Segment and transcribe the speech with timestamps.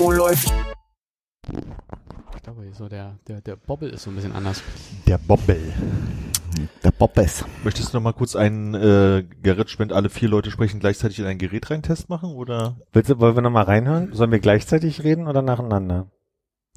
[0.00, 0.52] Oh, läuft.
[2.36, 4.62] Ich glaube, so der, der, der Bobbel ist so ein bisschen anders.
[5.06, 5.72] Der Bobbel.
[6.84, 7.44] Der Bobbes.
[7.64, 11.26] Möchtest du noch mal kurz einen äh, Gerrit Spend alle vier Leute sprechen gleichzeitig in
[11.26, 12.76] einen Gerät rein Test machen oder?
[12.92, 14.12] Willst du, wollen wir nochmal reinhören?
[14.12, 16.06] Sollen wir gleichzeitig reden oder nacheinander?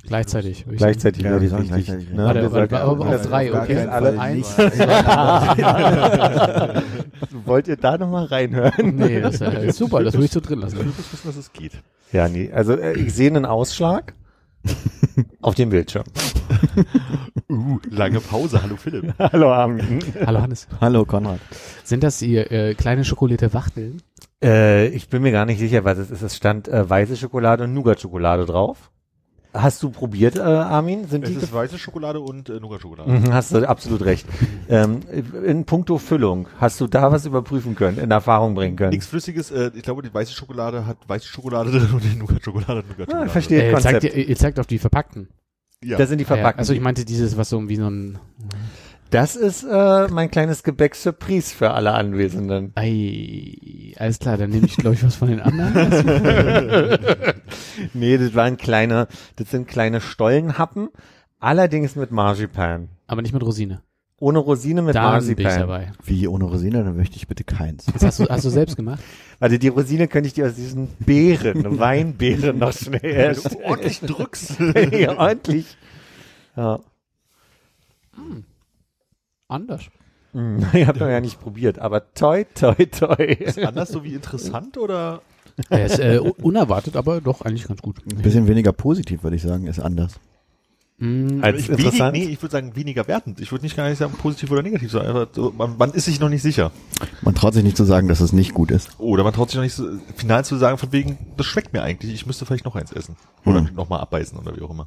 [0.07, 0.65] Gleichzeitig.
[0.65, 1.67] würde ich Gleichzeitig Ja, wichtig.
[1.69, 2.17] gleichzeitig, Ne?
[2.51, 3.87] Warte, auf das- drei, okay.
[3.87, 4.57] Fall Eins.
[7.45, 8.95] Wollt ihr da nochmal reinhören?
[8.95, 10.77] Nee, das ist ja super, das würde ich so drin lassen.
[10.85, 11.73] musst wissen, dass es geht.
[12.11, 12.51] Ja, nee.
[12.51, 14.13] Also äh, ich sehe einen Ausschlag
[15.41, 16.03] auf dem Bildschirm.
[17.49, 18.61] Uh, lange Pause.
[18.63, 19.13] Hallo Philipp.
[19.19, 19.99] Hallo Armin.
[20.25, 20.67] Hallo Hannes.
[20.79, 21.39] Hallo Konrad.
[21.83, 24.01] Sind das hier äh, kleine schokolierte Wachteln?
[24.43, 26.21] Äh, ich bin mir gar nicht sicher, was es ist.
[26.21, 28.91] Es stand äh, weiße Schokolade und Nougat-Schokolade drauf.
[29.53, 31.07] Hast du probiert, äh, Armin?
[31.09, 33.11] Sind Es die ist weiße Schokolade und äh, Nougat-Schokolade.
[33.11, 34.25] Mhm, hast du absolut recht.
[34.69, 35.01] ähm,
[35.45, 38.91] in puncto Füllung, hast du da was überprüfen können, in Erfahrung bringen können?
[38.91, 39.51] Nichts Flüssiges.
[39.51, 42.87] Äh, ich glaube, die weiße Schokolade hat weiße Schokolade drin und die Nougat-Schokolade hat Ah,
[42.89, 43.25] Nougat-Schokolade.
[43.25, 45.27] ich verstehe Äh, das zeigt, ihr, ihr zeigt auf die verpackten.
[45.83, 45.97] Ja.
[45.97, 46.35] Das sind die Ah, ja.
[46.35, 46.59] verpackten.
[46.59, 48.19] Also ich meinte dieses, was so wie so ein
[49.11, 52.71] das ist äh, mein kleines Gebäck Surprise für alle Anwesenden.
[52.75, 55.73] Ei, alles klar, dann nehme ich glaube ich was von den anderen.
[57.93, 60.89] nee, das waren kleine, das sind kleine Stollenhappen,
[61.39, 62.89] allerdings mit Marzipan.
[63.07, 63.83] Aber nicht mit Rosine.
[64.17, 65.59] Ohne Rosine mit Da bin ich Marzipan.
[65.59, 65.91] dabei.
[66.05, 67.85] Wie ohne Rosine, dann möchte ich bitte keins.
[67.91, 69.01] Das hast du, hast du selbst gemacht?
[69.39, 73.63] Warte, die Rosine könnte ich dir aus diesen Beeren, Weinbeeren noch schnell herstellen.
[73.65, 74.57] ordentlich drückst.
[74.91, 75.75] ja, ordentlich.
[76.55, 76.79] Ja.
[79.51, 79.83] Anders.
[80.33, 83.15] Hm, Ich habe noch ja nicht probiert, aber toi, toi, toi.
[83.25, 85.21] Ist anders so wie interessant oder?
[85.69, 87.97] Er ist äh, unerwartet, aber doch eigentlich ganz gut.
[88.09, 90.13] Ein bisschen weniger positiv, würde ich sagen, ist anders.
[90.97, 92.15] Mm, Als Ich, wenig, interessant.
[92.15, 93.41] nee, ich würde sagen weniger wertend.
[93.41, 96.05] Ich würde nicht gar nicht sagen positiv oder negativ, sondern einfach so, man, man ist
[96.05, 96.71] sich noch nicht sicher.
[97.21, 98.97] Man traut sich nicht zu sagen, dass es nicht gut ist.
[98.99, 101.81] Oder man traut sich noch nicht so, final zu sagen, von wegen, das schmeckt mir
[101.83, 103.15] eigentlich, ich müsste vielleicht noch eins essen.
[103.45, 103.75] Oder Hm.
[103.75, 104.85] nochmal abbeißen oder wie auch immer.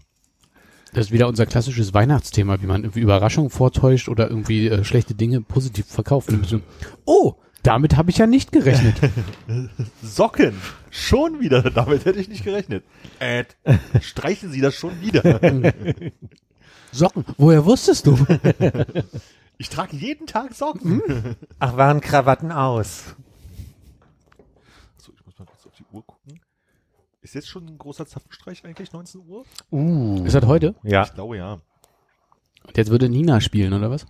[0.95, 5.15] Das ist wieder unser klassisches Weihnachtsthema, wie man irgendwie Überraschungen vortäuscht oder irgendwie äh, schlechte
[5.15, 6.33] Dinge positiv verkauft.
[7.05, 7.35] Oh,
[7.65, 8.95] damit habe ich ja nicht gerechnet.
[10.03, 10.55] Socken!
[10.91, 12.85] Schon wieder, damit hätte ich nicht gerechnet.
[13.19, 13.45] Äh,
[14.01, 15.41] streichen Sie das schon wieder.
[16.93, 18.17] Socken, woher wusstest du?
[19.57, 21.01] Ich trage jeden Tag Socken.
[21.61, 23.15] Ach, waren Krawatten aus.
[24.97, 26.41] So, ich muss mal kurz auf die Uhr gucken.
[27.35, 29.45] Ist jetzt schon ein großer Zapfenstreich eigentlich, 19 Uhr?
[29.73, 30.25] Uh.
[30.25, 30.77] Ist das heute?
[30.85, 31.03] Ja.
[31.03, 31.55] Ich glaube ja.
[32.65, 34.07] Und jetzt würde Nina spielen, oder was?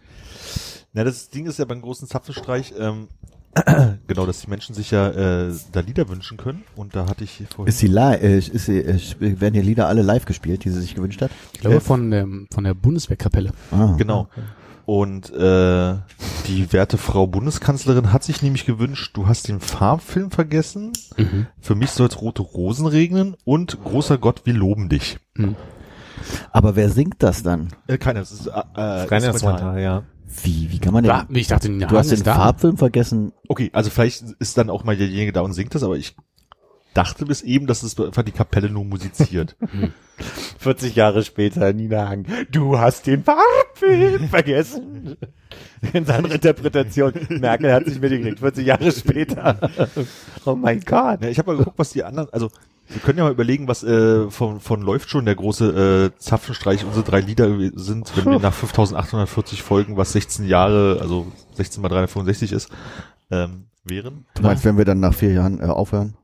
[0.93, 3.09] Na, das Ding ist ja beim großen Zapfenstreich, ähm,
[4.07, 6.65] genau, dass die Menschen sich ja äh, da Lieder wünschen können.
[6.77, 7.67] Und da hatte ich vorhin.
[7.67, 10.83] Ist sie live, äh, ist sie, äh, werden hier Lieder alle live gespielt, die sie
[10.83, 11.31] sich gewünscht hat?
[11.55, 13.53] Ich glaube von, ähm, von der Bundeswehrkapelle.
[13.71, 13.95] Ah.
[13.97, 14.29] Genau.
[14.87, 15.95] Und äh,
[16.47, 20.93] die werte Frau Bundeskanzlerin hat sich nämlich gewünscht, du hast den Farbfilm vergessen.
[21.17, 21.47] Mhm.
[21.61, 25.19] Für mich soll es rote Rosen regnen und großer Gott, wir loben dich.
[25.35, 25.57] Mhm.
[26.53, 27.69] Aber wer singt das dann?
[27.87, 29.81] Äh, keiner, es ist äh, äh, Rein instrumental.
[29.81, 30.03] ja.
[30.43, 31.13] Wie, wie kann man denn?
[31.13, 32.35] Da, ich dachte, du hast den ist da.
[32.35, 33.33] Farbfilm vergessen.
[33.49, 36.17] Okay, also vielleicht ist dann auch mal derjenige da und singt das, aber ich
[36.95, 39.57] dachte bis eben, dass es einfach die Kapelle nur musiziert.
[40.59, 42.27] 40 Jahre später, Nina Hagen.
[42.51, 45.17] Du hast den Farbfilm vergessen.
[45.93, 47.13] In seiner Interpretation.
[47.29, 49.71] Merkel hat sich mitgekriegt, 40 Jahre später.
[50.47, 51.23] Oh mein Gott.
[51.23, 52.51] ja, ich habe mal geguckt, was die anderen, also
[52.89, 56.85] wir können ja mal überlegen, was äh, von, von läuft schon der große äh, Zapfenstreich,
[56.85, 61.89] unsere drei Lieder sind, wenn wir nach 5840 Folgen, was 16 Jahre, also 16 mal
[61.89, 62.69] 365 ist,
[63.31, 64.27] ähm, wären.
[64.35, 66.15] Du meinst, wenn wir dann nach vier Jahren äh, aufhören?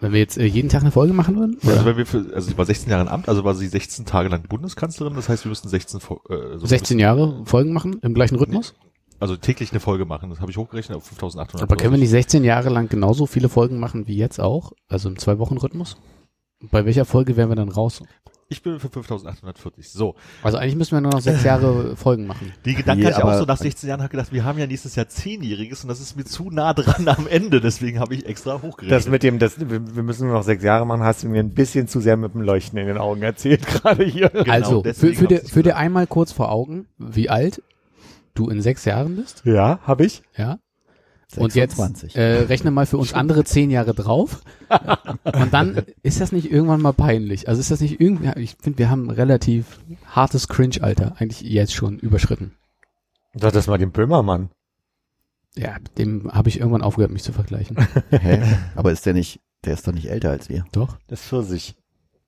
[0.00, 1.56] Wenn wir jetzt äh, jeden Tag eine Folge machen würden?
[1.62, 1.84] Also Oder?
[1.84, 4.28] wenn wir für, also sie war 16 Jahre im Amt, also war sie 16 Tage
[4.28, 8.14] lang Bundeskanzlerin, das heißt, wir müssten 16 Fol- äh, so 16 Jahre Folgen machen im
[8.14, 8.74] gleichen Rhythmus?
[9.20, 10.30] also täglich eine Folge machen.
[10.30, 11.62] Das habe ich hochgerechnet auf 5800.
[11.62, 14.72] Aber können wir nicht 16 Jahre lang genauso viele Folgen machen wie jetzt auch?
[14.88, 15.98] Also im Zwei-Wochen-Rhythmus?
[16.70, 18.02] Bei welcher Folge wären wir dann raus?
[18.52, 19.90] Ich bin für 5840.
[19.90, 20.16] So.
[20.42, 22.52] Also eigentlich müssen wir nur noch sechs Jahre Folgen machen.
[22.64, 24.66] Die Gedanken Nee, hatte ich auch so nach 16 Jahren, habe gedacht, wir haben ja
[24.66, 28.26] nächstes Jahr Zehnjähriges und das ist mir zu nah dran am Ende, deswegen habe ich
[28.26, 28.90] extra hochgerechnet.
[28.90, 31.54] Das mit dem, das, wir müssen nur noch sechs Jahre machen, hast du mir ein
[31.54, 34.30] bisschen zu sehr mit dem Leuchten in den Augen erzählt, gerade hier.
[34.30, 37.62] Genau, also, für, für, hab dir, für dir einmal kurz vor Augen, wie alt
[38.34, 40.22] du in sechs Jahren bist, Ja, habe ich.
[40.36, 40.58] ja?
[41.36, 42.16] Und jetzt 26.
[42.16, 44.42] äh, rechne mal für uns andere zehn Jahre drauf.
[45.24, 47.48] Und dann ist das nicht irgendwann mal peinlich.
[47.48, 51.42] Also ist das nicht irgendwie, ja, ich finde, wir haben ein relativ hartes Cringe-Alter eigentlich
[51.42, 52.56] jetzt schon überschritten.
[53.34, 54.50] Sag das mal dem Böhmermann.
[55.56, 57.76] Ja, dem habe ich irgendwann aufgehört, mich zu vergleichen.
[58.10, 58.42] Hä?
[58.74, 60.64] Aber ist der nicht, der ist doch nicht älter als wir.
[60.72, 61.74] Doch, Das Pfirsich.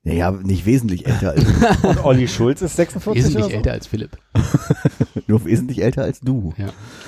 [0.04, 1.84] Naja, nicht wesentlich älter als wir.
[1.90, 3.56] Und Olli Schulz ist 46 wesentlich oder so?
[3.56, 4.18] älter als Philipp.
[5.28, 6.52] Nur wesentlich älter als du.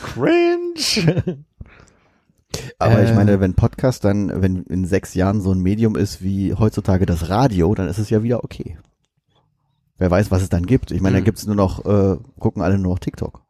[0.02, 1.44] Cringe.
[2.78, 3.14] Aber ich Äh.
[3.14, 7.28] meine, wenn Podcast dann, wenn in sechs Jahren so ein Medium ist wie heutzutage das
[7.28, 8.78] Radio, dann ist es ja wieder okay.
[9.96, 10.90] Wer weiß, was es dann gibt.
[10.90, 11.24] Ich meine, da Mhm.
[11.24, 13.42] gibt's nur noch, äh, gucken alle nur noch TikTok.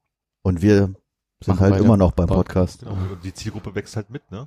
[0.43, 0.99] Und wir sind
[1.47, 2.81] Machen halt immer noch beim Pod- Podcast.
[2.81, 2.97] Genau.
[3.23, 4.47] Die Zielgruppe wächst halt mit, ne?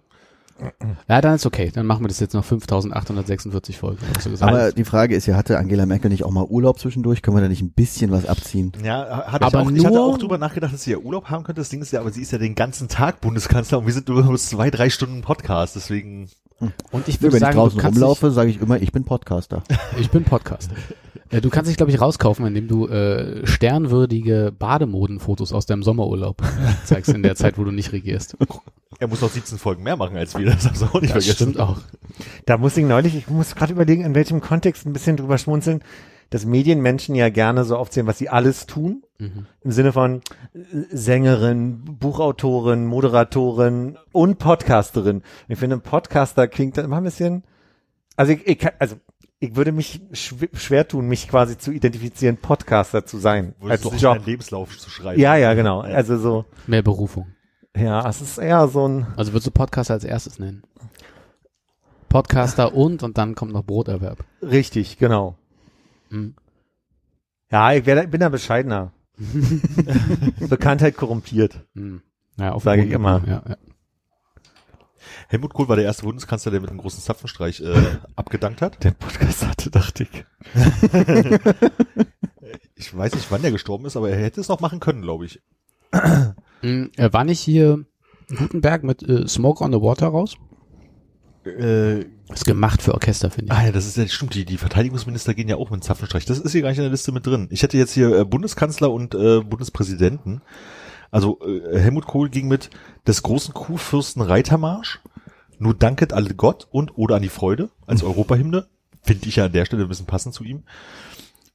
[1.07, 1.71] Ja, dann ist okay.
[1.73, 3.99] Dann machen wir das jetzt noch 5846 Folgen.
[4.15, 4.51] hast du gesagt.
[4.51, 7.21] Aber die Frage ist ja, hatte Angela Merkel nicht auch mal Urlaub zwischendurch?
[7.21, 8.71] Können wir da nicht ein bisschen was abziehen?
[8.83, 11.29] Ja, hatte Aber ich, auch, ich hatte nur- auch drüber nachgedacht, dass sie ja Urlaub
[11.29, 11.61] haben könnte.
[11.61, 14.07] Das Ding ist ja, aber sie ist ja den ganzen Tag Bundeskanzler und wir sind
[14.09, 15.75] nur nur zwei, drei Stunden Podcast.
[15.75, 18.91] Deswegen, Und ich Wenn würde ich sagen, draußen du kannst rumlaufe, sage ich immer, ich
[18.91, 19.63] bin Podcaster.
[19.99, 20.73] ich bin Podcaster.
[21.29, 26.41] Äh, Du kannst dich, glaube ich, rauskaufen, indem du äh, sternwürdige Bademodenfotos aus deinem Sommerurlaub
[26.85, 28.37] zeigst in der Zeit, wo du nicht regierst.
[28.99, 30.45] er muss noch 17 Folgen mehr machen als wir.
[30.47, 31.51] Das darfst du auch nicht Das vergessen.
[31.51, 31.77] stimmt auch.
[32.45, 35.81] Da muss ich neulich, ich muss gerade überlegen, in welchem Kontext ein bisschen drüber schmunzeln,
[36.29, 39.03] dass Medienmenschen ja gerne so aufzählen, was sie alles tun.
[39.19, 39.45] Mhm.
[39.61, 40.21] Im Sinne von
[40.53, 40.59] äh,
[40.91, 45.23] Sängerin, Buchautorin, Moderatorin und Podcasterin.
[45.47, 47.43] Ich finde, Podcaster klingt immer ein bisschen,
[48.15, 48.97] also ich, ich also
[49.39, 53.53] ich würde mich schw schwer tun, mich quasi zu identifizieren, Podcaster zu sein.
[53.59, 54.25] Würdest du als Job.
[54.25, 55.19] Lebenslauf zu schreiben.
[55.21, 55.81] Ja, ja, genau.
[55.81, 57.27] Also so, Mehr Berufung.
[57.75, 60.63] ja, es ist eher so ein, Also würdest du Podcaster als erstes nennen?
[62.09, 64.23] Podcaster und und dann kommt noch Broterwerb.
[64.41, 65.37] richtig, genau.
[66.09, 66.35] Mhm.
[67.51, 68.91] Ja, ich wär, bin da bescheidener.
[70.49, 71.65] Bekanntheit korrumpiert.
[71.73, 72.01] Mhm.
[72.37, 73.23] Ja, auf Sag dem ich immer.
[73.25, 73.57] Ja, ja.
[75.29, 78.83] Helmut Kohl war der erste Bundeskanzler, der mit einem großen Zapfenstreich äh, abgedankt hat.
[78.83, 80.25] Den Podcast hatte, dachte ich.
[82.75, 85.25] Ich weiß nicht, wann er gestorben ist, aber er hätte es noch machen können, glaube
[85.25, 85.41] ich.
[86.61, 86.91] Mhm.
[86.95, 87.85] Äh, war nicht hier
[88.29, 90.37] Gutenberg mit äh, Smoke on the Water raus?
[91.47, 93.57] Äh, ist gemacht für Orchester, finde ich.
[93.57, 94.35] ah ja, das ist ja stimmt.
[94.35, 96.25] Die, die Verteidigungsminister gehen ja auch mit Zapfenstreich.
[96.25, 97.47] Das ist hier gar nicht in der Liste mit drin.
[97.51, 100.41] Ich hätte jetzt hier äh, Bundeskanzler und äh, Bundespräsidenten.
[101.09, 102.69] Also äh, Helmut Kohl ging mit
[103.07, 104.99] des großen Kuhfürsten Reitermarsch,
[105.57, 108.67] nur danket alle Gott und oder an die Freude als Europahymne.
[109.03, 110.63] Finde ich ja an der Stelle ein bisschen passend zu ihm.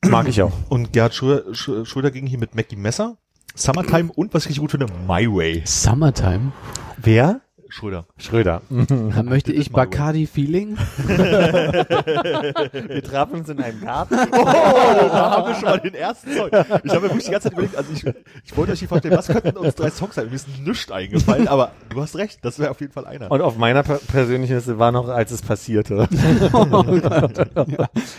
[0.04, 0.52] Mag ich auch.
[0.70, 3.18] Und Gerhard Schröder, Sch- Schröder ging hier mit Mackie Messer,
[3.54, 5.62] Summertime und was ich richtig gut finde, My Way.
[5.66, 6.52] Summertime.
[6.96, 7.42] Wer?
[7.72, 8.06] Schröder.
[8.18, 8.60] Schröder.
[9.14, 10.76] Da möchte ich Bacardi Feeling.
[11.06, 14.14] Wir trafen uns in einem Garten.
[14.14, 16.48] Oh, da haben wir schon mal den ersten Song.
[16.48, 18.04] Ich habe mir wirklich die ganze Zeit überlegt, also ich,
[18.44, 20.28] ich wollte euch hier vorstellen, was könnten uns drei Songs sein?
[20.28, 23.30] Mir ist nichts eingefallen, aber du hast recht, das wäre auf jeden Fall einer.
[23.30, 26.08] Und auf meiner per persönlichen Liste war noch, als es passierte.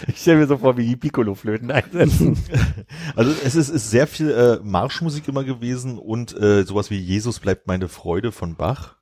[0.07, 2.37] ich stelle mir so vor, wie die Piccolo-Flöten einsetzen.
[3.15, 7.39] Also es ist, ist sehr viel äh, Marschmusik immer gewesen und äh, sowas wie Jesus
[7.39, 8.95] bleibt meine Freude von Bach.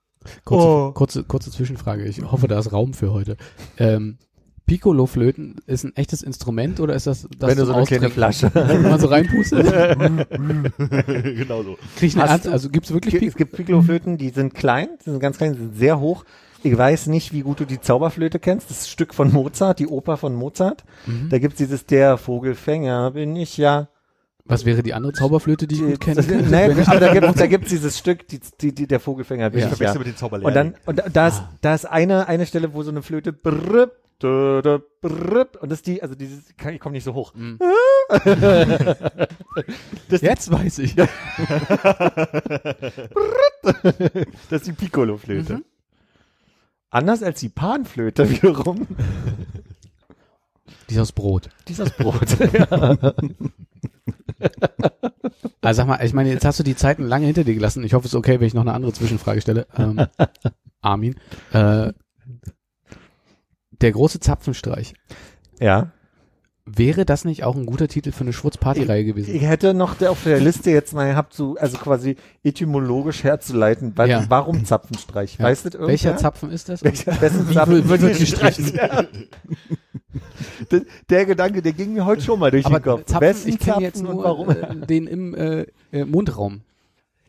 [0.44, 0.92] Kurze, Oh.
[0.92, 2.04] kurze, kurze Zwischenfrage.
[2.04, 3.36] Ich hoffe, da ist Raum für heute.
[3.78, 4.18] Ähm,
[4.66, 8.10] Piccolo-Flöten ist ein echtes Instrument oder ist das das Wenn du so eine kleine?
[8.10, 8.50] Flasche.
[8.54, 9.66] Wenn man so reinpustet?
[10.36, 11.76] genau so.
[11.96, 13.36] Krieg ich eine du- also gibt's wirklich Es Piccolo?
[13.38, 16.24] gibt Piccolo-Flöten, die sind klein, die sind ganz klein, die sind sehr hoch.
[16.62, 18.70] Ich weiß nicht, wie gut du die Zauberflöte kennst.
[18.70, 20.84] Das Stück von Mozart, die Oper von Mozart.
[21.06, 21.28] Mhm.
[21.28, 23.88] Da gibt's dieses Der Vogelfänger bin ich ja.
[24.52, 26.22] Was wäre die andere Zauberflöte, die ich gut kenne?
[26.50, 29.98] Nee, aber da gibt's, da gibt's dieses Stück, die, die, die, der Vogelfänger Ich verwechsel
[29.98, 30.68] mit den Zauberlehrern.
[30.68, 33.32] Und dann, und da- da ist, da ist eine, eine Stelle, wo so eine Flöte
[33.32, 33.92] brrrp,
[34.22, 37.34] dö, dö, brrrp, und das ist die, also dieses, kann- ich komme nicht so hoch.
[37.34, 37.58] Mhm.
[40.08, 40.94] Das, Jetzt weiß ich.
[40.94, 41.08] das
[44.50, 45.54] ist die Piccolo-Flöte.
[45.58, 45.64] Mhm.
[46.90, 48.86] Anders als die Panflöte wiederum.
[50.90, 51.48] Dieses Brot.
[51.68, 52.26] Dieses Brot.
[55.64, 57.84] Also sag mal, ich meine, jetzt hast du die Zeiten lange hinter dir gelassen.
[57.84, 59.66] Ich hoffe, es ist okay, wenn ich noch eine andere Zwischenfrage stelle.
[59.78, 60.04] Ähm,
[60.80, 61.14] Armin.
[61.52, 61.92] Äh,
[63.80, 64.94] der große Zapfenstreich.
[65.60, 65.92] ja.
[66.64, 69.34] Wäre das nicht auch ein guter Titel für eine Schwurz-Party-Reihe gewesen?
[69.34, 72.14] Ich hätte noch auf der Liste jetzt mal gehabt, so, also quasi
[72.44, 74.24] etymologisch herzuleiten, weil, Ja.
[74.28, 75.38] warum Zapfenstreich?
[75.38, 75.46] Ja.
[75.46, 75.88] Weißt du irgendwer?
[75.88, 76.84] Welcher Zapfen ist das?
[76.84, 78.74] Welcher wessen Zapfen wird- gestrichen?
[78.74, 79.28] werden?
[80.70, 83.04] Der, der Gedanke, der ging mir heute schon mal durch Aber den Kopf.
[83.06, 84.50] Zapfen, Wessen ich kenne jetzt nur warum?
[84.50, 86.60] äh, den im äh, äh, Mundraum.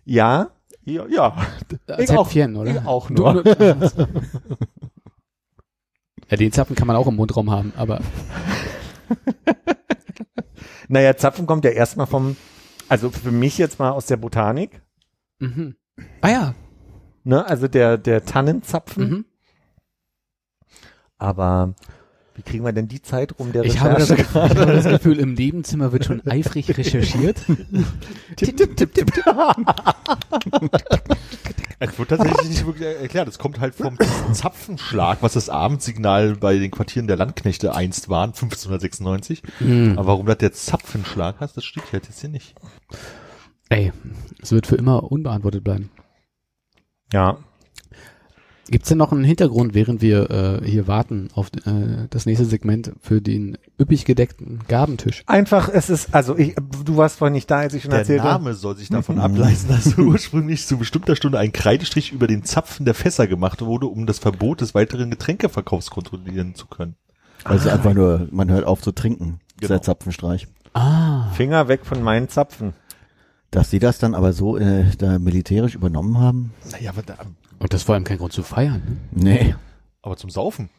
[0.06, 0.50] Ja,
[0.84, 1.46] ja, ja.
[2.00, 2.28] Ich auch.
[2.28, 2.72] Zäpfchen, oder?
[2.72, 3.44] Ich auch Du- nur.
[3.44, 3.50] du-
[6.30, 8.02] ja, den Zapfen kann man auch im Mundraum haben, aber
[10.90, 12.36] Naja, Zapfen kommt ja erstmal vom,
[12.90, 14.82] also für mich jetzt mal aus der Botanik.
[15.40, 15.76] mhm.
[16.22, 16.56] Ah ja.
[17.24, 17.46] ne?
[17.48, 19.10] Also der, der Tannenzapfen.
[19.10, 19.26] Mhm.
[21.18, 21.74] Aber
[22.36, 24.86] wie kriegen wir denn die Zeit rum der Ich habe, das, Recherche ich habe das
[24.86, 27.38] Gefühl, im Nebenzimmer wird schon eifrig recherchiert.
[28.36, 29.12] tipp, tipp, tipp, tipp.
[31.80, 33.28] Es wird tatsächlich nicht wirklich erklärt.
[33.28, 33.98] Es kommt halt vom
[34.32, 39.44] Zapfenschlag, was das Abendsignal bei den Quartieren der Landknechte einst waren, 1596.
[39.60, 39.98] Hm.
[39.98, 42.56] Aber warum das der Zapfenschlag heißt, das steht halt jetzt hier nicht.
[43.70, 43.92] Ey,
[44.42, 45.90] es wird für immer unbeantwortet bleiben.
[47.12, 47.38] Ja.
[48.70, 52.94] Gibt's denn noch einen Hintergrund, während wir äh, hier warten auf äh, das nächste Segment
[53.02, 55.24] für den üppig gedeckten Gabentisch?
[55.28, 56.56] Einfach, es ist, also ich,
[56.86, 58.24] du warst vorhin nicht da, als ich schon Der erzählte.
[58.24, 62.86] Name soll sich davon ableiten, dass ursprünglich zu bestimmter Stunde ein Kreidestrich über den Zapfen
[62.86, 66.96] der Fässer gemacht wurde, um das Verbot des weiteren Getränkeverkaufs kontrollieren zu können.
[67.44, 69.42] Also einfach nur, man hört auf zu trinken.
[69.58, 69.76] Genau.
[69.76, 70.48] der Zapfenstreich.
[70.74, 72.74] Ah, Finger weg von meinen Zapfen.
[73.52, 76.54] Dass sie das dann aber so äh, da militärisch übernommen haben?
[76.72, 77.16] Naja, aber, da,
[77.64, 79.00] und das ist vor allem kein Grund zu feiern.
[79.12, 79.56] Ne, Nee,
[80.02, 80.70] aber zum Saufen.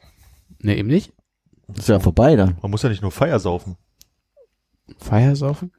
[0.61, 1.13] nee eben nicht.
[1.69, 2.57] das ist ja vorbei dann.
[2.63, 3.77] Man muss ja nicht nur Feier saufen.
[4.99, 5.73] Feiersaufen?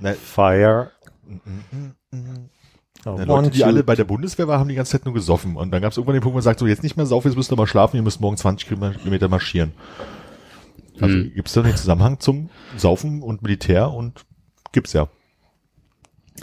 [0.00, 0.90] Na, Fire.
[2.10, 2.20] na,
[3.06, 5.54] Oh, Leute, one, die alle bei der Bundeswehr waren, haben die ganze Zeit nur gesoffen.
[5.56, 7.28] Und dann gab es irgendwann den Punkt, wo man sagt, so jetzt nicht mehr saufen,
[7.28, 9.72] jetzt müsst ihr mal schlafen, ihr müsst morgen 20 Kilometer marschieren.
[11.00, 11.32] Also Hm.
[11.32, 14.26] gibt es da den Zusammenhang zum Saufen und Militär und
[14.72, 15.06] gibt's ja.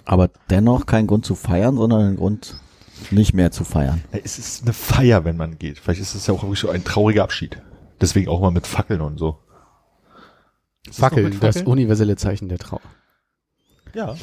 [0.06, 2.56] Aber dennoch kein Grund zu feiern, sondern ein Grund
[3.12, 4.04] nicht mehr zu feiern.
[4.14, 5.80] Ja, Es ist eine Feier, wenn man geht.
[5.80, 7.62] Vielleicht ist es ja auch wirklich so ein trauriger Abschied.
[8.02, 9.40] Deswegen auch mal mit Fackeln und so.
[10.92, 11.72] Fackeln, mit das Fackeln?
[11.72, 12.82] universelle Zeichen der Trauer.
[13.94, 14.16] Ja.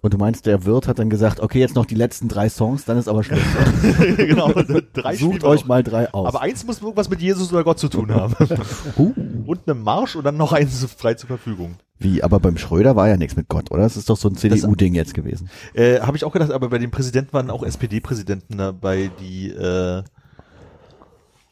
[0.00, 2.84] Und du meinst, der Wirt hat dann gesagt, okay, jetzt noch die letzten drei Songs,
[2.84, 3.40] dann ist aber Schluss.
[4.16, 4.52] genau.
[4.92, 6.28] Drei Sucht euch mal drei aus.
[6.28, 8.34] Aber eins muss irgendwas mit Jesus oder Gott zu tun haben.
[8.96, 9.12] Uh,
[9.46, 11.76] Und einem Marsch und dann noch eins frei zur Verfügung.
[11.98, 13.82] Wie, aber beim Schröder war ja nichts mit Gott, oder?
[13.82, 15.50] Das ist doch so ein CDU-Ding jetzt gewesen.
[15.74, 20.02] Äh, Habe ich auch gedacht, aber bei den Präsidenten waren auch SPD-Präsidenten dabei, die äh,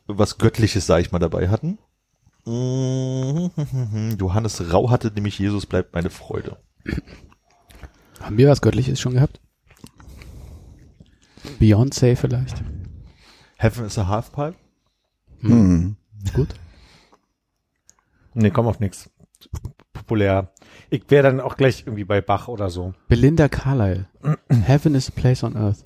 [0.07, 1.79] was Göttliches, sag ich mal, dabei hatten.
[2.47, 3.51] Mhm.
[4.21, 6.57] Johannes Rau hatte nämlich Jesus bleibt meine Freude.
[8.27, 9.41] Haben wir was Göttliches schon gehabt?
[11.61, 12.63] Beyoncé vielleicht?
[13.57, 14.57] Heaven is a Halfpipe.
[15.41, 15.97] Hm.
[16.35, 16.49] Gut.
[18.35, 19.09] Nee, komm auf nix.
[19.93, 20.53] Populär.
[20.91, 22.95] Ich wäre dann auch gleich irgendwie bei Bach oder so.
[23.09, 24.09] Belinda Carlyle.
[24.51, 25.85] Heaven is a place on earth.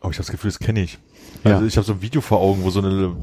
[0.00, 0.98] Oh, ich habe das Gefühl, das kenne ich.
[1.44, 1.54] Ja.
[1.54, 3.16] Also ich habe so ein Video vor Augen, wo so eine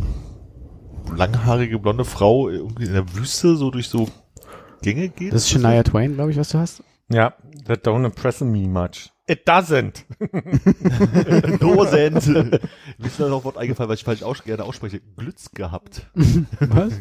[1.13, 4.07] langhaarige blonde Frau irgendwie in der Wüste so durch so
[4.81, 5.33] Gänge geht.
[5.33, 6.83] Das ist Shania Twain, glaube ich, was du hast.
[7.11, 7.33] Ja,
[7.65, 9.11] that don't impress me much.
[9.27, 10.05] It doesn't.
[11.59, 12.27] Dosent.
[12.27, 15.01] Mir ist da noch ein Wort eingefallen, weil ich falsch aus gerne ausspreche.
[15.17, 16.07] Glütz gehabt.
[16.59, 16.93] Was?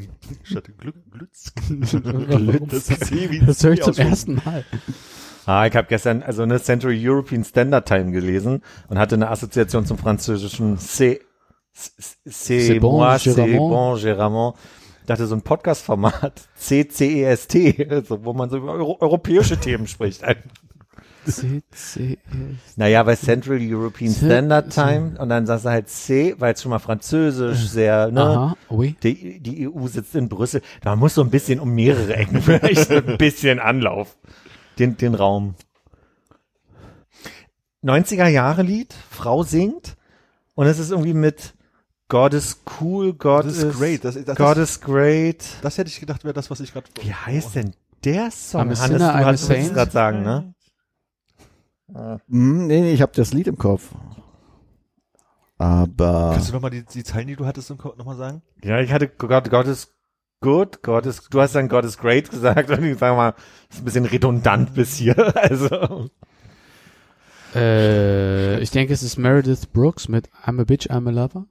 [0.43, 1.53] Statt Glück, Glütz.
[1.69, 2.69] Glütz.
[2.69, 4.65] Das, ist C wie Das höre ich C zum ersten Mal.
[5.47, 9.87] Ah, ich habe gestern also eine Century European Standard Time gelesen und hatte eine Assoziation
[9.87, 11.21] zum französischen C'est
[12.27, 13.69] c'est bon, moi, c'est Géramont.
[13.69, 14.55] bon, Géramont.
[15.09, 17.57] Ich dachte so ein Podcast-Format CCEST,
[17.89, 20.23] also wo man so über Euro europäische Themen spricht.
[21.25, 22.19] C, C,
[22.77, 26.53] Naja, bei Central European C- Standard C- Time und dann sagst du halt C, weil
[26.53, 28.21] es schon mal französisch sehr, ne?
[28.21, 28.97] Aha, oui.
[29.03, 30.61] Die, die EU sitzt in Brüssel.
[30.85, 34.15] Man muss so ein bisschen um mehrere Ecken vielleicht ein bisschen Anlauf.
[34.79, 35.55] Den, den Raum.
[37.83, 39.97] 90er Jahre Lied, Frau singt
[40.55, 41.55] und es ist irgendwie mit
[42.09, 44.05] God is cool, God is, ist great.
[44.05, 45.45] Das, das, God is great.
[45.63, 46.89] das hätte ich gedacht, wäre das, was ich gerade.
[47.01, 48.63] Wie heißt denn der Song?
[48.63, 50.55] I'm a Hannes, sinner, du hattest es gerade sagen, ne?
[52.29, 53.91] Hm, nee, nee, ich habe das Lied im Kopf.
[55.59, 58.43] Aber Kannst du nochmal die, die Zeilen, die du hattest, nochmal sagen?
[58.63, 59.93] Ja, ich hatte God, God is
[60.41, 63.77] good, God is, du hast dann God is great gesagt und ich sag mal, das
[63.77, 66.09] ist ein bisschen redundant bis hier, also.
[67.55, 71.47] Äh, ich denke, es ist Meredith Brooks mit I'm a Bitch, I'm a Lover.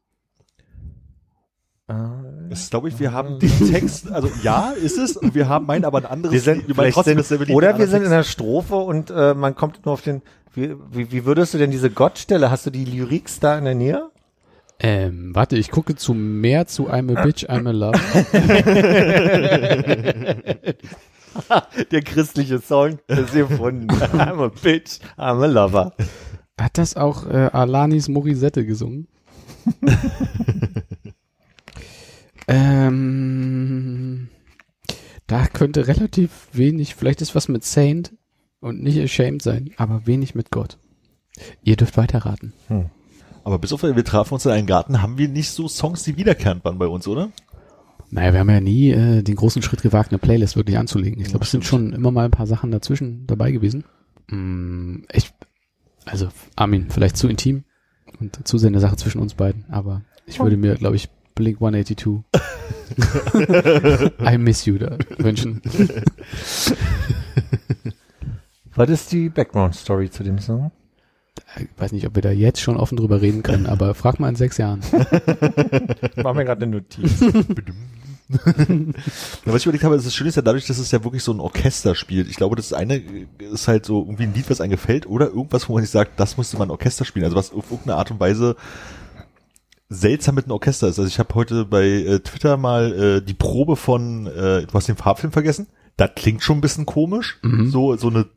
[1.88, 5.66] Das ist, glaube ich, wir haben den Text, also ja, ist es, und wir haben
[5.66, 8.24] meinen aber ein anderes Wir sind, vielleicht trotzdem sind oder wir sind in anderer der
[8.24, 10.22] Strophe und äh, man kommt nur auf den,
[10.54, 13.76] wie, wie, wie würdest du denn diese Gottstelle, hast du die Lyrics da in der
[13.76, 14.10] Nähe?
[14.80, 17.98] Ähm, warte, ich gucke zu mehr zu I'm a Bitch, I'm a Lover.
[21.92, 23.88] Der christliche Song, ist gefunden.
[23.90, 25.94] I'm a bitch, I'm a lover.
[26.60, 29.08] Hat das auch äh, Alanis Morisette gesungen?
[32.48, 34.30] ähm,
[35.28, 38.14] da könnte relativ wenig, vielleicht ist was mit Saint
[38.60, 40.78] und nicht ashamed sein, aber wenig mit Gott.
[41.64, 42.54] Ihr dürft weiterraten.
[43.44, 46.18] Aber bis auf wir trafen uns in einem Garten, haben wir nicht so Songs, die
[46.18, 47.32] wiederkehrend waren bei uns, oder?
[48.10, 51.22] Naja, wir haben ja nie äh, den großen Schritt gewagt, eine Playlist wirklich anzulegen.
[51.22, 53.84] Ich glaube, es sind schon immer mal ein paar Sachen dazwischen dabei gewesen.
[54.30, 55.34] Mm, ich,
[56.06, 57.66] Also, Armin, vielleicht zu intim
[58.20, 61.62] und zu sehr eine Sache zwischen uns beiden, aber ich würde mir, glaube ich, Blink
[61.62, 62.24] 182
[64.20, 65.62] I miss you da wünschen.
[68.76, 70.72] Was ist die Background-Story zu dem Song?
[71.58, 74.30] Ich weiß nicht, ob wir da jetzt schon offen drüber reden können, aber frag mal
[74.30, 74.82] in sechs Jahren.
[76.16, 77.22] Ich mache mir gerade eine Notiz.
[78.30, 81.24] Ja, was ich überlegt habe, ist, das Schöne ist ja dadurch, dass es ja wirklich
[81.24, 82.28] so ein Orchester spielt.
[82.28, 83.02] Ich glaube, das eine
[83.40, 86.20] ist halt so irgendwie ein Lied, was einem gefällt oder irgendwas, wo man sich sagt,
[86.20, 87.26] das musste man Orchester spielen.
[87.26, 88.56] Also was auf irgendeine Art und Weise
[89.90, 91.00] seltsam mit einem Orchester ist.
[91.00, 94.88] Also ich habe heute bei äh, Twitter mal äh, die Probe von, äh, du hast
[94.88, 95.68] den Farbfilm vergessen?
[95.96, 97.40] Das klingt schon ein bisschen komisch.
[97.72, 98.28] So, so eine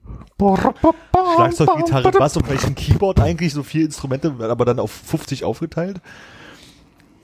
[1.37, 6.01] Schlagzeuggitarre, Bass und vielleicht ein Keyboard eigentlich, so vier Instrumente, aber dann auf 50 aufgeteilt.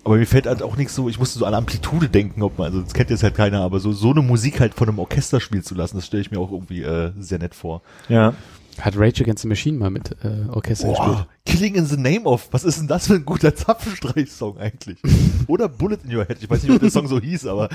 [0.04, 2.66] Aber mir fällt halt auch nichts so, ich musste so an Amplitude denken, ob man,
[2.66, 5.40] also das kennt jetzt halt keiner, aber so, so eine Musik halt von einem Orchester
[5.40, 7.82] spielen zu lassen, das stelle ich mir auch irgendwie äh, sehr nett vor.
[8.08, 8.34] Ja.
[8.80, 11.08] Hat Rage Against the Machine mal mit äh, Orchester gespielt.
[11.08, 14.98] Boah, Killing in the Name of, was ist denn das für ein guter Zapfenstreich-Song eigentlich?
[15.46, 17.68] Oder Bullet in Your Head, ich weiß nicht, ob der Song so hieß, aber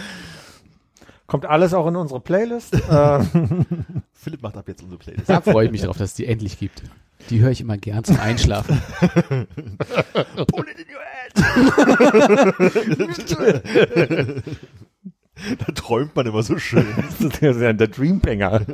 [1.31, 2.73] Kommt alles auch in unsere Playlist.
[2.89, 3.23] äh,
[4.11, 5.29] Philipp macht ab jetzt unsere Playlist.
[5.29, 6.83] Da freue ich mich drauf, dass es die endlich gibt.
[7.29, 8.81] Die höre ich immer gern zum Einschlafen.
[10.51, 10.99] Bullet in Your
[14.17, 14.43] Head!
[15.57, 16.85] da träumt man immer so schön.
[16.97, 18.65] das ist ja der Dreambanger.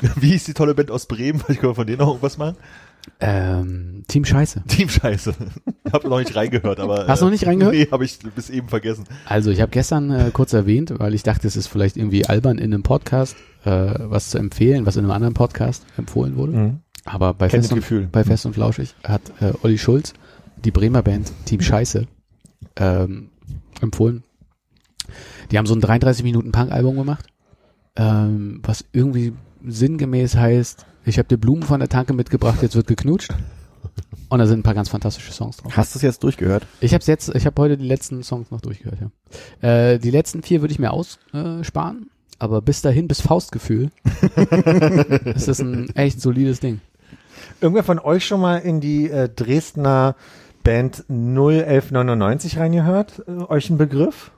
[0.16, 1.40] Wie hieß die tolle Band aus Bremen?
[1.40, 2.56] Können wir von denen noch irgendwas machen.
[3.20, 4.62] Ähm, Team Scheiße.
[4.66, 5.34] Team Scheiße.
[5.84, 7.06] Ich habe noch nicht reingehört, aber.
[7.06, 7.74] Hast du noch nicht reingehört?
[7.74, 9.04] Nee, habe ich bis eben vergessen.
[9.24, 12.58] Also ich habe gestern äh, kurz erwähnt, weil ich dachte, es ist vielleicht irgendwie albern
[12.58, 16.52] in einem Podcast äh, was zu empfehlen, was in einem anderen Podcast empfohlen wurde.
[16.52, 16.80] Mhm.
[17.04, 18.08] Aber bei Fest, und, Gefühl.
[18.10, 20.12] bei Fest und Flauschig hat äh, Olli Schulz
[20.64, 22.06] die Bremer Band Team Scheiße
[22.76, 23.30] ähm,
[23.80, 24.24] empfohlen.
[25.50, 27.26] Die haben so ein 33 Minuten Punk-Album gemacht,
[27.94, 29.32] ähm, was irgendwie
[29.64, 33.32] sinngemäß heißt, ich habe dir Blumen von der Tanke mitgebracht, jetzt wird geknutscht.
[34.28, 35.76] Und da sind ein paar ganz fantastische Songs drauf.
[35.76, 36.66] Hast du es jetzt durchgehört?
[36.80, 38.98] Ich habe jetzt, ich habe heute die letzten Songs noch durchgehört.
[39.62, 39.68] Ja.
[39.68, 43.90] Äh, die letzten vier würde ich mir aussparen, sparen, aber bis dahin, bis Faustgefühl,
[45.34, 46.80] ist das ein echt solides Ding.
[47.60, 50.16] Irgendwer von euch schon mal in die äh, Dresdner
[50.64, 53.22] Band 01199 reingehört?
[53.28, 54.32] Äh, euch ein Begriff?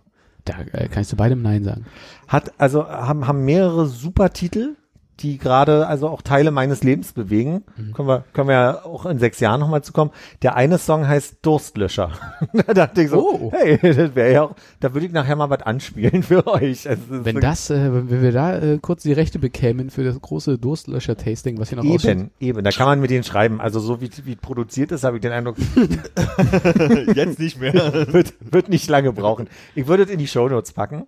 [0.44, 1.86] Da äh, kann ich zu beidem Nein sagen.
[2.26, 4.76] Hat, also haben, haben mehrere super Titel,
[5.20, 7.64] die gerade also auch Teile meines Lebens bewegen.
[7.94, 10.10] Können wir, können wir ja auch in sechs Jahren nochmal zu kommen.
[10.42, 12.10] Der eine Song heißt Durstlöscher.
[12.66, 13.52] da dachte ich so, Oh.
[13.52, 16.88] hey, das wäre ja auch, da würde ich nachher mal was anspielen für euch.
[16.88, 20.04] Also, das Wenn wirklich- das, äh, wenn wir da äh, kurz die Rechte bekämen für
[20.04, 22.10] das große Durstlöscher-Tasting, was hier noch aussteht.
[22.18, 23.60] Eben, eben, da kann man mit denen schreiben.
[23.60, 25.56] Also so wie, wie produziert ist, habe ich den Eindruck,
[27.14, 28.12] Jetzt nicht mehr.
[28.12, 29.48] wird, wird nicht lange brauchen.
[29.74, 31.06] Ich würde es in die Shownotes packen.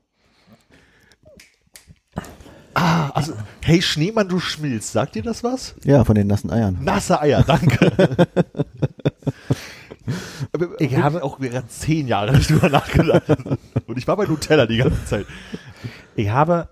[2.74, 4.92] Also, hey Schneemann, du schmilzt.
[4.92, 5.74] Sagt dir das was?
[5.84, 6.78] Ja, von den nassen Eiern.
[6.82, 7.90] Nasse Eier, danke.
[10.78, 13.22] Ich habe- auch gerade zehn Jahre nicht drüber nachgedacht.
[13.86, 15.26] Und ich war bei Nutella die ganze Zeit.
[16.16, 16.68] Ich habe,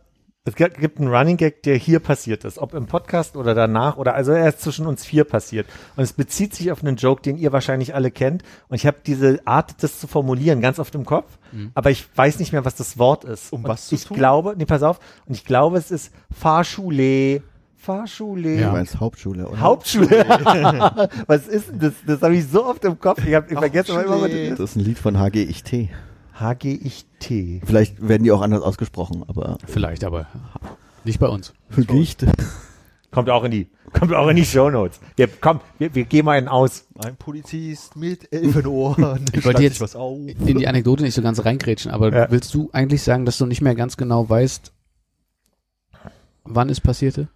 [0.49, 4.15] es gibt einen Running Gag, der hier passiert ist, ob im Podcast oder danach oder
[4.15, 5.67] also er ist zwischen uns vier passiert.
[5.97, 8.43] Und es bezieht sich auf einen Joke, den ihr wahrscheinlich alle kennt.
[8.69, 11.39] Und ich habe diese Art, das zu formulieren, ganz oft im Kopf,
[11.75, 13.53] aber ich weiß nicht mehr, was das Wort ist.
[13.53, 14.17] Um Und was zu ich tun?
[14.17, 17.43] glaube, nee, pass auf, und ich glaube, es ist Fahrschule,
[17.77, 18.57] Fahrschule.
[18.57, 18.73] Du Ja.
[18.73, 19.61] meinst Hauptschule, oder?
[19.61, 20.09] Hauptschule.
[21.27, 21.93] was ist denn das?
[22.07, 23.25] Das habe ich so oft im Kopf.
[23.25, 24.71] Ich habe ich vergessen, aber immer, was das Das ist.
[24.71, 25.89] ist ein Lied von HGIT.
[26.41, 27.63] HGIT.
[27.65, 30.27] Vielleicht werden die auch anders ausgesprochen, aber Vielleicht, aber
[31.05, 31.53] nicht bei uns.
[31.77, 32.25] Gicht.
[33.11, 35.01] Kommt auch in die, kommt auch in die Shownotes.
[35.17, 36.87] Wir, komm, wir, wir gehen mal einen aus.
[37.03, 39.25] Ein Polizist mit Elfenohren.
[39.33, 40.19] Ich wollte jetzt was auf.
[40.19, 42.31] in die Anekdote nicht so ganz reingrätschen, aber Ja.
[42.31, 44.73] willst du eigentlich sagen, dass du nicht mehr ganz genau weißt,
[46.45, 47.29] wann es passierte?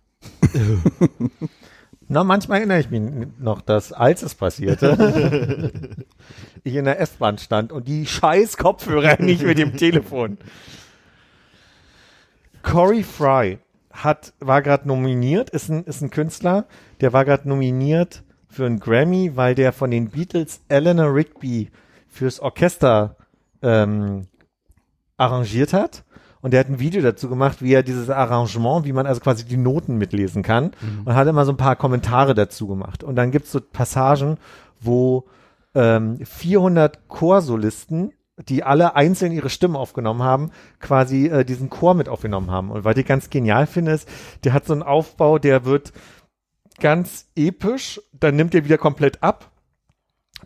[2.09, 3.01] Na, manchmal erinnere ich mich
[3.39, 5.73] noch, dass als es passierte,
[6.65, 10.39] ich in der S-Bahn stand und die scheiß Kopfhörer nicht mit dem Telefon.
[12.63, 13.59] Corey Fry
[13.93, 16.67] hat, war gerade nominiert, ist ein, ist ein Künstler,
[17.01, 21.71] der war gerade nominiert für einen Grammy, weil der von den Beatles Eleanor Rigby
[22.09, 23.17] fürs Orchester
[23.63, 24.27] ähm,
[25.17, 26.05] arrangiert hat.
[26.43, 29.45] Und der hat ein Video dazu gemacht, wie er dieses Arrangement, wie man also quasi
[29.45, 30.73] die Noten mitlesen kann.
[31.05, 33.05] Und hat immer so ein paar Kommentare dazu gemacht.
[33.05, 34.39] Und dann gibt's so Passagen,
[34.81, 35.25] wo
[35.75, 38.13] ähm, 400 Chorsolisten,
[38.49, 42.71] die alle einzeln ihre Stimmen aufgenommen haben, quasi äh, diesen Chor mit aufgenommen haben.
[42.71, 44.09] Und was ich ganz genial finde, ist,
[44.45, 45.93] der hat so einen Aufbau, der wird
[46.81, 49.53] ganz episch, dann nimmt er wieder komplett ab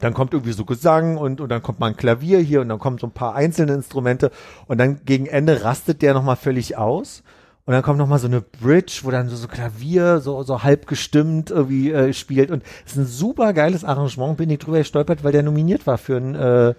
[0.01, 2.79] dann kommt irgendwie so Gesang und, und dann kommt mal ein Klavier hier und dann
[2.79, 4.31] kommen so ein paar einzelne Instrumente
[4.67, 7.23] und dann gegen Ende rastet der nochmal völlig aus
[7.67, 10.63] Und dann kommt noch mal so eine Bridge, wo dann so, so Klavier so, so
[10.63, 12.53] halb gestimmt irgendwie äh, spielt.
[12.53, 14.37] Und es ist ein super geiles Arrangement.
[14.37, 16.75] Bin ich drüber gestolpert, weil der nominiert war für ein, äh,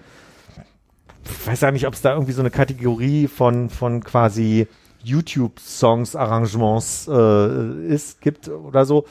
[1.26, 4.68] ich weiß ja nicht, ob es da irgendwie so eine Kategorie von, von quasi
[5.04, 9.06] YouTube-Songs, Arrangements äh, ist, gibt oder so.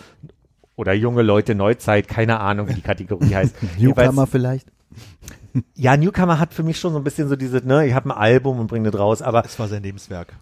[0.77, 3.55] Oder junge Leute, Neuzeit, keine Ahnung, wie die Kategorie heißt.
[3.79, 4.67] Newcomer vielleicht?
[5.75, 8.17] ja, Newcomer hat für mich schon so ein bisschen so diese, ne, ich habe ein
[8.17, 10.35] Album und bringe das raus, aber Das war sein Lebenswerk.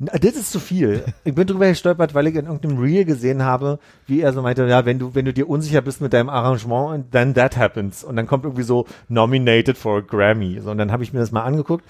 [0.00, 1.04] Das ist zu viel.
[1.24, 4.66] Ich bin drüber gestolpert, weil ich in irgendeinem Reel gesehen habe, wie er so meinte,
[4.66, 8.02] ja, wenn du, wenn du dir unsicher bist mit deinem Arrangement, then that happens.
[8.02, 10.58] Und dann kommt irgendwie so nominated for a Grammy.
[10.60, 11.84] So, und dann habe ich mir das mal angeguckt.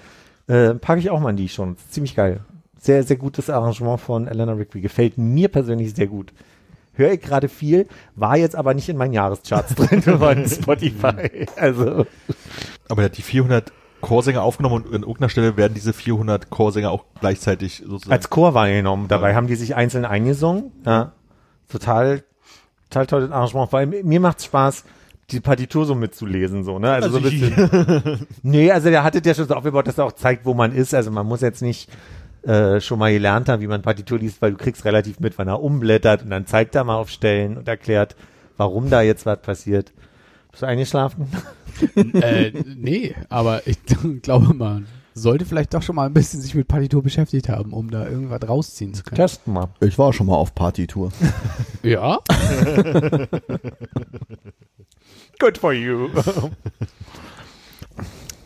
[0.47, 1.77] Äh, packe ich auch mal in die schon.
[1.89, 2.41] Ziemlich geil.
[2.77, 4.81] Sehr, sehr gutes Arrangement von Eleanor Rigby.
[4.81, 6.33] Gefällt mir persönlich sehr gut.
[6.93, 11.47] Höre ich gerade viel, war jetzt aber nicht in meinen Jahrescharts drin von Spotify.
[11.55, 12.05] Also,
[12.89, 16.91] Aber er hat die 400 Chorsänger aufgenommen und an irgendeiner Stelle werden diese 400 Chorsänger
[16.91, 18.11] auch gleichzeitig sozusagen.
[18.11, 19.07] als Chor wahrgenommen.
[19.07, 20.71] Dabei haben die sich einzeln eingesungen.
[20.85, 21.13] Ja.
[21.69, 22.23] Total,
[22.89, 23.69] total tolles Arrangement.
[23.69, 24.83] Vor allem, mir macht's Spaß,
[25.29, 26.91] die Partitur so mitzulesen, so, ne?
[26.91, 28.27] Also, so ein bisschen.
[28.43, 30.93] nee, also der hatte ja schon so aufgebaut, dass er auch zeigt, wo man ist.
[30.93, 31.89] Also man muss jetzt nicht
[32.43, 35.47] äh, schon mal gelernt haben, wie man Partitur liest, weil du kriegst relativ mit, wann
[35.47, 38.15] er umblättert und dann zeigt er mal auf Stellen und erklärt,
[38.57, 39.93] warum da jetzt was passiert.
[40.51, 41.27] Bist du eingeschlafen?
[41.95, 43.77] äh, nee, aber ich
[44.21, 47.89] glaube, man sollte vielleicht doch schon mal ein bisschen sich mit Partitur beschäftigt haben, um
[47.91, 49.17] da irgendwas rausziehen zu können.
[49.17, 49.69] Testen mal.
[49.81, 51.11] Ich war schon mal auf Partytour.
[51.83, 52.19] Ja?
[55.39, 56.09] Good for you.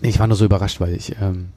[0.01, 1.49] Ich war nur so überrascht, weil ich, ähm,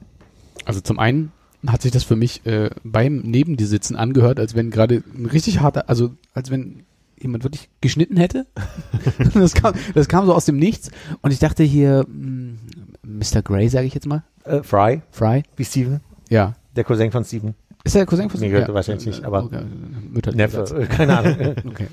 [0.65, 1.31] also zum einen
[1.65, 5.25] hat sich das für mich äh, beim Neben dir sitzen angehört, als wenn gerade ein
[5.25, 6.83] richtig harter, also als wenn
[7.21, 8.45] jemand wirklich geschnitten hätte.
[9.33, 10.89] das, kam, das kam so aus dem Nichts
[11.21, 13.41] und ich dachte hier, Mr.
[13.43, 16.55] Grey, sage ich jetzt mal, äh, Fry, Fry, wie Steven, ja.
[16.75, 17.53] der Cousin von Steven.
[17.83, 19.61] Ist er der Cousin von Nee, gehört wahrscheinlich nicht, aber- okay,
[20.11, 21.55] Mütter Neffe, äh, keine Ahnung.
[21.67, 21.87] Okay.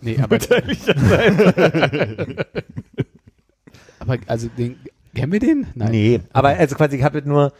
[0.00, 0.36] Nee, aber,
[3.98, 4.76] aber also den,
[5.14, 5.66] kennen wir den?
[5.74, 5.90] Nein.
[5.90, 7.52] Nee, aber also quasi, ich habe jetzt nur,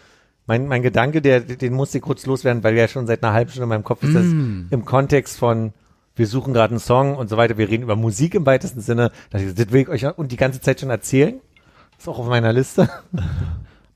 [0.47, 3.51] mein, mein Gedanke, der, den musste ich kurz loswerden, weil der schon seit einer halben
[3.51, 4.67] Stunde in meinem Kopf ist, Mm.
[4.71, 5.73] im Kontext von,
[6.17, 9.11] wir suchen gerade einen Song und so weiter, wir reden über Musik im weitesten Sinne,
[9.31, 11.41] das will ich euch und die ganze Zeit schon erzählen.
[11.99, 12.89] Ist auch auf meiner Liste.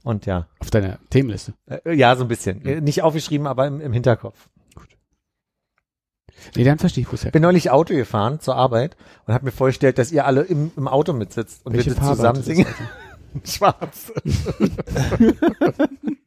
[0.05, 1.53] Und ja, Auf deiner Themenliste.
[1.67, 2.65] äh, ja, so ein bisschen.
[2.65, 4.49] Äh, Nicht aufgeschrieben, aber im, im Hinterkopf.
[6.57, 9.51] Nee, dann verstehe ich, wo Ich bin neulich Auto gefahren zur Arbeit und habe mir
[9.51, 12.65] vorgestellt, dass ihr alle im, im Auto mitsitzt und Welche wir zusammen singen.
[13.45, 14.13] Schwarz.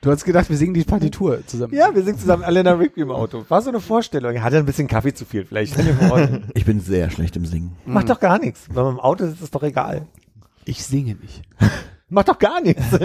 [0.00, 1.74] Du hast gedacht, wir singen die Partitur zusammen.
[1.74, 3.44] Ja, wir singen zusammen Elena Rigby im Auto.
[3.48, 4.34] War so eine Vorstellung.
[4.34, 5.74] Er hatte ein bisschen Kaffee zu viel, vielleicht.
[6.54, 7.76] Ich bin sehr schlecht im Singen.
[7.86, 8.68] Macht doch gar nichts.
[8.68, 10.06] Wenn man im Auto sitzt, ist doch egal.
[10.64, 11.42] Ich singe nicht.
[12.08, 12.82] Macht doch gar nichts.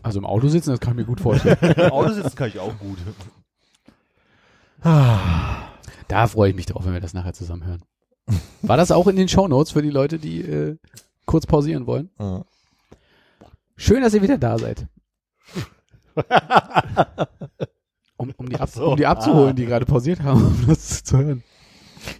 [0.00, 1.58] Also im Auto sitzen, das kann ich mir gut vorstellen.
[1.60, 2.98] Im Auto sitzen kann ich auch gut.
[4.80, 7.82] da freue ich mich drauf, wenn wir das nachher zusammen hören.
[8.62, 10.76] War das auch in den Shownotes für die Leute, die äh,
[11.26, 12.10] kurz pausieren wollen?
[13.76, 14.86] Schön, dass ihr wieder da seid.
[18.20, 18.90] Um, um, die, so.
[18.90, 21.44] um die abzuholen, die gerade pausiert haben, um das zu hören.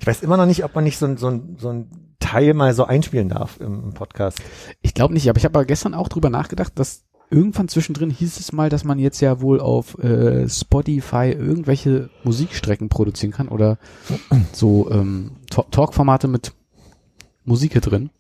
[0.00, 2.54] Ich weiß immer noch nicht, ob man nicht so, ein- so, ein- so ein Teil
[2.54, 4.38] mal so einspielen darf im, im Podcast.
[4.80, 8.38] Ich glaube nicht, aber ich habe aber gestern auch drüber nachgedacht, dass irgendwann zwischendrin hieß
[8.38, 13.78] es mal, dass man jetzt ja wohl auf äh, Spotify irgendwelche Musikstrecken produzieren kann oder
[14.52, 16.52] so ähm, Ta- Talkformate mit
[17.44, 18.10] Musik hier drin.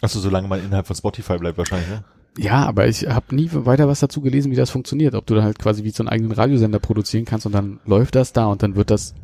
[0.00, 2.02] Achso, solange man innerhalb von Spotify bleibt wahrscheinlich, ne?
[2.38, 5.14] Ja, aber ich habe nie weiter was dazu gelesen, wie das funktioniert.
[5.14, 8.14] Ob du dann halt quasi wie so einen eigenen Radiosender produzieren kannst und dann läuft
[8.14, 9.14] das da und dann wird das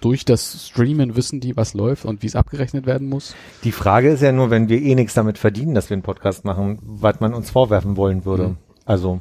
[0.00, 3.34] durch das Streamen wissen die, was läuft und wie es abgerechnet werden muss.
[3.64, 6.44] Die Frage ist ja nur, wenn wir eh nichts damit verdienen, dass wir einen Podcast
[6.44, 8.48] machen, was man uns vorwerfen wollen würde.
[8.48, 8.56] Mhm.
[8.84, 9.20] Also,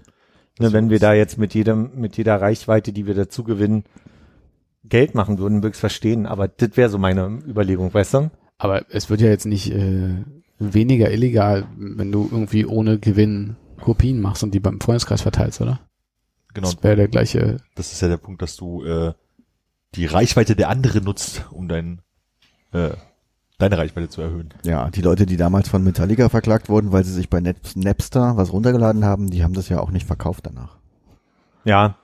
[0.60, 3.84] ne, wenn wir da jetzt mit jedem, mit jeder Reichweite, die wir dazu gewinnen,
[4.84, 6.26] Geld machen würden, würde ich verstehen.
[6.26, 8.32] Aber das wäre so meine Überlegung, weißt du?
[8.58, 10.24] Aber es wird ja jetzt nicht äh,
[10.60, 15.80] weniger illegal, wenn du irgendwie ohne Gewinn Kopien machst und die beim Freundeskreis verteilst, oder?
[16.54, 16.72] Genau.
[16.72, 17.58] Das wäre der gleiche.
[17.76, 19.14] Das ist ja der Punkt, dass du äh,
[19.96, 22.02] die Reichweite der anderen nutzt, um dein,
[22.72, 22.92] äh,
[23.58, 24.54] deine Reichweite zu erhöhen.
[24.64, 28.38] Ja, die Leute, die damals von Metallica verklagt wurden, weil sie sich bei Nap- Napster
[28.38, 30.78] was runtergeladen haben, die haben das ja auch nicht verkauft danach.
[31.66, 31.98] Ja.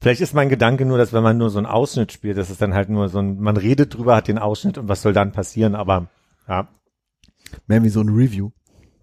[0.00, 2.58] Vielleicht ist mein Gedanke nur, dass wenn man nur so einen Ausschnitt spielt, dass es
[2.58, 5.32] dann halt nur so ein, man redet drüber, hat den Ausschnitt und was soll dann
[5.32, 6.06] passieren, aber
[6.46, 6.68] ja.
[7.66, 8.50] Mehr wie so ein Review.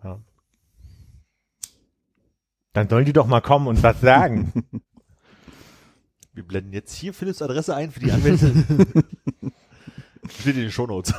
[0.04, 0.20] Ja.
[2.74, 4.54] Dann sollen die doch mal kommen und was sagen.
[6.34, 8.52] Wir blenden jetzt hier Philips Adresse ein für die Anwälte.
[10.40, 11.14] Steht in den Shownotes.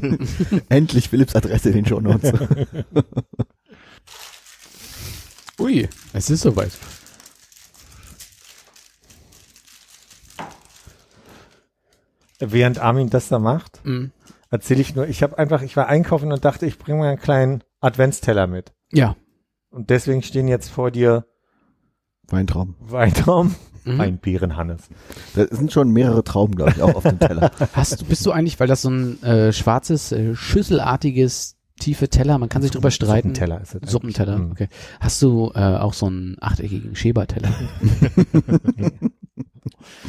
[0.68, 2.32] Endlich Philips Adresse in den Shownotes.
[5.58, 6.72] Ui, es ist soweit.
[12.38, 14.12] Während Armin das da macht, mhm
[14.54, 17.18] erzähle ich nur, ich habe einfach, ich war einkaufen und dachte, ich bringe mal einen
[17.20, 18.72] kleinen Adventsteller mit.
[18.92, 19.16] Ja.
[19.70, 21.26] Und deswegen stehen jetzt vor dir
[22.28, 22.74] Weintraum.
[22.80, 23.54] Weintraum,
[23.86, 23.98] Mhm.
[23.98, 24.88] Weinbeeren, Hannes.
[25.34, 27.50] Da sind schon mehrere Trauben, glaube ich, auch auf dem Teller.
[27.74, 32.38] Hast du, bist du eigentlich, weil das so ein äh, schwarzes, äh, schüsselartiges, tiefe Teller,
[32.38, 33.34] man kann sich drüber streiten.
[33.34, 33.90] Suppenteller ist es.
[33.90, 34.52] Suppenteller, Mhm.
[34.52, 34.68] okay.
[35.00, 37.52] Hast du äh, auch so einen achteckigen Schäberteller?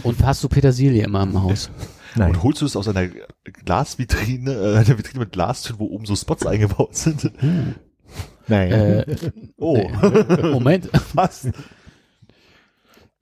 [0.03, 1.69] Und hast du Petersilie immer im Haus?
[2.15, 2.29] Nein.
[2.29, 3.10] Und holst du es aus einer
[3.53, 7.31] Glasvitrine, äh, einer Vitrine mit Glastüren, wo oben so Spots eingebaut sind?
[8.47, 8.71] Nein.
[8.71, 9.15] Äh,
[9.58, 10.89] Oh, äh, Moment.
[11.13, 11.47] was?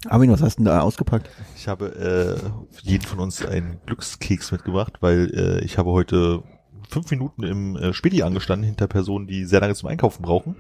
[0.10, 1.30] Armin, was hast du denn da ausgepackt?
[1.56, 6.44] Ich habe äh, für jeden von uns einen Glückskeks mitgebracht, weil äh, ich habe heute
[6.90, 10.56] fünf Minuten im äh, Spedi angestanden hinter Personen, die sehr lange zum Einkaufen brauchen.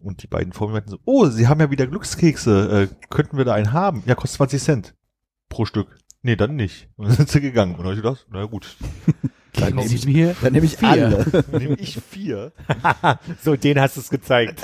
[0.00, 3.36] Und die beiden vor mir meinten so, oh, sie haben ja wieder Glückskekse, äh, könnten
[3.36, 4.02] wir da einen haben?
[4.06, 4.94] Ja, kostet 20 Cent
[5.48, 5.98] pro Stück.
[6.22, 6.88] Nee, dann nicht.
[6.96, 7.72] Und dann sind sie gegangen.
[7.72, 8.76] Und dann habe ich gedacht, na gut,
[9.52, 10.88] Dann nehme ich mir Dann nehme ich Vier.
[10.88, 11.24] alle.
[11.24, 12.52] dann nehme ich vier.
[13.42, 14.60] so, den hast du es gezeigt.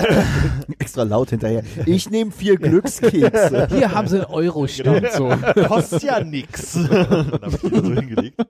[0.79, 1.63] Extra laut hinterher.
[1.85, 3.67] Ich nehme vier Glückskekse.
[3.71, 5.11] Hier haben sie einen Euro-Stand.
[5.11, 5.29] So.
[5.67, 6.73] Kostet ja nix.
[6.73, 8.41] dann habe ich die so hingelegt.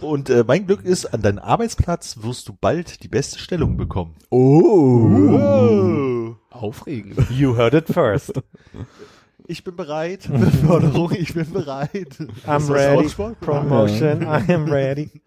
[0.00, 4.14] Und äh, mein Glück ist, an deinem Arbeitsplatz wirst du bald die beste Stellung bekommen.
[4.30, 5.08] Oh.
[5.10, 6.36] Oh.
[6.50, 7.18] Aufregend.
[7.30, 8.32] You heard it first.
[9.50, 10.28] Ich bin bereit.
[10.30, 12.18] Beförderung, ich bin bereit.
[12.46, 13.08] I'm ready.
[13.40, 15.10] Promotion, I am ready.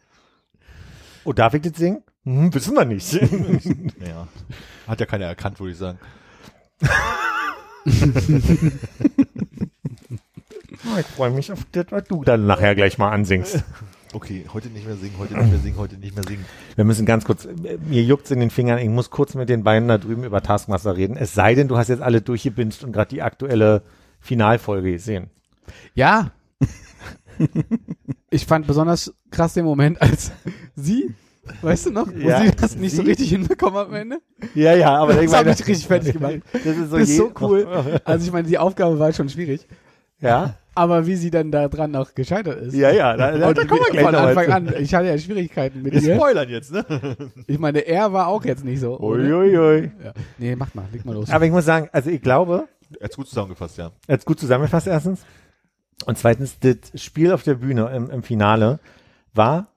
[1.24, 2.02] Oh, darf ich das singen?
[2.24, 3.14] Hm, wissen wir nicht.
[4.04, 4.28] Ja.
[4.88, 6.00] Hat ja keiner erkannt, würde ich sagen.
[10.84, 13.64] Oh, ich freue mich auf das, was du dann nachher gleich mal ansingst.
[14.14, 16.44] Okay, heute nicht mehr singen, heute nicht mehr singen, heute nicht mehr singen.
[16.74, 17.48] Wir müssen ganz kurz,
[17.88, 20.98] mir juckt's in den Fingern, ich muss kurz mit den beiden da drüben über Taskmaster
[20.98, 21.18] reden.
[21.18, 23.84] Es sei denn, du hast jetzt alle durchgebinged und gerade die aktuelle
[24.22, 25.30] Finalfolge gesehen.
[25.94, 26.32] Ja.
[28.30, 30.32] Ich fand besonders krass den Moment, als
[30.76, 31.14] sie,
[31.62, 33.10] weißt du noch, wo Ja, sie das nicht so sie?
[33.10, 34.18] richtig hinbekommen am Ende.
[34.54, 36.42] Ja, ja, aber Das hat mich richtig fertig gemacht.
[36.54, 37.68] Das ist so, Das ist so cool.
[38.06, 39.68] Also ich meine, die Aufgabe war schon schwierig,
[40.20, 42.74] Ja, aber wie sie dann da dran auch gescheitert ist.
[42.76, 43.18] ja, ja.
[43.18, 44.74] Da, da, da kommen wir gleich von noch Anfang an.
[44.80, 46.16] Ich hatte ja Schwierigkeiten mit Wir ihr.
[46.16, 46.86] spoilern jetzt, ne?
[47.48, 48.98] Ich meine, er war auch jetzt nicht so.
[49.00, 49.92] Uiuiui.
[50.04, 50.14] Ja.
[50.38, 51.30] Nee, mach mal, leg mal los.
[51.30, 52.68] Aber ich muss sagen, also ich glaube,
[53.00, 53.92] Er hat's gut zusammengefasst, ja.
[54.08, 55.26] jetzt gut zusammengefasst erstens.
[56.06, 58.80] Und zweitens, das Spiel auf der Bühne im, im Finale
[59.34, 59.68] war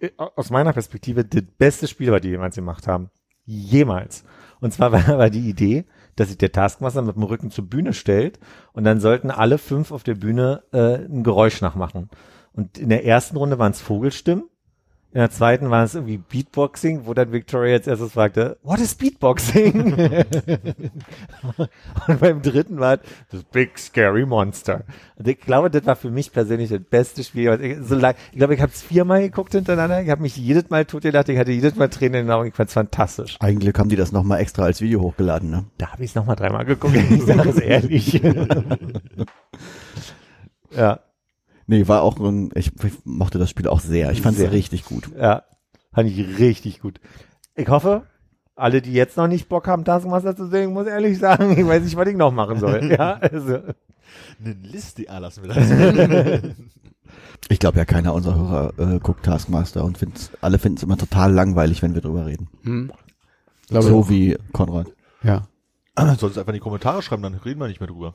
[0.00, 3.10] äh, aus meiner Perspektive das beste Spiel, was die jemals gemacht haben.
[3.44, 4.24] Jemals.
[4.60, 5.84] Und zwar war, war die Idee,
[6.16, 8.38] dass sich der Taskmaster mit dem Rücken zur Bühne stellt
[8.72, 12.10] und dann sollten alle fünf auf der Bühne äh, ein Geräusch nachmachen.
[12.52, 14.44] Und in der ersten Runde waren es Vogelstimmen.
[15.14, 18.94] In der zweiten war es irgendwie Beatboxing, wo dann Victoria als erstes fragte, what is
[18.94, 19.92] Beatboxing?
[22.08, 24.84] und beim dritten war es das Big Scary Monster.
[25.16, 27.50] Und ich glaube, das war für mich persönlich das beste Spiel.
[27.50, 30.00] was Ich, so lang, ich glaube, ich habe es viermal geguckt hintereinander.
[30.00, 31.28] Ich habe mich jedes Mal totgelacht.
[31.28, 32.48] Ich hatte jedes Mal Tränen in den Augen.
[32.48, 33.36] Ich fand es fantastisch.
[33.38, 35.66] Eigentlich haben die das nochmal extra als Video hochgeladen, ne?
[35.76, 36.96] Da habe ich es nochmal dreimal geguckt.
[36.96, 38.14] Ich sage es ehrlich.
[40.70, 41.00] ja,
[41.72, 44.12] Nee, war auch ein, ich, ich mochte das Spiel auch sehr.
[44.12, 44.52] Ich fand es Sehr.
[44.52, 45.08] richtig gut.
[45.18, 45.42] ja.
[45.90, 47.00] Fand ich richtig gut.
[47.54, 48.02] Ich hoffe,
[48.54, 51.82] alle, die jetzt noch nicht Bock haben, Taskmaster zu sehen, muss ehrlich sagen, ich weiß
[51.82, 52.84] nicht, was ich noch machen soll.
[52.90, 53.60] Ja, also.
[54.38, 56.42] Eine Liste, ah, lassen wir das.
[57.48, 58.36] Ich glaube ja, keiner unserer
[58.76, 62.26] Hörer äh, guckt Taskmaster und find's, alle finden es immer total langweilig, wenn wir drüber
[62.26, 62.48] reden.
[62.62, 62.92] Hm.
[63.68, 64.08] So ich auch.
[64.10, 64.88] wie Konrad.
[65.22, 65.42] Ja.
[65.96, 68.14] Solltest einfach in die Kommentare schreiben, dann reden wir nicht mehr drüber.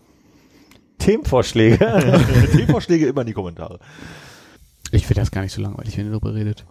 [1.00, 1.78] Themenvorschläge.
[2.52, 3.80] Themenvorschläge immer in die Kommentare.
[4.92, 6.66] Ich finde das gar nicht so langweilig, wenn ihr darüber redet.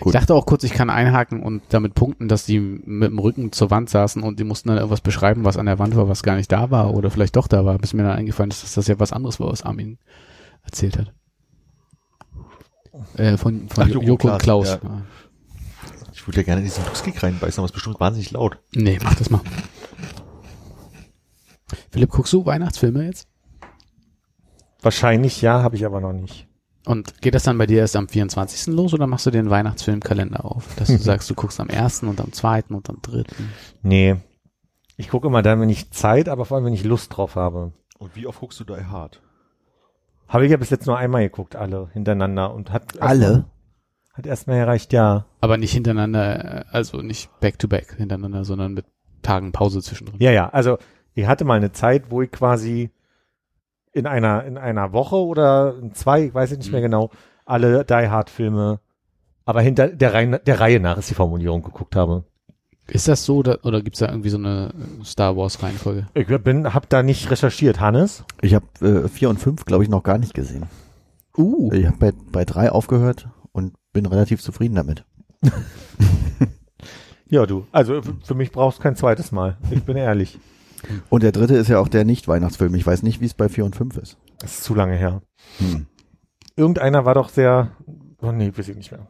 [0.00, 0.14] Gut.
[0.14, 3.52] Ich dachte auch kurz, ich kann einhaken und damit punkten, dass die mit dem Rücken
[3.52, 6.22] zur Wand saßen und die mussten dann irgendwas beschreiben, was an der Wand war, was
[6.22, 8.74] gar nicht da war oder vielleicht doch da war, bis mir dann eingefallen ist, dass
[8.74, 9.98] das ja was anderes war, was Armin
[10.64, 11.12] erzählt hat.
[13.16, 14.66] Äh, von von Ach, Joko, Joko und Klaus.
[14.66, 15.02] Klaas, Ja.
[16.12, 18.58] Ich würde ja gerne in diesen Glückskick reinbeißen, aber es ist bestimmt wahnsinnig laut.
[18.74, 19.40] Nee, mach das mal.
[21.90, 23.26] Philipp, guckst du Weihnachtsfilme jetzt?
[24.82, 26.46] Wahrscheinlich ja, habe ich aber noch nicht.
[26.86, 28.74] Und geht das dann bei dir erst am 24.
[28.74, 30.74] los oder machst du den Weihnachtsfilmkalender auf?
[30.76, 32.04] Dass du sagst, du guckst am 1.
[32.04, 32.64] und am 2.
[32.70, 33.24] und am 3.
[33.82, 34.16] Nee.
[34.96, 37.72] Ich gucke immer dann, wenn ich Zeit, aber vor allem, wenn ich Lust drauf habe.
[37.98, 39.20] Und wie oft guckst du Die Hard?
[40.28, 43.44] Habe ich ja bis jetzt nur einmal geguckt, alle hintereinander und hat erstmal- Alle?
[44.12, 45.26] hat erstmal gereicht, ja.
[45.40, 48.86] Aber nicht hintereinander, also nicht back to back hintereinander, sondern mit
[49.22, 50.18] Tagen Pause zwischendrin.
[50.20, 50.78] Ja, ja, also
[51.14, 52.90] ich hatte mal eine Zeit, wo ich quasi
[53.92, 56.84] in einer in einer Woche oder in zwei, ich weiß es nicht mehr Mhm.
[56.84, 57.10] genau,
[57.44, 58.80] alle Die Hard Filme,
[59.44, 62.24] aber hinter der Reihe, der Reihe nach ist die Formulierung geguckt habe.
[62.88, 64.72] Ist das so oder, oder gibt's da irgendwie so eine
[65.04, 66.08] Star Wars Reihenfolge?
[66.14, 68.24] Ich bin hab da nicht recherchiert, Hannes.
[68.42, 70.66] Ich habe äh, vier und fünf, glaube ich, noch gar nicht gesehen.
[71.36, 71.70] Uh.
[71.72, 75.04] Ich habe bei, bei drei aufgehört und bin relativ zufrieden damit.
[77.30, 77.64] Ja, du.
[77.70, 79.56] Also für mich brauchst du kein zweites Mal.
[79.70, 80.38] Ich bin ehrlich.
[81.08, 82.74] Und der dritte ist ja auch der Nicht-Weihnachtsfilm.
[82.74, 84.16] Ich weiß nicht, wie es bei vier und fünf ist.
[84.38, 85.22] Das ist zu lange her.
[85.58, 85.86] Hm.
[86.56, 87.72] Irgendeiner war doch sehr.
[88.20, 89.06] Oh nee, weiß ich nicht mehr.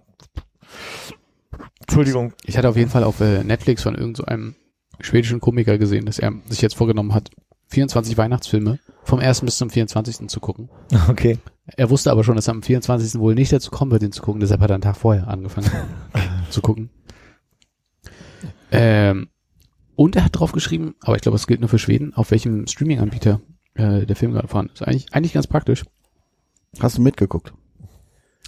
[1.80, 2.32] Entschuldigung.
[2.44, 4.54] Ich hatte auf jeden Fall auf äh, Netflix von irgendeinem so einem
[5.00, 7.30] schwedischen Komiker gesehen, dass er sich jetzt vorgenommen hat,
[7.68, 9.42] 24 Weihnachtsfilme vom 1.
[9.42, 10.28] bis zum 24.
[10.28, 10.68] zu gucken.
[11.08, 11.38] Okay.
[11.76, 13.20] Er wusste aber schon, dass er am 24.
[13.20, 15.70] wohl nicht dazu kommen wird, den zu gucken, deshalb hat er einen Tag vorher angefangen
[16.50, 16.90] zu gucken.
[18.72, 19.28] Ähm,
[20.00, 22.66] und er hat drauf geschrieben, aber ich glaube, es gilt nur für Schweden, auf welchem
[22.66, 23.42] Streaming-Anbieter
[23.74, 24.80] äh, der Film gerade fahren ist.
[24.80, 25.84] Eigentlich, eigentlich ganz praktisch.
[26.80, 27.52] Hast du mitgeguckt?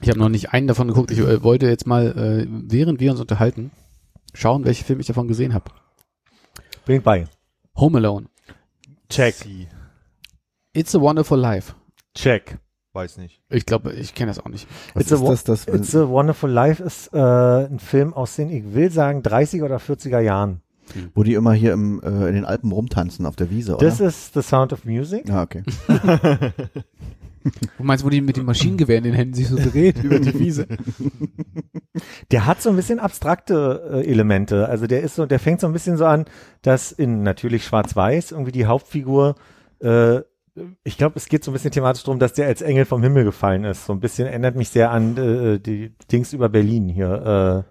[0.00, 1.10] Ich habe noch nicht einen davon geguckt.
[1.10, 3.70] Ich äh, wollte jetzt mal, äh, während wir uns unterhalten,
[4.32, 5.66] schauen, welche Filme ich davon gesehen habe.
[6.86, 7.26] Bin ich bei.
[7.76, 8.28] Home Alone.
[9.10, 9.34] Check.
[10.72, 11.74] It's a Wonderful Life.
[12.14, 12.60] Check.
[12.94, 13.42] Weiß nicht.
[13.50, 14.66] Ich glaube, ich kenne das auch nicht.
[14.94, 15.44] Was It's a das?
[15.44, 19.64] das It's a Wonderful Life ist äh, ein Film aus den, ich will sagen, 30er
[19.64, 20.61] oder 40er Jahren.
[21.14, 23.86] Wo die immer hier im, äh, in den Alpen rumtanzen auf der Wiese, oder?
[23.86, 25.30] Das ist The Sound of Music.
[25.30, 25.62] ah, okay.
[27.76, 30.38] Du meinst, wo die mit dem Maschinengewehr in den Händen sich so dreht über die
[30.38, 30.66] Wiese?
[32.30, 34.68] Der hat so ein bisschen abstrakte äh, Elemente.
[34.68, 36.24] Also der ist so, der fängt so ein bisschen so an,
[36.62, 39.34] dass in natürlich Schwarz-Weiß irgendwie die Hauptfigur,
[39.80, 40.20] äh,
[40.84, 43.24] ich glaube, es geht so ein bisschen thematisch darum, dass der als Engel vom Himmel
[43.24, 43.86] gefallen ist.
[43.86, 47.66] So ein bisschen erinnert mich sehr an äh, die Dings über Berlin hier.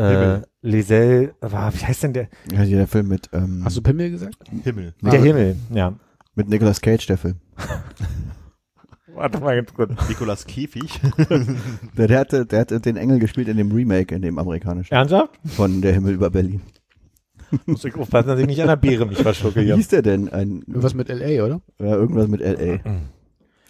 [0.00, 0.46] Äh, äh, Himmel.
[0.62, 2.28] Liselle, war, wie heißt denn der?
[2.52, 4.36] Ja, der Film mit, ähm, Hast du Pimmel gesagt?
[4.64, 4.94] Himmel.
[5.02, 5.94] Der Himmel, ja.
[6.34, 7.36] mit Nicolas Cage, der Film.
[9.14, 9.90] Warte mal ganz kurz.
[10.08, 10.98] Nikolas Käfig.
[11.96, 15.38] Der, der, hatte, der hatte den Engel gespielt in dem Remake, in dem amerikanischen, Ernsthaft?
[15.44, 16.62] von Der Himmel über Berlin.
[17.66, 20.28] Muss ich aufpassen, dass ich nicht an der Beere mich verschlucke Wie hieß der denn?
[20.28, 21.60] Ein, Irgendwas mit L.A., oder?
[21.80, 22.78] ja, irgendwas mit L.A.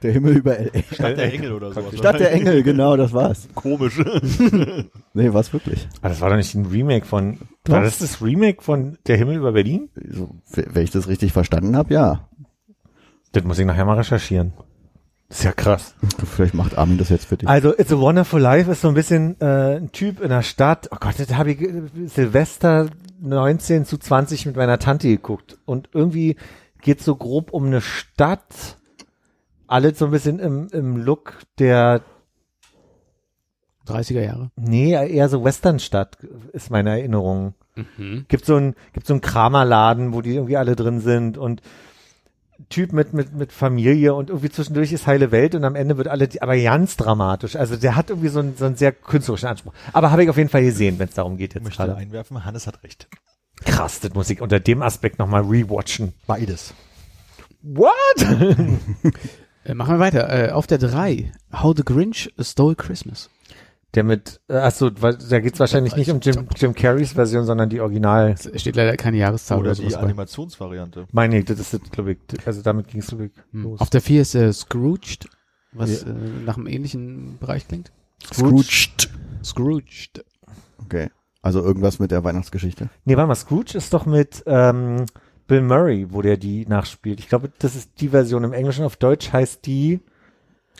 [0.03, 0.95] Der Himmel über L.A.
[0.95, 1.83] Stadt der Engel oder so.
[1.95, 3.49] Stadt der Engel, genau, das war's.
[3.55, 4.01] Komisch.
[5.13, 5.89] Nee, war's wirklich.
[6.03, 7.75] Ah, das war doch nicht ein Remake von, Doch.
[7.75, 9.89] war das das Remake von Der Himmel über Berlin?
[9.95, 12.29] So, wenn ich das richtig verstanden habe, ja.
[13.33, 14.53] Das muss ich nachher mal recherchieren.
[15.29, 15.95] Das ist ja krass.
[16.25, 17.49] Vielleicht macht Armin das jetzt für dich.
[17.49, 20.89] Also It's a Wonderful Life ist so ein bisschen äh, ein Typ in der Stadt.
[20.93, 22.89] Oh Gott, das habe ich äh, Silvester
[23.21, 25.59] 19 zu 20 mit meiner Tante geguckt.
[25.67, 26.37] Und irgendwie
[26.83, 28.79] geht so grob um eine Stadt.
[29.71, 32.03] Alles so ein bisschen im, im Look der,
[33.87, 34.51] 30er Jahre.
[34.57, 36.19] nee, eher so Westernstadt
[36.53, 37.55] ist meine Erinnerung.
[37.77, 38.27] Mhm.
[38.27, 41.63] Gibt so ein, gibt so einen Kramerladen, wo die irgendwie alle drin sind und
[42.69, 46.09] Typ mit, mit, mit Familie und irgendwie zwischendurch ist heile Welt und am Ende wird
[46.09, 47.55] alle, aber ganz dramatisch.
[47.55, 49.73] Also der hat irgendwie so einen, so einen sehr künstlerischen Anspruch.
[49.93, 51.97] Aber habe ich auf jeden Fall gesehen, wenn es darum geht Ich jetzt möchte gerade.
[51.97, 53.09] einwerfen, Hannes hat recht.
[53.65, 56.13] Krass, das muss ich unter dem Aspekt nochmal rewatchen.
[56.27, 56.75] Beides.
[57.63, 57.93] What?
[59.65, 60.49] Äh, machen wir weiter.
[60.49, 61.33] Äh, auf der 3.
[61.53, 63.31] How the Grinch Stole Christmas.
[63.95, 67.69] Der mit, äh, achso, weil- da geht's wahrscheinlich nicht um Jim, Jim Carreys Version, sondern
[67.69, 68.31] die Original.
[68.53, 69.99] Es steht leider keine Jahreszahl oder, Oder sowas die.
[69.99, 71.07] Animationsvariante.
[71.11, 73.31] Meine ich, das ist, glaube ich, also damit ging's so Hm.
[73.53, 73.81] los.
[73.81, 75.29] Auf der 4 ist äh, Scrooged,
[75.73, 76.13] was äh,
[76.47, 77.91] nach einem ähnlichen Bereich klingt.
[78.33, 79.11] Scrooged.
[79.45, 80.25] Scrooged.
[80.85, 81.11] Okay.
[81.43, 82.91] Also irgendwas mit der Weihnachtsgeschichte.
[83.07, 85.07] Nee, warte mal, Scrooge ist doch mit ähm,
[85.51, 87.19] Bill Murray, wo der die nachspielt.
[87.19, 88.85] Ich glaube, das ist die Version im Englischen.
[88.85, 89.99] Auf Deutsch heißt die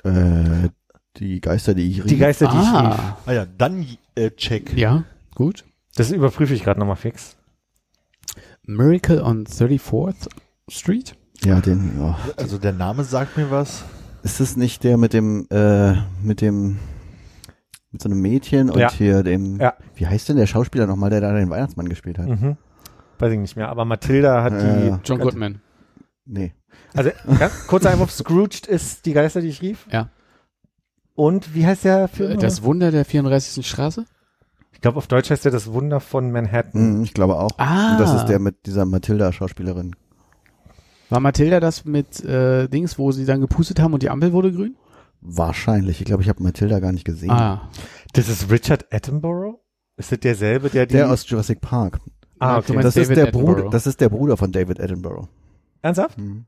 [0.05, 0.69] Äh,
[1.17, 2.07] die Geister, die ich rief.
[2.07, 2.73] Die Geister, die ich rief.
[2.73, 4.73] Ah, Ah ja, dann äh, check.
[4.77, 5.03] ja,
[5.35, 5.65] gut.
[5.97, 7.37] Das überprüfe ich gerade nochmal fix.
[8.65, 10.29] Miracle on 34th
[10.69, 11.15] Street.
[11.45, 12.17] Ja, den, ja.
[12.37, 13.85] Also der Name sagt mir was.
[14.23, 16.79] Ist das nicht der mit dem, äh, mit dem,
[17.91, 18.93] mit so einem Mädchen und Ja.
[18.93, 19.75] hier dem, Ja.
[19.97, 22.29] wie heißt denn der Schauspieler nochmal, der da den Weihnachtsmann gespielt hat?
[22.29, 22.57] Mhm.
[23.21, 23.69] Weiß ich nicht mehr.
[23.69, 24.97] Aber Mathilda hat die.
[25.05, 25.61] John Goodman.
[26.25, 26.55] Nee.
[26.95, 28.11] Also, ganz kurzer Einwurf.
[28.11, 29.87] Scrooged ist die Geister, die ich rief.
[29.91, 30.09] Ja.
[31.15, 32.33] Und wie heißt der Film?
[32.33, 33.67] Äh, Das Wunder der 34.
[33.67, 34.07] Straße?
[34.73, 36.99] ich glaube, auf Deutsch heißt der Das Wunder von Manhattan.
[36.99, 37.51] Mhm, ich glaube auch.
[37.59, 37.93] Ah.
[37.93, 39.95] Und das ist der mit dieser Mathilda-Schauspielerin.
[41.11, 44.53] War Mathilda das mit äh, Dings, wo sie dann gepustet haben und die Ampel wurde
[44.53, 44.77] grün?
[45.21, 46.01] Wahrscheinlich.
[46.01, 47.31] Ich glaube, ich habe Mathilda gar nicht gesehen.
[47.31, 47.69] Ah.
[48.15, 49.61] Das ist Richard Attenborough?
[49.97, 50.95] Ist das derselbe, der die.
[50.95, 52.01] Der aus Jurassic Park.
[52.41, 52.79] Ah, okay.
[52.83, 53.27] Das ist, der.
[53.27, 55.29] Bruder, das ist der Bruder von David Attenborough.
[55.83, 56.19] Ernsthaft?
[56.19, 56.47] Mhm.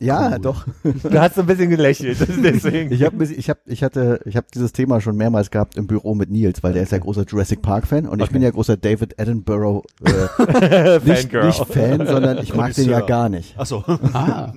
[0.00, 0.38] Ja, Cool.
[0.40, 0.66] doch.
[0.82, 2.18] Du hast so ein bisschen gelächelt.
[2.42, 2.90] Deswegen.
[2.92, 6.14] Ich habe ich hab, ich hatte ich habe dieses Thema schon mehrmals gehabt im Büro
[6.16, 8.32] mit Nils, weil der ist ja großer Jurassic Park Fan und ich Okay.
[8.32, 13.28] bin ja großer David Attenborough äh, nicht, nicht Fan, sondern ich mag den ja gar
[13.28, 13.56] nicht.
[13.58, 13.84] Achso.
[14.12, 14.52] Ah.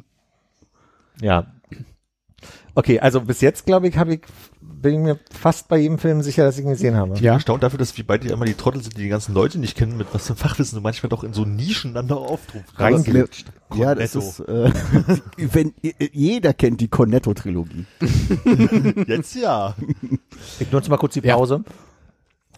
[1.21, 1.45] Ja.
[2.73, 4.21] Okay, also bis jetzt, glaube ich, habe ich
[4.82, 7.09] bin ich mir fast bei jedem Film sicher, dass ich ihn gesehen habe.
[7.13, 7.34] Ich bin Ja.
[7.34, 9.75] erstaunt dafür, dass wir beide ja immer die Trottel sind, die die ganzen Leute nicht
[9.78, 13.47] kennen, mit was für Fachwissen du manchmal doch in so Nischen dann noch mir- Reingelutscht.
[13.75, 14.71] Ja, das ist, äh,
[15.38, 15.73] wenn,
[16.11, 17.86] jeder kennt die Cornetto-Trilogie.
[19.07, 19.75] Jetzt ja.
[20.59, 21.36] Ich nutze mal kurz die Ja.
[21.36, 21.63] Pause.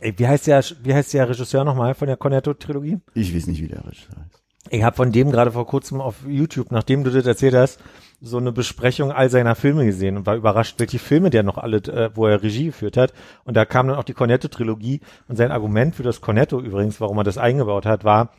[0.02, 3.00] Ey, wie heißt der, wie heißt der Regisseur nochmal von der Cornetto-Trilogie?
[3.14, 4.42] Ich weiß nicht, wie der Regisseur heißt.
[4.72, 7.80] Ich habe von dem gerade vor kurzem auf YouTube, nachdem du das erzählt hast,
[8.22, 11.78] so eine Besprechung all seiner Filme gesehen und war überrascht, welche Filme der noch alle,
[11.78, 13.14] äh, wo er Regie geführt hat.
[13.46, 17.18] Und da kam dann auch die Cornetto-Trilogie und sein Argument für das Cornetto übrigens, warum
[17.18, 18.32] er das eingebaut hat, war,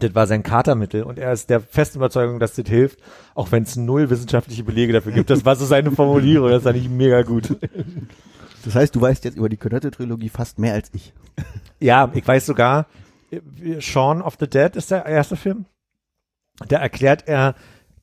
[0.00, 3.00] das war sein Katermittel und er ist der festen Überzeugung, dass das hilft,
[3.34, 5.30] auch wenn es null wissenschaftliche Belege dafür gibt.
[5.30, 7.56] Das war so seine Formulierung, das fand ich mega gut.
[8.64, 11.14] Das heißt, du weißt jetzt über die Cornetto-Trilogie fast mehr als ich.
[11.78, 12.86] Ja, ich weiß sogar,
[13.30, 15.66] äh, Shaun of the Dead ist der erste Film.
[16.68, 17.54] Da erklärt er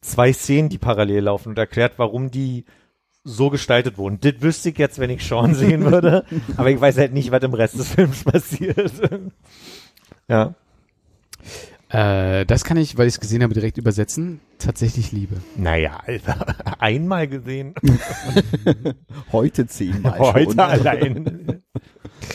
[0.04, 2.66] zwei Szenen, die parallel laufen und erklärt, warum die
[3.24, 4.20] so gestaltet wurden.
[4.20, 6.26] Das wüsste ich jetzt, wenn ich Sean sehen würde,
[6.58, 8.92] aber ich weiß halt nicht, was im Rest des Films passiert.
[10.28, 10.54] ja.
[11.90, 14.40] Äh, das kann ich, weil ich es gesehen habe, direkt übersetzen.
[14.58, 15.36] Tatsächlich Liebe.
[15.56, 17.76] Naja, Alter, einmal gesehen,
[19.32, 20.60] Heute zehnmal heute schon.
[20.60, 21.62] allein.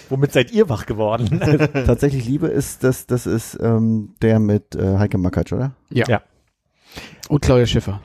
[0.08, 1.40] Womit seid ihr wach geworden?
[1.86, 5.74] Tatsächlich Liebe ist, das, das ist ähm, der mit äh, Heike Makatsch, oder?
[5.90, 6.04] Ja.
[6.08, 6.22] Ja.
[7.28, 8.00] Und Claudia Schiffer.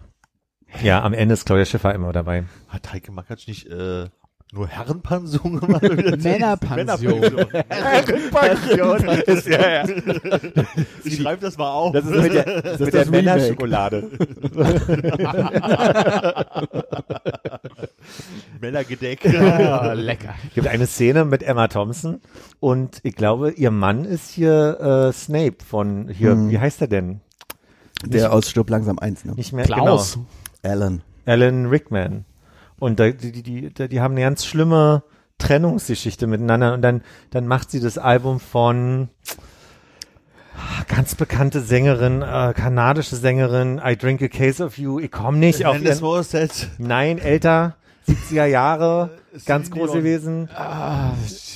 [0.82, 2.43] ja, am Ende ist Claudia Schiffer immer dabei.
[2.69, 4.05] Hat Heike Makatsch nicht äh,
[4.51, 5.82] nur Herrenpension gemacht?
[5.84, 7.21] Männerpension.
[8.32, 9.86] Pension ist ja, ja.
[11.03, 11.93] Ich schreibe das mal auf.
[11.93, 13.09] Das ist mit der, das mit der.
[13.09, 14.09] Männerschokolade.
[18.61, 19.19] Männergedeck.
[19.26, 20.36] Oh, lecker.
[20.53, 22.21] gibt eine Szene mit Emma Thompson
[22.59, 26.49] und ich glaube, ihr Mann ist hier äh, Snape von hier, Hm.
[26.49, 27.21] wie heißt er denn?
[28.06, 29.34] Der aus Stirb langsam eins, ne?
[29.34, 30.14] Nicht mehr Klaus.
[30.14, 30.26] Genau,
[30.64, 31.01] Alan.
[31.26, 32.26] Alan Rickman.
[32.80, 35.04] Und da, die, die, die, die haben eine ganz schlimme
[35.38, 37.01] Trennungsgeschichte miteinander und dann,
[37.32, 39.10] dann macht sie das Album von
[40.56, 44.99] ah, ganz bekannte Sängerin, äh, kanadische Sängerin, I Drink a Case of You.
[44.99, 46.01] Ich komme nicht auf Alanis ihren.
[46.78, 47.76] Nein, älter,
[48.08, 49.12] 70er Jahre,
[49.45, 50.49] ganz Celine groß gewesen.
[50.56, 51.12] Ah,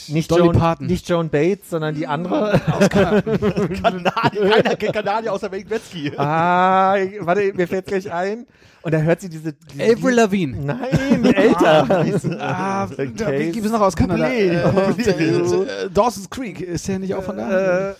[0.10, 0.88] Nicht Dolly Joan, Parton.
[0.88, 2.60] nicht Joan Bates, sondern die andere.
[2.90, 6.12] Kanadier, keiner kennt Kanadier außer Wayne Gretzky.
[6.18, 8.46] ah, ich, warte, mir fällt gleich ein.
[8.84, 9.54] Und da hört sie diese.
[9.54, 10.58] diese Avril Lavigne.
[10.64, 12.06] Nein, älter.
[12.40, 14.26] Ah, The da gibt es noch aus Kanada.
[14.26, 15.08] Bublé.
[15.08, 17.90] Äh, äh, Dawson's Creek ist ja nicht auch von da.
[17.92, 17.96] äh,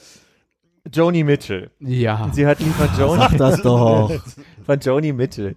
[0.94, 1.70] Joni Mitchell.
[1.80, 2.30] ja.
[2.32, 4.10] Sie hört nie von Joni, Sag das doch.
[4.66, 5.56] von Joni Mitchell.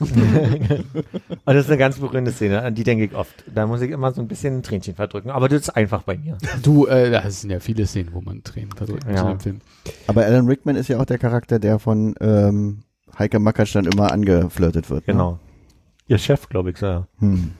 [0.00, 0.84] Und
[1.44, 3.44] das ist eine ganz berührende Szene, an die denke ich oft.
[3.52, 5.30] Da muss ich immer so ein bisschen ein Tränchen verdrücken.
[5.30, 6.38] Aber das ist einfach bei mir.
[6.62, 9.22] Du, äh, das sind ja viele Szenen, wo man Tränen verdrückt Ja.
[9.22, 9.60] in dem Film.
[10.06, 12.80] Aber Alan Rickman ist ja auch der Charakter, der von ähm,
[13.18, 15.06] Heike Makatsch dann immer angeflirtet wird.
[15.08, 15.14] Ne?
[15.14, 15.38] Genau.
[16.06, 16.86] Ihr Chef, glaube ich, so.
[16.86, 17.06] ja.
[17.18, 17.52] Hm.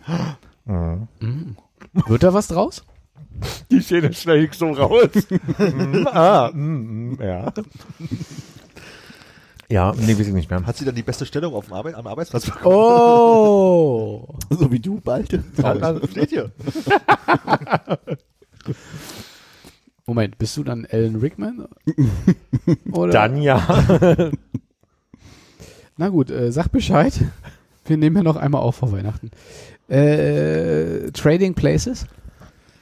[0.64, 1.09] Mhm.
[1.20, 1.57] Mhm.
[2.07, 2.84] Wird da was draus?
[3.70, 5.11] Die Szene schneide ich so raus.
[5.59, 7.53] mm, ah, mm, mm, ja.
[9.70, 10.64] Ja, nee, weiß ich nicht mehr.
[10.64, 12.74] Hat sie dann die beste Stellung auf dem Arbeit, am Arbeitsplatz bekommen?
[12.74, 14.28] Oh!
[14.50, 15.28] So wie du bald.
[16.10, 16.50] Steht hier.
[20.06, 21.68] Moment, bist du dann Alan Rickman?
[22.92, 23.12] Oder?
[23.12, 23.62] Dann ja.
[25.98, 27.20] Na gut, äh, sag Bescheid.
[27.84, 29.30] Wir nehmen ja noch einmal auf vor Weihnachten.
[29.88, 32.06] Äh, Trading Places?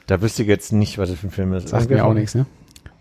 [0.07, 1.67] Da wüsste ich jetzt nicht, was das für ein Film ist.
[1.67, 2.45] Sagt mir auch nichts, ne?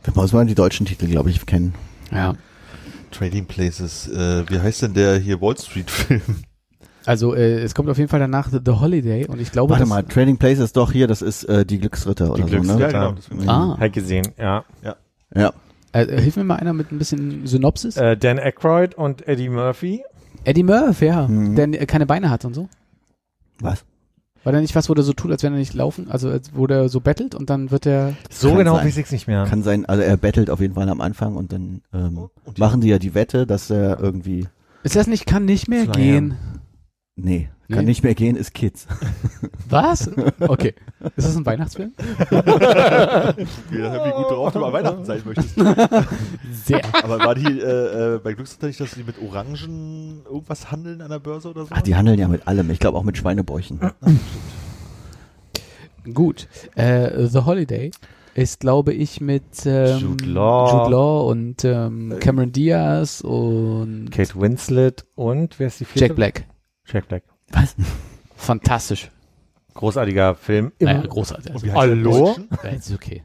[0.02, 1.74] Da muss man die deutschen Titel, glaube ich, kennen.
[2.10, 2.34] Ja.
[3.10, 4.08] Trading Places.
[4.08, 6.22] Äh, wie heißt denn der hier Wall Street Film?
[7.04, 9.82] Also äh, es kommt auf jeden Fall danach The, The Holiday und ich glaube, Warte
[9.82, 12.80] das, mal, Trading Places doch hier, das ist äh, die Glücksritter oder Glücks- so, ne?
[12.80, 13.12] ja, genau.
[13.12, 14.64] Das Ah, Halt gesehen, ja.
[15.34, 15.52] Ja.
[15.92, 17.96] äh, hilf mir mal einer mit ein bisschen Synopsis.
[17.96, 20.02] Äh, Dan Aykroyd und Eddie Murphy.
[20.44, 21.54] Eddie Murphy, ja, Mhm.
[21.54, 22.68] der äh, keine Beine hat und so.
[23.60, 23.84] Was?
[24.46, 26.52] War der nicht was, wo der so tut, als wenn er nicht laufen, also als,
[26.54, 28.86] wo der so bettelt und dann wird der So genau sein.
[28.86, 29.44] weiß ich nicht mehr.
[29.44, 32.60] Kann sein, also er bettelt auf jeden Fall am Anfang und dann ähm, Und die-
[32.60, 34.46] machen die ja die Wette, dass er irgendwie,
[34.84, 35.92] Ist das nicht, kann nicht mehr Flyer.
[35.94, 36.34] gehen?
[37.16, 37.74] Nee, Nee?
[37.74, 38.86] kann nicht mehr gehen, ist Kids.
[39.68, 40.08] Was?
[40.38, 40.74] Okay.
[41.16, 41.92] Ist das ein Weihnachtsfilm?
[41.98, 45.56] Wie, wie gut drauf du bei Weihnachten sein möchtest.
[46.64, 46.80] Sehr.
[47.02, 51.10] Aber war die äh, äh, bei Glücksritter nicht, dass die mit Orangen irgendwas handeln an
[51.10, 51.68] der Börse oder so?
[51.70, 53.80] Ach, die handeln ja mit allem, ich glaube auch mit Schweinebäuchen.
[56.14, 56.46] Gut.
[56.76, 57.90] Äh, The Holiday
[58.34, 60.70] ist, glaube ich, mit ähm, Jude Law.
[60.72, 66.06] Jude Law und ähm, Cameron Diaz und Kate Winslet und wer ist die vierte?
[66.06, 66.44] Jack Black.
[66.86, 67.22] Jack Black.
[67.52, 67.74] Was?
[68.36, 69.10] Fantastisch.
[69.74, 70.72] Großartiger Film.
[70.78, 70.94] Immer.
[70.94, 71.52] Naja, großartig.
[71.52, 72.36] Also, Hallo?
[72.62, 73.22] Ja, ist okay.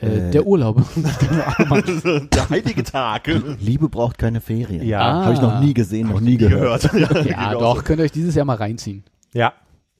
[0.00, 0.82] Äh, Äh, der Urlaub.
[0.96, 3.26] der heilige Tag.
[3.58, 4.86] Liebe braucht keine Ferien.
[4.86, 5.00] Ja.
[5.00, 5.24] Ah.
[5.24, 6.90] Habe ich noch nie gesehen, noch nie gehört.
[6.90, 7.26] gehört.
[7.26, 9.04] Ja, ja, doch, könnt ihr euch dieses Jahr mal reinziehen.
[9.32, 9.52] Ja.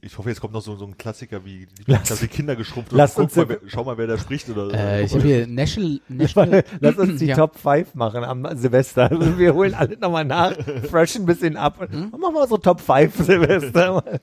[0.03, 2.91] Ich hoffe, jetzt kommt noch so, so ein Klassiker wie Lass- dass die Kinder geschrumpft
[2.93, 5.23] lass guck uns mal, jetzt- wer, schau mal, wer da spricht oder Äh, ich habe
[5.25, 7.37] hier National, National Lass uns die ja.
[7.37, 9.11] Top 5 machen am Silvester.
[9.11, 10.55] Also wir holen alle nochmal nach,
[10.91, 12.11] freshen ein bisschen ab und Hm?
[12.19, 14.03] machen wir so Top 5 Silvester.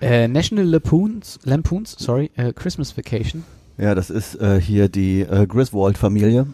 [0.00, 3.42] Äh, National Lampoons, Lampoons, sorry, äh, Christmas Vacation.
[3.78, 6.46] Ja, das ist äh, hier die äh, Griswold-Familie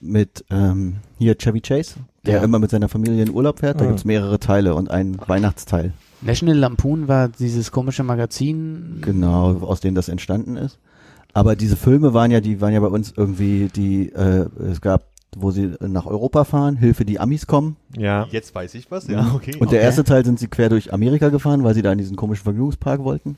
[0.00, 1.94] mit ähm, hier Chevy Chase,
[2.26, 2.42] der Ja.
[2.42, 3.80] immer mit seiner Familie in Urlaub fährt.
[3.80, 3.88] Da Mhm.
[3.90, 5.92] gibt's mehrere Teile und einen Weihnachtsteil.
[6.20, 8.98] National Lampoon war dieses komische Magazin.
[9.02, 10.78] Genau, aus dem das entstanden ist.
[11.32, 15.04] Aber diese Filme waren ja, die waren ja bei uns irgendwie, die äh, es gab,
[15.36, 17.76] wo sie nach Europa fahren, Hilfe, die Amis kommen.
[17.96, 18.26] Ja.
[18.30, 19.52] Jetzt weiß ich was, ja, okay.
[19.60, 19.84] Und der Okay.
[19.86, 23.04] erste Teil sind sie quer durch Amerika gefahren, weil sie da in diesen komischen Vergnügungspark
[23.04, 23.36] wollten.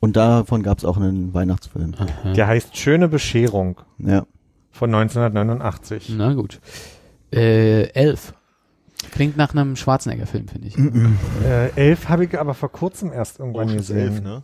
[0.00, 1.94] Und davon gab's auch einen Weihnachtsfilm.
[1.98, 2.32] Aha.
[2.32, 4.24] Der heißt Schöne Bescherung Ja.
[4.72, 6.14] von 1989.
[6.16, 6.60] Na gut.
[7.32, 8.32] Äh, Elf.
[9.12, 10.76] Klingt nach einem Schwarzenegger-Film, finde ich.
[11.44, 14.12] Äh, elf habe ich aber vor kurzem erst irgendwann Ocean's gesehen.
[14.14, 14.42] 11, ne?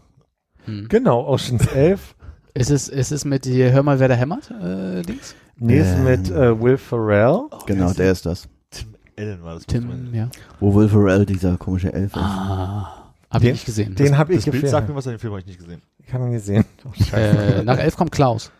[0.65, 0.87] Hm.
[0.89, 2.15] Genau, Oceans 11.
[2.55, 5.35] Ist es, ist es mit hier, hör mal, wer da hämmert, äh, Dings?
[5.59, 6.05] Nee, ist Ähm.
[6.05, 7.43] mit äh, Will Ferrell.
[7.67, 8.49] Genau, der ist das.
[8.71, 9.67] Tim Allen war das.
[9.67, 10.29] Tim, ja.
[10.61, 12.19] Wo Will Ferrell dieser komische Elf ist.
[12.23, 13.95] Ah, hab Den- ich nicht gesehen.
[13.97, 15.83] Den habe ich Das Bild sagt mir was, an den Film habe ich nicht gesehen.
[16.07, 16.65] Ich habe ihn gesehen.
[16.85, 18.51] Oh, äh, nach Elf kommt Klaus.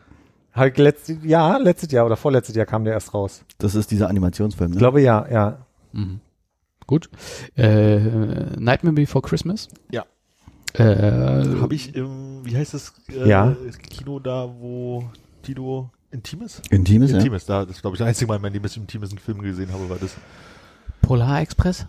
[0.57, 3.43] Ich letztes Jahr, letztes Jahr oder vorletztes Jahr kam der erst raus.
[3.59, 4.79] Das ist dieser Animationsfilm, Ich ne?
[4.79, 5.59] glaube ja, ja.
[5.95, 6.21] Mhm.
[6.87, 7.09] Gut.
[7.57, 7.99] Äh,
[8.59, 9.69] Nightmare Before Christmas.
[9.91, 10.05] Ja.
[10.75, 10.83] Äh,
[11.61, 13.57] Habe ich im, wie heißt das äh, Ja.
[13.91, 15.05] Kino da, wo
[15.43, 16.61] Tito Intimes?
[16.71, 17.19] Intimes, ja.
[17.19, 19.19] Intimes, da, das glaube ich das einzige Mal in meinem Leben, dass ich Intimes einen
[19.19, 20.15] Film gesehen habe, war das.
[21.01, 21.87] Polar Express.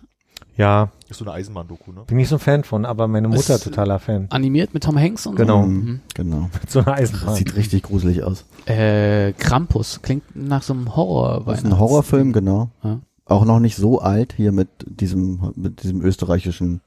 [0.56, 2.04] Ja, Ist so eine Eisenbahn-Doku, ne?
[2.06, 4.26] bin nicht so ein Fan von, aber meine Mutter Ist- totaler Fan.
[4.30, 5.62] Animiert mit Tom Hanks und Genau.
[5.62, 5.68] so.
[5.68, 6.00] Mhm.
[6.14, 6.50] Genau.
[6.68, 7.34] So eine Das Eisenbahn.
[7.34, 8.44] sieht richtig gruselig aus.
[8.66, 10.00] Äh, Krampus.
[10.00, 11.42] Klingt nach so einem Horror.
[11.44, 12.70] Das ist ein Horrorfilm, genau.
[12.82, 13.00] Ja.
[13.26, 16.80] Auch noch nicht so alt, hier mit diesem, mit diesem österreichischen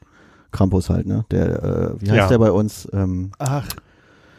[0.52, 1.26] Krampus halt, ne?
[1.32, 2.28] Der, äh, wie heißt Ja.
[2.30, 2.88] der bei uns?
[2.94, 3.68] Ähm, Ach,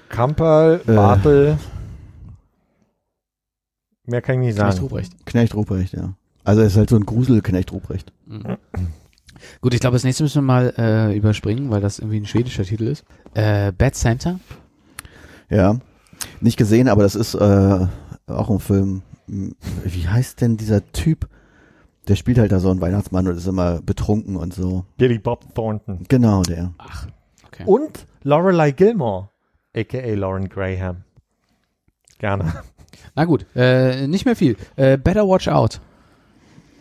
[0.08, 0.92] Kamperl, Äh.
[0.94, 1.58] Bartel.
[4.06, 4.82] Mehr kann ich nicht Knecht sagen.
[4.82, 5.26] Ruprecht.
[5.26, 6.14] Knecht Ruprecht, ja.
[6.42, 8.12] Also er ist halt so ein Grusel-Knecht Ruprecht.
[8.26, 8.56] Mhm.
[9.60, 12.64] Gut, ich glaube, das nächste müssen wir mal äh, überspringen, weil das irgendwie ein schwedischer
[12.64, 13.04] Titel ist.
[13.34, 14.40] Äh, Bad Santa.
[15.48, 15.78] Ja.
[16.40, 17.86] Nicht gesehen, aber das ist äh,
[18.26, 19.02] auch ein Film.
[19.26, 21.28] Wie heißt denn dieser Typ?
[22.10, 24.84] Der spielt halt da so einen Weihnachtsmann und ist immer betrunken und so.
[24.96, 26.06] Billy Bob Thornton.
[26.08, 26.72] Genau, der.
[26.78, 27.06] Ach,
[27.46, 27.62] okay.
[27.64, 29.28] Und Lorelei Gilmore,
[29.76, 30.14] a.k.a.
[30.16, 31.04] Lauren Graham.
[32.18, 32.64] Gerne.
[33.14, 34.56] Na gut, äh, nicht mehr viel.
[34.74, 35.80] Äh, Better Watch Out.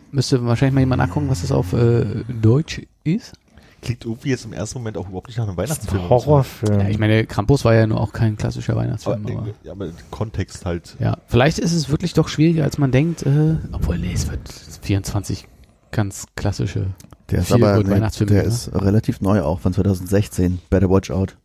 [0.09, 3.33] Müsste wahrscheinlich mal jemand nachgucken, was das auf äh, Deutsch ist.
[3.81, 6.09] Klingt irgendwie jetzt im ersten Moment auch überhaupt nicht nach einem Weihnachtsfilm.
[6.09, 6.79] Horrorfilm.
[6.79, 9.25] Ja, ich meine, Krampus war ja nur auch kein klassischer Weihnachtsfilm.
[9.25, 10.95] Aber, Aber, ja, aber Kontext halt.
[10.99, 13.23] ja, vielleicht ist es wirklich doch schwieriger, als man denkt.
[13.25, 14.49] Äh, obwohl, nee, es wird
[14.81, 15.47] 24
[15.91, 16.87] ganz klassische.
[17.29, 18.47] Der ist aber, nee, Weihnachtsfilm, der ne?
[18.47, 20.59] ist relativ neu auch, von 2016.
[20.69, 21.37] Better Watch Out.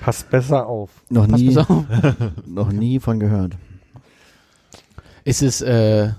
[0.00, 0.90] Passt besser auf.
[1.10, 1.84] Noch Pass nie, auf.
[2.46, 3.56] noch nie von gehört.
[5.24, 6.10] Ist es, äh,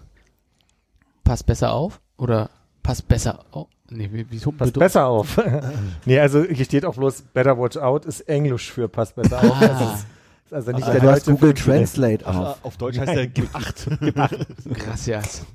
[1.24, 2.00] pass besser auf?
[2.18, 2.50] Oder
[2.82, 3.68] pass besser auf?
[3.96, 5.40] Nee, wie, wie Passt besser auf.
[6.06, 9.62] nee, also hier steht auch bloß Better Watch Out ist Englisch für Passt besser auf.
[9.62, 9.68] Ah.
[9.68, 10.06] Das ist,
[10.52, 11.54] also nicht Ah, der Du hast Google.
[11.54, 12.58] Translate auf.
[12.64, 13.90] auf Deutsch heißt der Gib 8.
[14.74, 15.46] Gracias.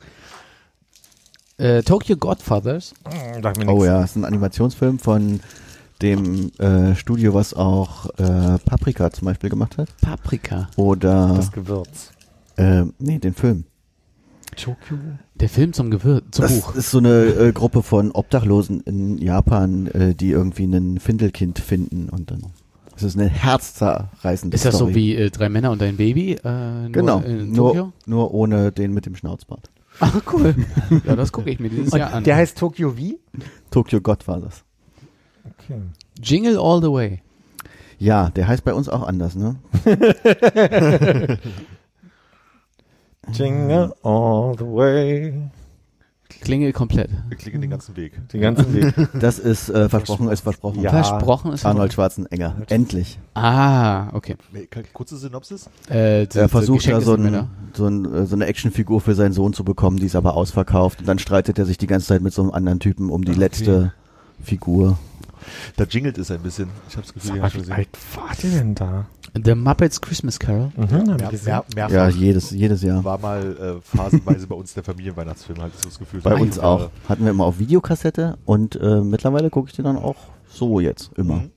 [1.59, 2.95] Äh, Tokyo Godfathers.
[3.09, 5.41] Hm, Sag mir Oh ja, ist ein Animationsfilm von
[6.01, 9.89] dem äh, Studio, was auch äh, Paprika zum Beispiel gemacht hat.
[10.01, 10.69] Paprika.
[10.77, 12.13] Oder, Das Gewürz.
[12.57, 13.65] äh, nee, den Film.
[14.63, 14.97] Tokyo.
[15.35, 16.75] Der Film zum Gewürz, zum Das Buch.
[16.75, 22.09] ist so eine äh, Gruppe von Obdachlosen in Japan, äh, die irgendwie einen Findelkind finden
[22.09, 22.47] und dann.
[22.97, 24.93] Es ist eine herzzerreißende Ist das Story.
[24.93, 26.33] so wie äh, Drei Männer und ein Baby?
[26.45, 26.49] Äh,
[26.83, 27.93] nur Genau, In nur, Tokio?
[28.07, 29.71] nur ohne den mit dem Schnauzbart.
[30.01, 30.55] Ah, cool.
[31.07, 32.25] ja, das gucke ich mir dieses Jahr an.
[32.25, 33.19] Der heißt Tokyo wie?
[33.71, 34.65] Tokyo God war das.
[35.45, 35.81] Okay.
[36.23, 37.23] Jingle All the Way.
[38.01, 39.57] Ja, der heißt bei uns auch anders, ne?
[43.33, 45.35] Jingle all the way.
[46.41, 47.11] Klingel komplett.
[47.29, 48.13] Wir klicken den ganzen Weg.
[48.29, 48.95] Den ganzen Weg.
[49.19, 50.83] Das ist äh, versprochen ist versprochen.
[50.83, 50.91] Ja.
[50.91, 52.55] Versprochen ist Arnold Schwarzenegger.
[52.69, 53.19] Endlich.
[53.35, 54.37] Ah, okay.
[54.93, 55.69] Kurze Synopsis.
[55.89, 59.15] Äh, die- Er versucht da Geschenke so, ein, so, ein, äh, so eine Actionfigur für
[59.15, 61.01] seinen Sohn zu bekommen, die ist aber ausverkauft.
[61.01, 63.33] Und dann streitet er sich die ganze Zeit mit so einem anderen Typen um die
[63.33, 63.41] Okay.
[63.41, 63.93] letzte
[64.43, 64.99] Figur.
[65.77, 66.69] Da jingelt es ein bisschen.
[66.89, 69.07] Ich habe das Gefühl, Sag mal, wie alt war der denn da?
[69.35, 70.73] The Muppets Christmas Carol.
[70.77, 71.95] Mhm, ich Mehr, mehr, mehrfach.
[71.95, 73.05] Ja, jedes, jedes Jahr.
[73.05, 76.21] War mal äh, phasenweise bei uns der Familienweihnachtsfilm, halt so das Gefühl.
[76.21, 76.81] Bei uns die auch.
[76.81, 76.91] Jahre.
[77.09, 80.17] Hatten wir immer auf Videokassette und äh, mittlerweile gucke ich den dann auch
[80.49, 81.37] so jetzt immer.
[81.37, 81.51] Mhm.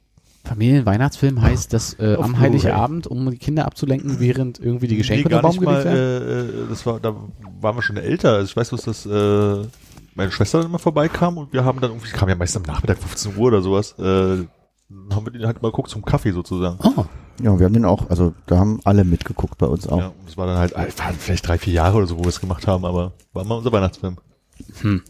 [0.44, 2.40] Familienweihnachtsfilm heißt, dass äh, am.
[2.40, 5.74] Heiligabend, um die Kinder abzulenken, während irgendwie die Geschenke nee, unter gar den nicht Baum
[5.74, 6.50] mal, gelegt werden.
[6.50, 7.16] äh, äh, das war, da
[7.62, 8.34] waren wir schon älter.
[8.34, 9.68] Also ich weiß bloß, dass äh,
[10.16, 12.98] meine Schwester dann immer vorbeikam und wir haben dann irgendwie, kam ja meist am Nachmittag
[12.98, 16.80] 15 Uhr oder sowas, äh, haben wir den halt mal geguckt zum Kaffee sozusagen.
[16.84, 17.06] Oh,
[17.44, 19.98] Ja, wir haben den auch, also da haben alle mitgeguckt bei uns auch.
[19.98, 22.30] Ja, das war dann halt, äh, waren vielleicht drei, vier Jahre oder so, wo wir
[22.30, 24.18] es gemacht haben, aber war mal unser Weihnachtsfilm.
[24.82, 25.02] hm.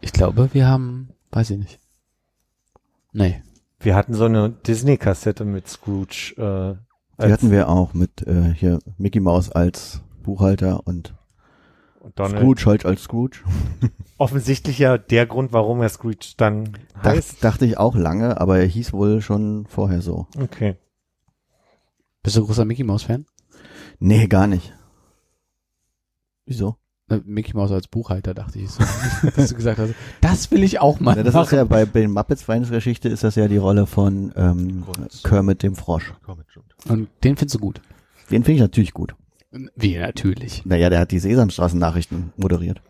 [0.00, 1.78] Ich glaube, wir haben, weiß ich nicht.
[3.12, 3.42] Nee.
[3.80, 6.34] Wir hatten so eine Disney-Kassette mit Scrooge.
[6.36, 6.74] Äh,
[7.18, 11.14] Die als- hatten wir auch mit äh, hier Mickey Mouse als Buchhalter und
[12.00, 12.38] und Donald.
[12.38, 13.38] Scrooge halt als Scrooge.
[14.18, 16.70] Offensichtlich ja der Grund, warum er Scrooge dann
[17.02, 17.34] heißt.
[17.34, 20.26] Dacht, dachte ich auch lange, aber er hieß wohl schon vorher so.
[20.40, 20.76] Okay.
[22.26, 23.24] Bist du großer Mickey Mouse Fan?
[24.00, 24.74] Nee, gar nicht.
[26.44, 26.74] Wieso?
[27.24, 28.68] Mickey Mouse als Buchhalter, dachte ich.
[28.68, 28.82] So,
[29.36, 31.44] dass du gesagt hast, das will ich auch mal Ja, das machen.
[31.44, 34.82] ist ja bei, bei den Muppets Weihnachtsgeschichte ist das ja die Rolle von ähm.
[35.22, 36.14] Kermit dem Frosch.
[36.88, 37.80] Und den findest du gut.
[38.32, 39.14] Den finde ich natürlich gut.
[39.76, 40.66] Wie, natürlich.
[40.66, 42.82] Naja, der hat die Sesamstraßen-Nachrichten moderiert.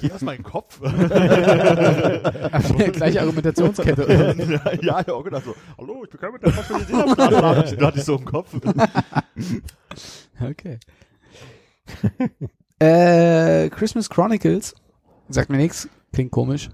[0.00, 0.80] Geh aus meinem Kopf.
[2.92, 4.04] Gleiche Argumentationskette.
[4.64, 6.78] ja, ja, ich hab auch gedacht so, hallo, ich bin kein mit der Kopf von
[6.78, 7.78] den Sesamstraßen.
[7.78, 8.54] Du hattest ich so im Kopf.
[10.40, 10.80] Okay.
[12.80, 14.74] äh, Christmas Chronicles.
[15.28, 15.88] Sagt mir nichts.
[16.12, 16.70] Klingt komisch.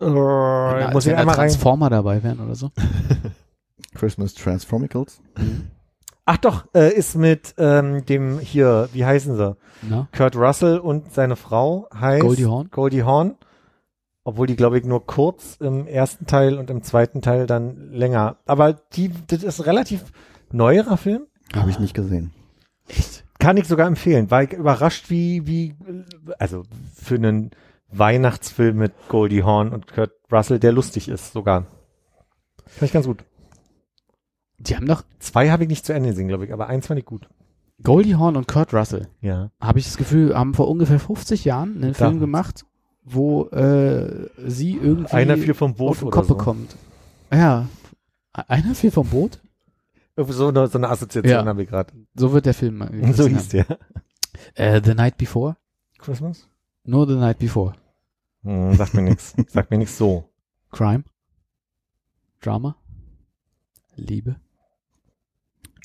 [0.00, 1.48] Äh, Na, muss ich da einmal rein.
[1.48, 2.72] Transformer dabei wären oder so.
[3.94, 5.20] Christmas Transformicals.
[6.28, 9.56] Ach doch, äh, ist mit ähm, dem hier, wie heißen sie?
[9.82, 10.08] Na?
[10.12, 12.68] Kurt Russell und seine Frau heißt Goldie Hawn?
[12.72, 13.36] Goldie Hawn.
[14.24, 18.38] Obwohl die, glaube ich, nur kurz im ersten Teil und im zweiten Teil dann länger.
[18.44, 20.02] Aber die, das ist relativ
[20.50, 21.26] neuerer Film.
[21.54, 22.32] Habe ich nicht gesehen.
[22.88, 23.24] Echt?
[23.38, 24.28] Kann ich sogar empfehlen.
[24.28, 25.76] War ich überrascht, wie, wie,
[26.40, 26.64] also
[26.96, 27.52] für einen
[27.92, 31.66] Weihnachtsfilm mit Goldie Hawn und Kurt Russell, der lustig ist sogar.
[32.66, 33.22] Fand ich ganz gut.
[34.58, 36.98] Die haben doch Zwei habe ich nicht zu Ende gesehen, glaube ich, aber eins fand
[36.98, 37.28] ich gut.
[37.82, 39.50] Goldie Hawn und Kurt Russell, Ja.
[39.60, 42.64] habe ich das Gefühl, haben vor ungefähr 50 Jahren einen Film gemacht,
[43.04, 46.36] wo äh, sie irgendwie Einer fiel vom Boot auf den Kopf so.
[46.36, 46.74] bekommt.
[47.30, 47.68] Ja.
[48.32, 49.40] Einer fiel vom Boot?
[50.16, 51.44] So eine, so eine Assoziation Ja.
[51.44, 51.92] habe ich gerade.
[52.14, 52.78] So wird der Film.
[52.78, 53.68] mal So hieß der.
[53.68, 53.76] haben.
[54.54, 55.56] Äh, The Night Before?
[55.98, 56.48] Christmas?
[56.84, 57.74] Nur The Night Before.
[58.42, 59.34] Hm, sagt mir nichts.
[59.48, 60.30] Sagt mir nichts so.
[60.70, 61.04] Crime?
[62.40, 62.76] Drama?
[63.96, 64.36] Liebe?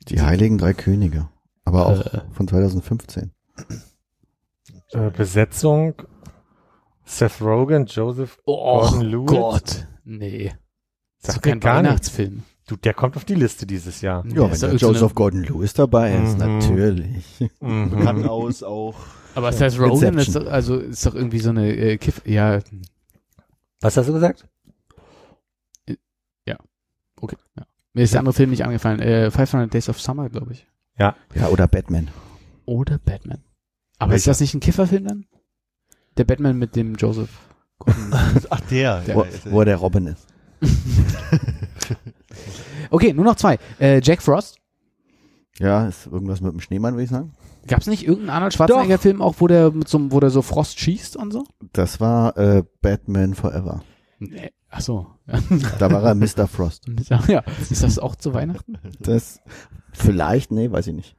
[0.08, 1.30] Die Heiligen Drei Könige.
[1.64, 2.22] Aber auch Äh.
[2.32, 3.32] von 2015.
[4.92, 5.94] Äh, Besetzung
[7.06, 9.28] Seth Rogen, Joseph Oh Gordon Lewis.
[9.28, 9.88] Gott.
[10.04, 10.54] Nee.
[11.22, 12.44] Das ist kein Weihnachtsfilm.
[12.68, 14.26] Du, der kommt auf die Liste dieses Jahr.
[14.28, 16.58] Ja, wenn der Joseph Gordon-Lewis dabei ist, Mhm.
[16.58, 17.50] natürlich.
[17.60, 18.96] Bekannt aus auch.
[19.36, 22.22] aber Seth Rogen ist doch, also ist doch irgendwie so eine äh, Kiff.
[22.26, 22.60] Ja,
[23.82, 24.48] Was hast du gesagt?
[27.24, 27.36] okay.
[27.58, 27.66] Ja.
[27.94, 29.00] Mir ist der andere Film nicht angefallen.
[29.00, 30.68] Äh, 500 Days of Summer, glaube ich.
[30.98, 31.16] Ja,
[31.50, 32.10] oder Batman.
[32.66, 33.40] Oder Batman.
[34.00, 34.32] Aber ist Welcher?
[34.32, 35.26] das nicht ein Kifferfilm dann?
[36.18, 37.30] Der Batman mit dem Joseph
[37.80, 38.12] Gordon.
[38.50, 39.02] Ach, der.
[39.02, 40.28] Der- Wo, wo er der Robin ist.
[42.90, 43.58] okay, nur noch zwei.
[43.80, 44.58] Äh, Jack Frost.
[45.60, 47.34] Ja, ist irgendwas mit dem Schneemann, würde ich sagen.
[47.68, 50.42] Gab es nicht irgendeinen Arnold Schwarzenegger-Film auch, wo der mit so einem, wo der so
[50.42, 51.46] Frost schießt und so?
[51.74, 53.84] Das war äh, Batman Forever.
[54.22, 54.52] Nee.
[54.70, 55.08] Ach so.
[55.80, 56.48] Da war er Mr.
[56.48, 56.86] Frost.
[57.28, 58.78] ja, ist das auch zu Weihnachten?
[59.00, 59.42] Das
[59.94, 61.18] vielleicht, nee, weiß ich nicht.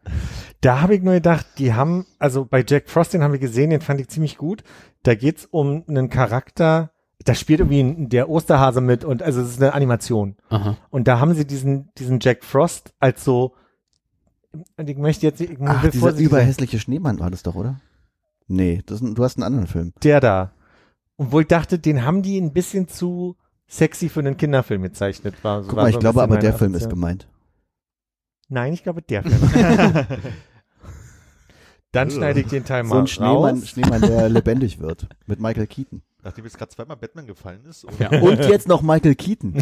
[0.60, 3.70] Da habe ich nur gedacht, die haben, also bei Jack Frost, den haben wir gesehen,
[3.70, 4.62] den fand ich ziemlich gut.
[5.02, 6.92] Da geht's um einen Charakter,
[7.24, 10.36] da spielt irgendwie der Osterhase mit und also es ist eine Animation.
[10.48, 10.76] Aha.
[10.90, 13.54] Und da haben sie diesen, diesen Jack Frost als so,
[14.76, 17.80] und ich möchte jetzt, ich Ach, will dieser überhässliche Schneemann war das doch, oder?
[18.46, 19.92] Nee, das, du hast einen anderen Film.
[20.04, 20.52] der da.
[21.16, 23.36] Und wo ich dachte, den haben die ein bisschen zu
[23.66, 25.34] sexy für einen Kinderfilm gezeichnet.
[25.42, 27.28] War, Guck war mal, so ich ein glaube aber der Film ist gemeint.
[28.48, 30.06] Nein, ich glaube der Film.
[31.92, 33.68] Dann schneide ich den Teil mal So ein Schneemann, raus.
[33.68, 35.08] Schneemann, der lebendig wird.
[35.26, 36.02] Mit Michael Keaton.
[36.22, 38.08] Nachdem jetzt gerade zweimal Batman gefallen ist und Ja.
[38.22, 39.54] Und jetzt noch Michael Keaton.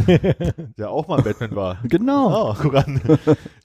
[0.78, 1.78] der auch mal Batman war.
[1.84, 2.50] Genau.
[2.50, 3.00] Oh, guck an.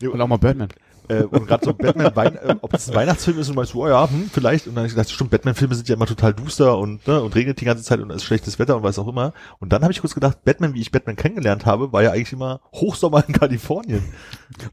[0.01, 0.69] Und auch mal Birdman.
[1.07, 3.83] Äh, und gerade so Batman, Wein, äh, ob es ein Weihnachtsfilm ist und meinst du,
[3.83, 4.67] oh ja, hm, vielleicht.
[4.67, 7.35] Und dann hab ich gedacht, stimmt, Batman-Filme sind ja immer total duster und, ne, und
[7.35, 9.33] regnet die ganze Zeit und es ist schlechtes Wetter und was auch immer.
[9.59, 12.33] Und dann habe ich kurz gedacht, Batman, wie ich Batman kennengelernt habe, war ja eigentlich
[12.33, 14.03] immer Hochsommer in Kalifornien.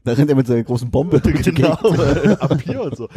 [0.03, 3.09] Da rennt er mit seiner großen Bombe durch genau, äh, am und so.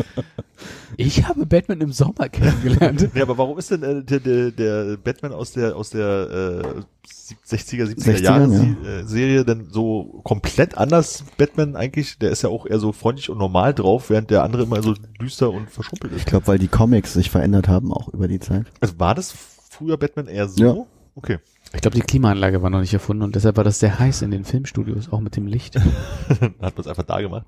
[0.97, 3.11] Ich habe Batman im Sommer kennengelernt.
[3.15, 7.09] Nee, aber warum ist denn äh, der, der, der Batman aus der aus der äh,
[7.47, 8.91] 60er, 70er 60ern, Jahre ja.
[9.01, 12.19] Äh, Serie denn so komplett anders Batman eigentlich?
[12.19, 14.95] Der ist ja auch eher so freundlich und normal drauf, während der andere immer so
[15.21, 16.27] düster und verschrumpelt Ich ist.
[16.27, 18.67] glaube, weil die Comics sich verändert haben, auch über die Zeit.
[18.81, 19.35] Also war das
[19.71, 20.65] früher Batman eher so?
[20.65, 20.87] Ja.
[21.15, 21.39] Okay.
[21.75, 24.31] Ich glaube, die Klimaanlage war noch nicht erfunden und deshalb war das sehr heiß in
[24.31, 25.77] den Filmstudios, auch mit dem Licht.
[26.29, 27.45] Hat man es einfach da gemacht.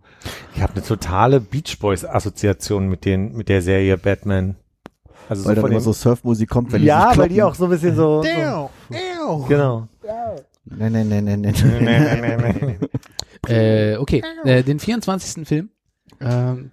[0.55, 4.57] Ich habe eine totale Beach Boys Assoziation mit den mit der Serie Batman.
[5.29, 7.55] Also Weil dann von immer so Surfmusik kommt, wenn die ja, sich weil die auch
[7.55, 9.89] so ein bisschen so, so genau.
[10.65, 11.55] Nein, nein, nein, nein, nein.
[11.63, 12.79] Nee, nee, nee.
[13.47, 15.47] Äh, okay, äh, den 24.
[15.47, 15.71] Film,
[16.21, 16.73] ähm,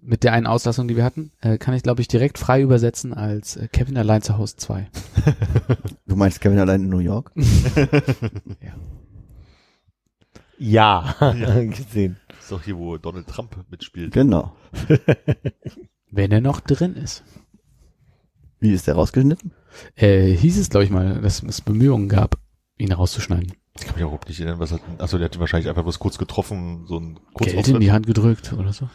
[0.00, 3.12] mit der einen Auslassung, die wir hatten, äh, kann ich, glaube ich, direkt frei übersetzen
[3.12, 4.88] als äh, Kevin allein zu Hause 2.
[6.06, 7.32] Du meinst Kevin allein in New York?
[10.56, 12.16] Ja, gesehen.
[12.28, 14.12] Das ist doch hier, wo Donald Trump mitspielt.
[14.12, 14.54] Genau.
[16.12, 17.24] Wenn er noch drin ist.
[18.64, 19.52] Wie ist der rausgeschnitten?
[19.94, 22.38] Äh, hieß es, glaube ich mal, dass es Bemühungen gab,
[22.78, 23.52] ihn rauszuschneiden.
[23.76, 25.82] Ich kann mich auch überhaupt nicht erinnern, was hat, achso, der hat ihn wahrscheinlich einfach
[25.82, 28.88] bloß kurz getroffen, so ein Geld in die Hand gedrückt oder so.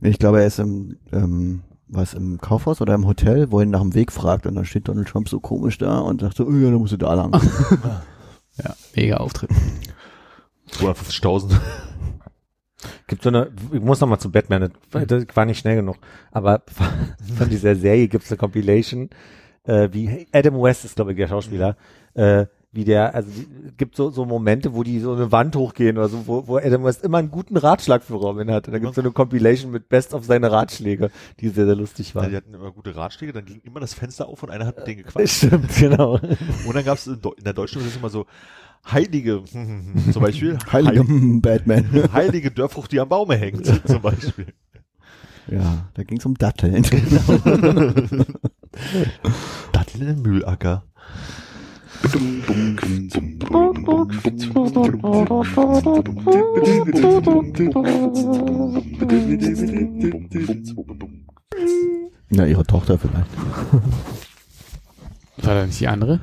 [0.00, 3.70] Ich glaube, er ist im, ähm, was, im Kaufhaus oder im Hotel, wo er ihn
[3.70, 6.44] nach dem Weg fragt und dann steht Donald Trump so komisch da und sagt so,
[6.44, 7.30] oh ja, da musst du da lang.
[8.62, 9.50] Ja, mega Auftritt.
[10.72, 11.58] 250.000.
[13.06, 15.96] Gibt so eine, ich muss noch mal zu Batman, das, war nicht schnell genug,
[16.32, 16.62] aber
[17.36, 19.10] von dieser Serie gibt es eine Compilation,
[19.64, 21.76] äh, wie Adam West ist, glaube ich, der Schauspieler,
[22.14, 23.28] äh, wie der, also
[23.76, 26.84] gibt so, so Momente, wo die so eine Wand hochgehen oder so, wo, wo Adam
[26.84, 28.68] West immer einen guten Ratschlag für Robin hat.
[28.68, 31.10] Und da gibt es so eine Compilation mit Best of seine Ratschläge,
[31.40, 32.30] die sehr, sehr lustig Ja, waren.
[32.30, 34.98] die hatten immer gute Ratschläge, dann ging immer das Fenster auf und einer hat denen
[35.02, 35.28] gequatscht.
[35.46, 36.20] Stimmt, genau.
[36.66, 38.26] Und dann gab es in, in der deutschen immer so
[38.90, 39.42] heilige,
[40.12, 41.04] zum Beispiel, Heiliger
[41.40, 41.90] Batman.
[41.92, 44.46] Heil- heilige Dörrfrucht, die am Baume hängt, zum Beispiel.
[45.48, 46.82] Ja, da ging es um Datteln.
[49.72, 50.84] Datteln im Mühlacker.
[62.30, 63.30] ja, ihre Tochter vielleicht.
[65.42, 66.20] War da nicht die andere?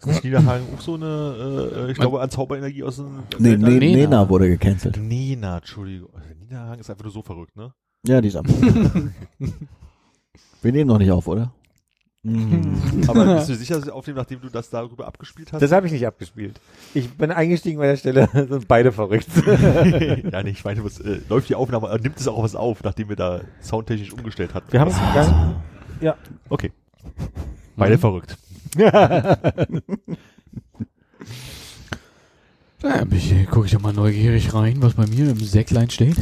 [0.00, 3.78] Ist nicht Niederhagen auch so eine, äh, ich glaube, an Zauberenergie aus dem Nee, nee,
[3.78, 3.96] Nena.
[3.96, 4.96] Nena wurde gecancelt.
[4.96, 6.08] Nena, Entschuldigung.
[6.14, 7.74] Also Niederhagen ist einfach nur so verrückt, ne?
[8.06, 8.46] Ja, die ist ab.
[10.62, 11.52] Wir nehmen noch nicht auf, oder?
[12.22, 13.04] Mhm.
[13.08, 15.60] Aber bist du sicher, dass wir aufnehmen, nachdem du das darüber abgespielt hast?
[15.60, 16.58] Das habe ich nicht abgespielt.
[16.94, 19.28] Ich bin eingestiegen bei der Stelle, sind beide verrückt.
[19.36, 22.82] ja, nee, ich meine, was, äh, läuft die Aufnahme, äh, nimmt es auch was auf,
[22.84, 24.70] nachdem wir da soundtechnisch umgestellt hatten?
[24.72, 25.56] Wir haben es gegangen.
[26.00, 26.16] Ja.
[26.48, 26.72] Okay.
[27.76, 28.36] Beide verrückt.
[32.82, 36.16] Ja, ich, gucke ich doch mal neugierig rein, was bei mir im Säcklein steht.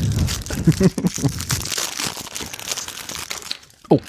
[3.89, 4.01] oh,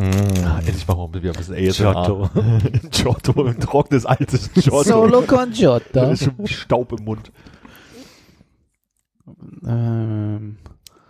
[0.00, 1.92] Ah, endlich machen wir wieder ein bisschen ASMR.
[1.92, 2.30] Giotto.
[2.90, 4.82] Giotto, ein trockenes, altes Giotto.
[4.84, 5.88] Solo con Giotto.
[5.92, 7.32] Da ist schon Staub im Mund.
[9.66, 10.58] Ähm,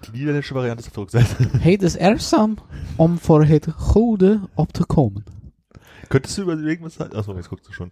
[0.09, 1.59] Die niederländische Variante ist auf der Rückseite.
[1.71, 2.57] het is ergzaam
[2.97, 5.25] om voor het goede op te komen.
[6.09, 7.91] Könntest du überlegen, was halt, achso, jetzt guckst du schon.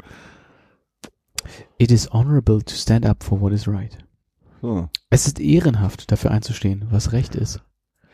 [1.76, 3.96] It is honorable to stand up for what is right.
[4.62, 4.88] So.
[5.10, 7.60] Es ist ehrenhaft, dafür einzustehen, was recht ist.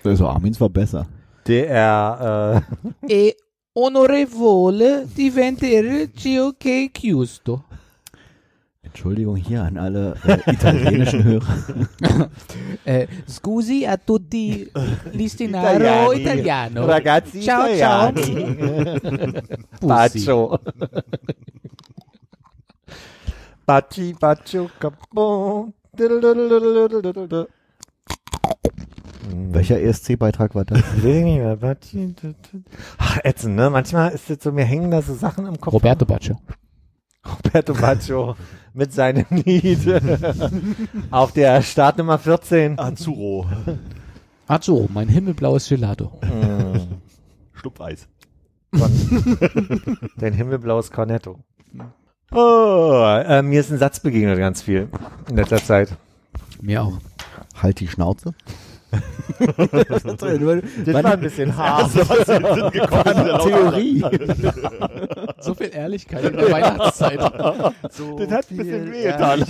[0.04, 1.06] Also Armins war besser.
[1.46, 2.64] Der,
[3.08, 3.34] äh, E
[3.74, 7.64] onorevole diventare GOK giusto.
[8.92, 12.28] Entschuldigung hier an alle äh, italienischen Hörer.
[12.84, 14.70] Eh, scusi a tutti
[15.12, 16.84] l'istinaro italiano.
[16.84, 19.40] Ragazzi Ciao, Italiani.
[19.80, 19.86] Pussy.
[19.86, 20.60] Bacio.
[23.64, 25.72] Baci, Bacio, Capo.
[29.52, 30.82] Welcher ESC-Beitrag war das?
[32.98, 33.70] Ach, ätzend, ne?
[33.70, 35.72] Manchmal ist es so, mir hängen da so Sachen im Kopf.
[35.72, 36.36] Roberto Baccio.
[37.24, 38.36] Roberto Baccio
[38.74, 39.80] mit seinem Lied
[41.10, 42.78] auf der Startnummer 14.
[42.78, 43.46] Azuro.
[44.46, 46.20] Azzurro, mein himmelblaues Gelato.
[46.22, 46.78] Mm,
[47.54, 48.08] Schlupfeis.
[48.74, 48.90] von
[50.16, 51.38] dein himmelblaues Cornetto.
[52.30, 54.88] Oh, äh, mir ist ein Satz begegnet ganz viel
[55.28, 55.94] in letzter Zeit.
[56.60, 56.98] Mir auch.
[57.60, 58.34] Halt die Schnauze.
[59.38, 61.92] Das war ein bisschen hart.
[63.42, 64.04] Theorie.
[65.40, 67.18] So viel Ehrlichkeit in der Weihnachtszeit.
[67.18, 67.32] Das
[68.30, 69.44] hat ein bisschen wehgetan.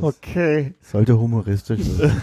[0.00, 0.74] Okay.
[0.82, 2.22] Sollte humoristisch sein.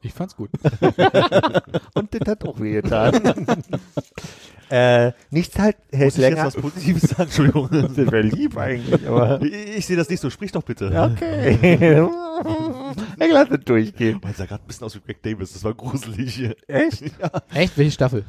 [0.00, 0.50] Ich fand's gut.
[1.94, 3.20] Und das hat auch wehgetan.
[4.70, 6.46] äh, nichts halt hält Muss ich jetzt länger.
[6.46, 7.22] was Positives sagen?
[7.22, 7.68] Entschuldigung.
[7.70, 9.40] Das wäre lieb eigentlich, aber.
[9.42, 10.86] Ich, ich sehe das nicht so, sprich doch bitte.
[10.86, 12.08] Okay.
[13.20, 14.20] ich lasse durchgehen.
[14.28, 16.54] Es sah gerade ein bisschen aus wie Greg Davis, das war gruselig.
[16.66, 17.04] Echt?
[17.52, 17.78] Echt?
[17.78, 18.24] Welche Staffel?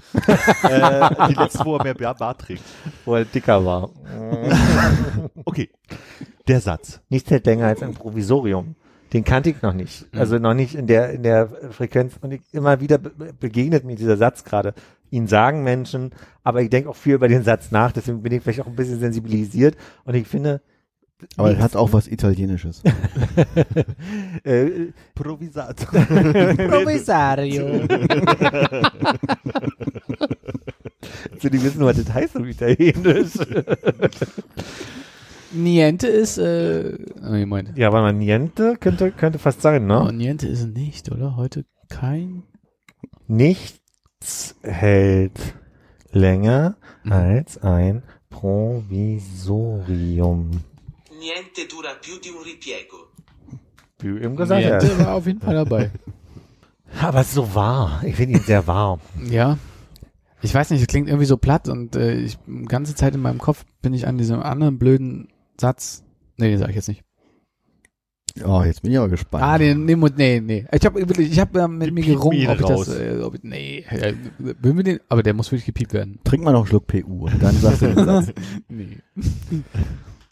[0.63, 2.63] äh, die letzte, wo er mehr Bart trägt.
[3.05, 3.89] Wo er dicker war.
[5.45, 5.69] Okay,
[6.47, 7.01] der Satz.
[7.09, 8.75] Nichts hält länger als ein Provisorium.
[9.13, 10.05] Den kannte ich noch nicht.
[10.13, 12.15] Also noch nicht in der, in der Frequenz.
[12.19, 14.73] Und ich, immer wieder be begegnet mir dieser Satz gerade.
[15.09, 16.11] Ihn sagen Menschen,
[16.43, 18.75] aber ich denke auch viel über den Satz nach, deswegen bin ich vielleicht auch ein
[18.75, 19.75] bisschen sensibilisiert.
[20.05, 20.61] Und ich finde,
[21.35, 22.83] Aber er hat auch was Italienisches.
[24.43, 26.01] äh, Provisator.
[26.01, 27.87] Provisario.
[31.39, 33.33] So, die wissen, was das heißt auf Italienisch.
[35.53, 40.05] Niente ist, äh, oh, ich meine, ja, aber man Niente könnte, könnte fast sein, oh,
[40.05, 40.13] ne?
[40.13, 41.35] Niente ist es nicht, oder?
[41.35, 42.43] Heute kein.
[43.27, 43.76] Nichts
[44.63, 45.39] hält
[46.11, 47.11] länger Mhm.
[47.11, 50.51] als ein Provisorium.
[51.19, 53.07] Niente dura più di un ripiego.
[53.99, 54.63] Wie eben gesagt.
[54.63, 55.91] Niente war auf jeden Fall dabei.
[57.01, 58.01] Aber es ist so wahr.
[58.05, 58.99] Ich finde ihn sehr wahr.
[59.29, 59.57] Ja.
[60.41, 63.21] Ich weiß nicht, es klingt irgendwie so platt und äh, ich die ganze Zeit in
[63.21, 66.03] meinem Kopf bin ich an diesem anderen blöden Satz.
[66.37, 67.03] Nee, den sag ich jetzt nicht.
[68.45, 69.43] Oh, jetzt bin ich aber gespannt.
[69.43, 70.65] Ah, den, nee, mu- nee, nee.
[70.71, 72.85] Ich habe wirklich, ich habe äh, mit mir gerungen, ob ich raus.
[72.87, 76.19] das, äh, ob ich, nee, äh, will wir den, aber der muss wirklich gepiept werden.
[76.23, 78.27] Trink mal noch einen Schluck PU und dann sagst du den Satz.
[78.69, 78.97] Nee.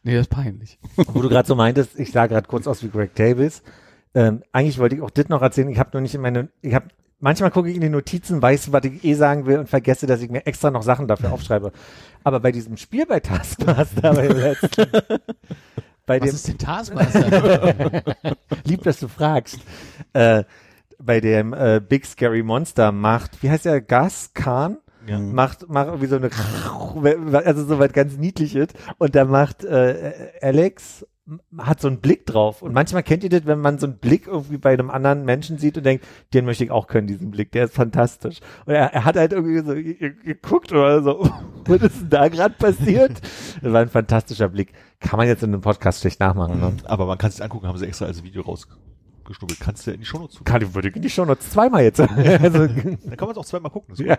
[0.03, 0.77] nee, das ist peinlich.
[0.95, 3.63] Wo du gerade so meintest, ich sah gerade kurz aus wie Greg Davis.
[4.13, 5.69] Ähm, eigentlich wollte ich auch das noch erzählen.
[5.69, 6.87] Ich habe nur nicht in meine, ich habe
[7.19, 10.21] manchmal gucke ich in die Notizen, weiß, was ich eh sagen will und vergesse, dass
[10.21, 11.71] ich mir extra noch Sachen dafür aufschreibe.
[12.23, 14.85] Aber bei diesem Spiel bei Taskmaster, bei dem letzten,
[16.05, 18.03] bei Was dem, ist denn Taskmaster?
[18.65, 19.59] lieb, dass du fragst,
[20.13, 20.43] äh,
[20.99, 24.77] bei dem äh, Big Scary Monster macht, wie heißt der, Gas Khan?
[25.07, 25.19] Ja.
[25.19, 26.31] macht, macht irgendwie so eine,
[27.45, 28.69] also so was ganz Niedliches.
[28.97, 31.05] Und da macht äh, Alex
[31.57, 32.61] hat so einen Blick drauf.
[32.61, 35.57] Und manchmal kennt ihr das, wenn man so einen Blick irgendwie bei einem anderen Menschen
[35.57, 38.39] sieht und denkt, den möchte ich auch können, diesen Blick, der ist fantastisch.
[38.65, 41.27] Und er, er hat halt irgendwie so ge- geguckt oder so,
[41.65, 43.13] was ist denn da gerade passiert?
[43.61, 44.73] Das war ein fantastischer Blick.
[45.05, 46.73] Kann man jetzt in einem Podcast schlecht nachmachen, ne?
[46.85, 49.59] Aber man kann es sich angucken, haben sie extra als Video rausgeschnubbelt.
[49.59, 50.45] Kannst du ja in die Shownotes tun.
[50.45, 51.99] Kann ich, würde in die Show noch zweimal jetzt.
[52.19, 53.95] also, Dann kann man es auch zweimal gucken.
[54.03, 54.17] Ja.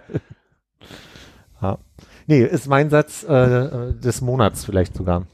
[1.61, 1.79] ja.
[2.27, 5.27] Nee, ist mein Satz äh, äh, des Monats vielleicht sogar.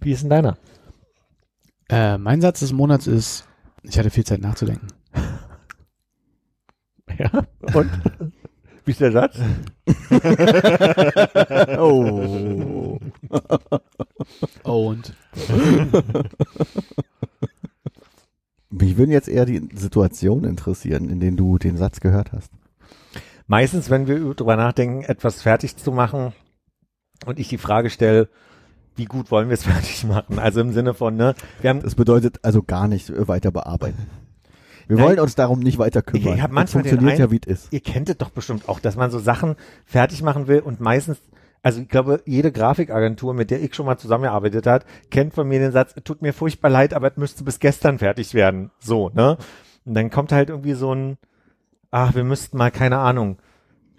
[0.00, 0.56] Wie ist denn deiner?
[1.88, 3.46] äh, mein Satz des Monats ist,
[3.82, 4.88] ich hatte viel Zeit nachzudenken.
[7.16, 7.30] Ja.
[7.72, 7.90] Und?
[8.84, 9.38] Wie ist der Satz?
[11.78, 12.77] Oh.
[14.64, 15.14] Und
[18.70, 22.52] Mich würden jetzt eher die Situationen interessieren, in denen du den Satz gehört hast.
[23.46, 26.32] Meistens, wenn wir drüber nachdenken, etwas fertig zu machen
[27.24, 28.28] und ich die Frage stelle,
[28.96, 30.38] wie gut wollen wir es fertig machen?
[30.38, 34.06] Also im Sinne von, ne, wir haben Das bedeutet also gar nicht äh, weiter bearbeiten.
[34.86, 35.06] Wir Nein.
[35.06, 36.34] wollen uns darum nicht weiter kümmern.
[36.34, 37.72] Ich hab Das manchmal den funktioniert ja, Eindruck- wie es ist.
[37.72, 39.56] ihr kennt es doch bestimmt auch, dass man so Sachen
[39.86, 41.18] fertig machen will und meistens,
[41.62, 45.58] also ich glaube, jede Grafikagentur, mit der ich schon mal zusammengearbeitet hat, kennt von mir
[45.58, 48.70] den Satz, tut mir furchtbar leid, aber es müsste bis gestern fertig werden.
[48.78, 49.36] So, ne?
[49.84, 51.18] Und dann kommt halt irgendwie so ein,
[51.90, 53.38] ach, wir müssten mal, keine Ahnung,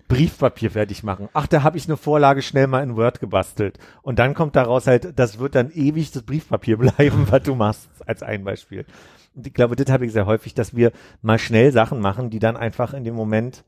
[0.08, 1.30] Briefpapier fertig machen.
[1.34, 3.78] Ach, da habe ich eine Vorlage schnell mal in Word gebastelt.
[4.02, 7.90] Und dann kommt daraus halt, das wird dann ewig das Briefpapier bleiben, was du machst,
[8.06, 8.86] als ein Beispiel.
[9.36, 10.92] Und ich glaube, das habe ich sehr häufig, dass wir
[11.22, 13.64] mal schnell Sachen machen, die dann einfach in dem Moment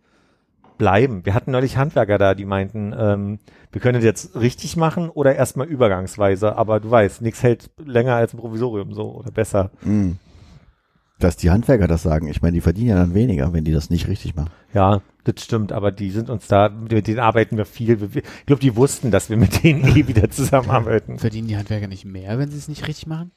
[0.81, 1.23] bleiben.
[1.27, 3.37] Wir hatten neulich Handwerker da, die meinten, ähm,
[3.71, 8.15] wir können das jetzt richtig machen oder erstmal übergangsweise, aber du weißt, nichts hält länger
[8.15, 9.69] als ein Provisorium so oder besser.
[9.83, 10.13] Mm.
[11.19, 12.27] Dass die Handwerker das sagen.
[12.27, 14.49] Ich meine, die verdienen ja dann weniger, wenn die das nicht richtig machen.
[14.73, 18.01] Ja, das stimmt, aber die sind uns da, mit denen arbeiten wir viel.
[18.15, 21.19] Ich glaube, die wussten, dass wir mit denen eh wieder zusammenarbeiten.
[21.19, 23.29] verdienen die Handwerker nicht mehr, wenn sie es nicht richtig machen?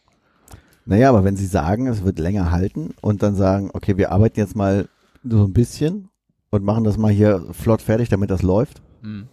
[0.87, 4.41] Naja, aber wenn sie sagen, es wird länger halten und dann sagen, okay, wir arbeiten
[4.41, 4.89] jetzt mal
[5.23, 6.09] so ein bisschen
[6.55, 9.29] und machen das mal hier flott fertig, damit das läuft Hm.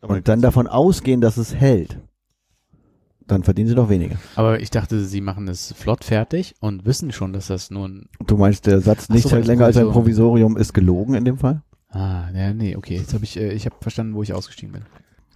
[0.00, 1.98] Aber und dann davon ausgehen, dass es hält,
[3.26, 4.16] dann verdienen sie doch weniger.
[4.34, 8.08] Aber ich dachte, sie machen es flott fertig und wissen schon, dass das nur ein,
[8.26, 10.54] Du meinst, der Satz nicht so, hält länger als ein Provisorium.
[10.54, 11.62] Provisorium ist gelogen in dem Fall?
[11.90, 14.82] ah, ja, nee, okay, jetzt habe ich, äh, ich habe verstanden, wo ich ausgestiegen bin.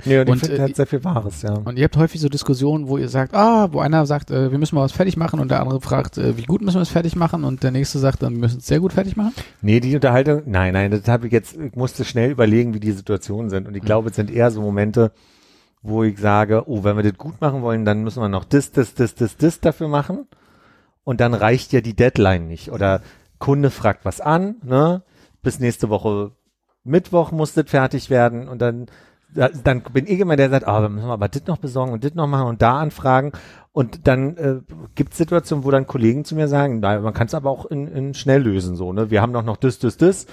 [0.04, 1.54] Nee, und, Und, ich finde, äh, hat sehr viel Wahres, ja.
[1.54, 4.58] Und ihr habt häufig so Diskussionen, wo ihr sagt, ah, wo einer sagt, äh, wir
[4.58, 6.90] müssen mal was fertig machen und der andere fragt, äh, wie gut müssen wir es
[6.90, 9.32] fertig machen und der nächste sagt, dann wir müssen es sehr gut fertig machen.
[9.62, 12.92] Nee, die Unterhaltung, nein, nein, das habe ich jetzt, ich musste schnell überlegen, wie die
[12.92, 13.66] Situationen sind.
[13.66, 15.12] Und ich glaube, es sind eher so Momente,
[15.82, 18.72] wo ich sage, oh, wenn wir das gut machen wollen, dann müssen wir noch das,
[18.72, 20.26] das, das, das, das dafür machen.
[21.04, 22.72] Und dann reicht ja die Deadline nicht.
[22.72, 23.00] Oder
[23.38, 25.02] Kunde fragt was an, ne?
[25.42, 26.32] Bis nächste Woche
[26.82, 28.48] Mittwoch muss das fertig werden.
[28.48, 28.86] Und dann,
[29.36, 31.92] da- dann bin ich immer der, der sagt, ah, wir müssen aber das noch besorgen
[31.92, 33.32] und das noch machen und da anfragen.
[33.72, 34.56] Und dann äh,
[34.94, 37.66] gibt es Situationen, wo dann Kollegen zu mir sagen, na, man kann es aber auch
[37.66, 39.10] in, in schnell lösen, so, ne?
[39.10, 40.26] Wir haben doch noch das, das, das.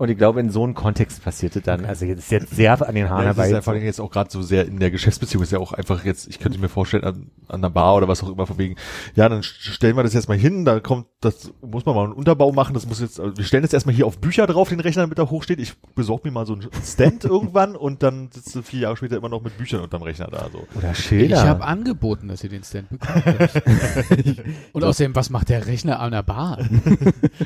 [0.00, 2.94] Und ich glaube, in so einem Kontext passierte dann, also jetzt ist jetzt sehr an
[2.94, 3.62] den Haaren Ja, das ist herbei.
[3.62, 6.26] vor allem jetzt auch gerade so sehr in der Geschäftsbeziehung ist ja auch einfach jetzt,
[6.26, 8.76] ich könnte mir vorstellen, an, an der Bar oder was auch immer, von wegen,
[9.14, 12.04] ja, dann st- stellen wir das jetzt mal hin, da kommt, das muss man mal
[12.04, 14.70] einen Unterbau machen, das muss jetzt, also wir stellen das erstmal hier auf Bücher drauf,
[14.70, 18.30] den Rechner, damit er hochsteht, ich besorge mir mal so einen Stand irgendwann und dann
[18.32, 20.66] sitzt du vier Jahre später immer noch mit Büchern unterm Rechner da, so.
[20.78, 21.36] Oder Schilder.
[21.36, 23.22] Ich habe angeboten, dass ihr den Stand bekommt.
[24.72, 26.58] und außerdem, was macht der Rechner an der Bar?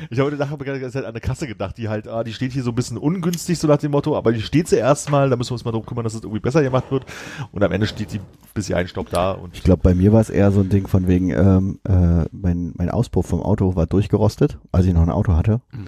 [0.09, 2.44] Ich habe nachher die ganze Zeit an eine Kasse gedacht, die halt, ah, die steht
[2.45, 5.29] steht hier so ein bisschen ungünstig, so nach dem Motto, aber die steht sie erstmal,
[5.29, 7.05] da müssen wir uns mal darum kümmern, dass es irgendwie besser gemacht wird.
[7.51, 8.19] Und am Ende steht die
[8.53, 10.87] bis sie einstaubt da und Ich glaube, bei mir war es eher so ein Ding
[10.87, 15.09] von wegen, ähm, äh, mein, mein Auspuff vom Auto war durchgerostet, als ich noch ein
[15.09, 15.59] Auto hatte.
[15.71, 15.87] Mhm.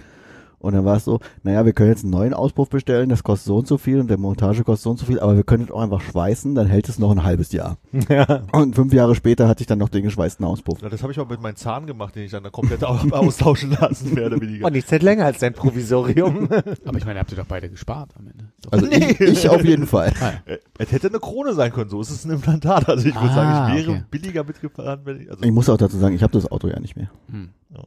[0.59, 3.45] Und dann war es so, naja, wir können jetzt einen neuen Auspuff bestellen, das kostet
[3.47, 5.63] so und so viel und der Montage kostet so und so viel, aber wir können
[5.65, 7.77] es auch einfach schweißen, dann hält es noch ein halbes Jahr.
[8.09, 8.43] Ja.
[8.53, 10.81] Und fünf Jahre später hatte ich dann noch den geschweißten Auspuff.
[10.81, 12.97] Ja, das habe ich auch mit meinem Zahn gemacht, den ich dann da komplett au-
[13.11, 14.65] austauschen lassen, weniger.
[14.65, 16.47] Und nichts hält länger als dein Provisorium.
[16.85, 18.45] Aber ich meine, habt ihr doch beide gespart am Ende.
[18.63, 18.69] So.
[18.71, 20.13] Also ich, ich auf jeden Fall.
[20.45, 22.87] Äh, Es hätte eine Krone sein können, so ist es ein Implantat.
[22.89, 24.05] Also ich würde Ah, sagen, ich wäre okay.
[24.09, 26.79] billiger mitgefahren, wenn ich, also Ich muss auch dazu sagen, ich habe das Auto ja
[26.79, 27.09] nicht mehr.
[27.29, 27.49] Hm.
[27.69, 27.83] Ja.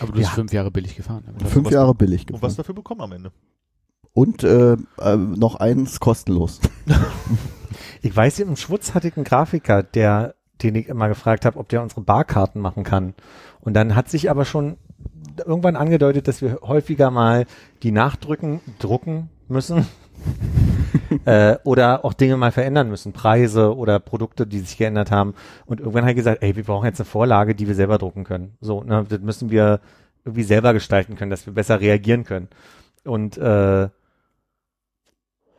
[0.00, 0.34] Aber du bist Ja.
[0.34, 1.24] fünf Jahre billig gefahren.
[1.46, 2.56] Fünf was- Jahre billig und was gefahren.
[2.56, 3.32] dafür bekommen am Ende.
[4.14, 6.60] Und äh, äh, noch eins kostenlos.
[8.02, 11.68] Ich weiß, im Schwutz hatte ich einen Grafiker, der, den ich immer gefragt habe, ob
[11.68, 13.14] der unsere Barkarten machen kann.
[13.60, 14.76] Und dann hat sich aber schon
[15.46, 17.46] irgendwann angedeutet, dass wir häufiger mal
[17.82, 19.86] die nachdrücken, drucken müssen.
[21.24, 25.34] äh, oder auch Dinge mal verändern müssen, Preise oder Produkte, die sich geändert haben.
[25.66, 28.24] Und irgendwann hat er gesagt, ey, wir brauchen jetzt eine Vorlage, die wir selber drucken
[28.24, 28.56] können.
[28.60, 29.80] So, ne, das müssen wir
[30.24, 32.48] irgendwie selber gestalten können, dass wir besser reagieren können.
[33.04, 33.88] Und äh,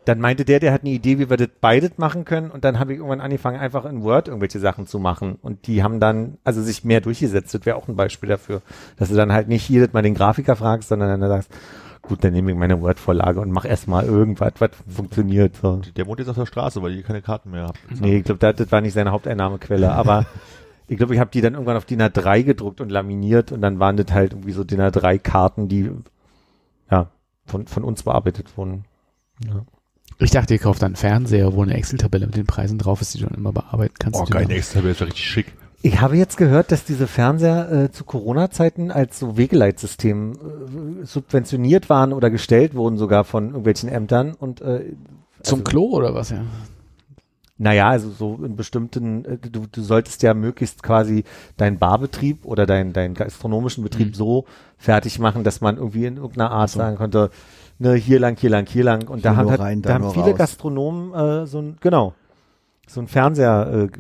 [0.06, 2.52] dann meinte der, der hat eine Idee, wie wir das beides machen können.
[2.52, 5.38] Und dann habe ich irgendwann angefangen, einfach in Word irgendwelche Sachen zu machen.
[5.42, 7.54] Und die haben dann, also sich mehr durchgesetzt.
[7.54, 8.62] Das wäre auch ein Beispiel dafür.
[8.98, 11.52] Dass du dann halt nicht jedes Mal den Grafiker fragst, sondern dann sagst,
[12.04, 15.56] gut, dann nehme ich meine Word-Vorlage und mach erstmal irgendwas, was funktioniert.
[15.56, 15.82] So.
[15.96, 17.80] Der wohnt jetzt auf der Straße, weil ihr keine Karten mehr habt.
[18.00, 19.92] Nee, ich glaube, das, das war nicht seine Haupteinnahmequelle.
[19.92, 20.26] Aber
[20.88, 23.52] ich glaube, ich habe die dann irgendwann auf DIN A3 gedruckt und laminiert.
[23.52, 25.90] Und dann waren das halt irgendwie so DIN A3-Karten, die
[26.92, 27.10] ja
[27.46, 28.86] von, von uns bearbeitet wurden.
[29.48, 29.64] Ja.
[30.20, 33.14] Ich dachte, ihr kauft dann einen Fernseher, wo eine Excel-Tabelle mit den Preisen drauf ist,
[33.14, 34.20] die du dann immer bearbeiten kannst.
[34.20, 35.54] Oh, geil, dann- der Excel wäre richtig schick.
[35.86, 41.90] Ich habe jetzt gehört, dass diese Fernseher äh, zu Corona-Zeiten als so Wegeleitsystem äh, subventioniert
[41.90, 44.94] waren oder gestellt wurden sogar von irgendwelchen Ämtern und äh,
[45.42, 46.42] Zum also, Klo oder was, ja?
[47.58, 51.26] Naja, also so in bestimmten, äh, du, du solltest ja möglichst quasi
[51.58, 54.14] deinen Barbetrieb oder deinen deinen gastronomischen Betrieb Mhm.
[54.14, 54.46] so
[54.78, 56.80] fertig machen, dass man irgendwie in irgendeiner Art so.
[56.80, 57.30] sagen konnte,
[57.80, 59.10] ne, hier lang, hier lang, hier lang.
[59.10, 60.38] Und Hier da haben, halt, rein, da da haben viele raus.
[60.38, 62.14] Gastronomen äh, so ein, genau,
[62.88, 63.98] so ein Fernseher äh,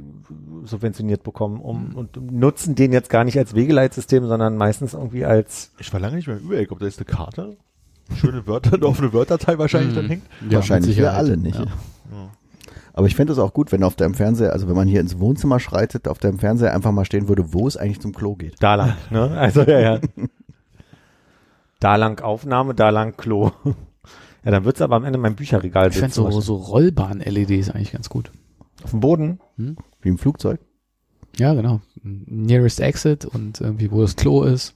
[0.66, 1.96] subventioniert bekommen um, Mhm.
[1.96, 6.16] und nutzen den jetzt gar nicht als Wegeleitsystem, sondern meistens irgendwie als Ich war lange
[6.18, 7.58] nicht mehr im Übereck, ob da jetzt eine Karte,
[8.16, 10.24] schöne Wörter, eine offene Wörterdatei wahrscheinlich dann hängt.
[10.50, 11.18] Ja, Wahrscheinlich Sicherheit.
[11.18, 11.58] alle nicht.
[11.60, 11.66] Ja.
[12.96, 15.18] Aber ich fände es auch gut, wenn auf deinem Fernseher, also wenn man hier ins
[15.20, 18.56] Wohnzimmer schreitet, auf deinem Fernseher einfach mal stehen würde, wo es eigentlich zum Klo geht.
[18.60, 19.32] da lang, ne?
[19.32, 20.00] Also ja, ja.
[21.80, 23.52] Da lang Aufnahme, da lang Klo.
[24.46, 28.10] Ja, dann wird's aber am Ende mein Bücherregal Ich fände so, so Rollbahn-LEDs eigentlich ganz
[28.10, 28.30] gut.
[28.84, 29.40] Auf dem Boden.
[30.02, 30.60] Wie im Flugzeug.
[31.38, 31.82] Ja, genau.
[32.04, 34.76] Nearest Exit und irgendwie, wo das Klo ist.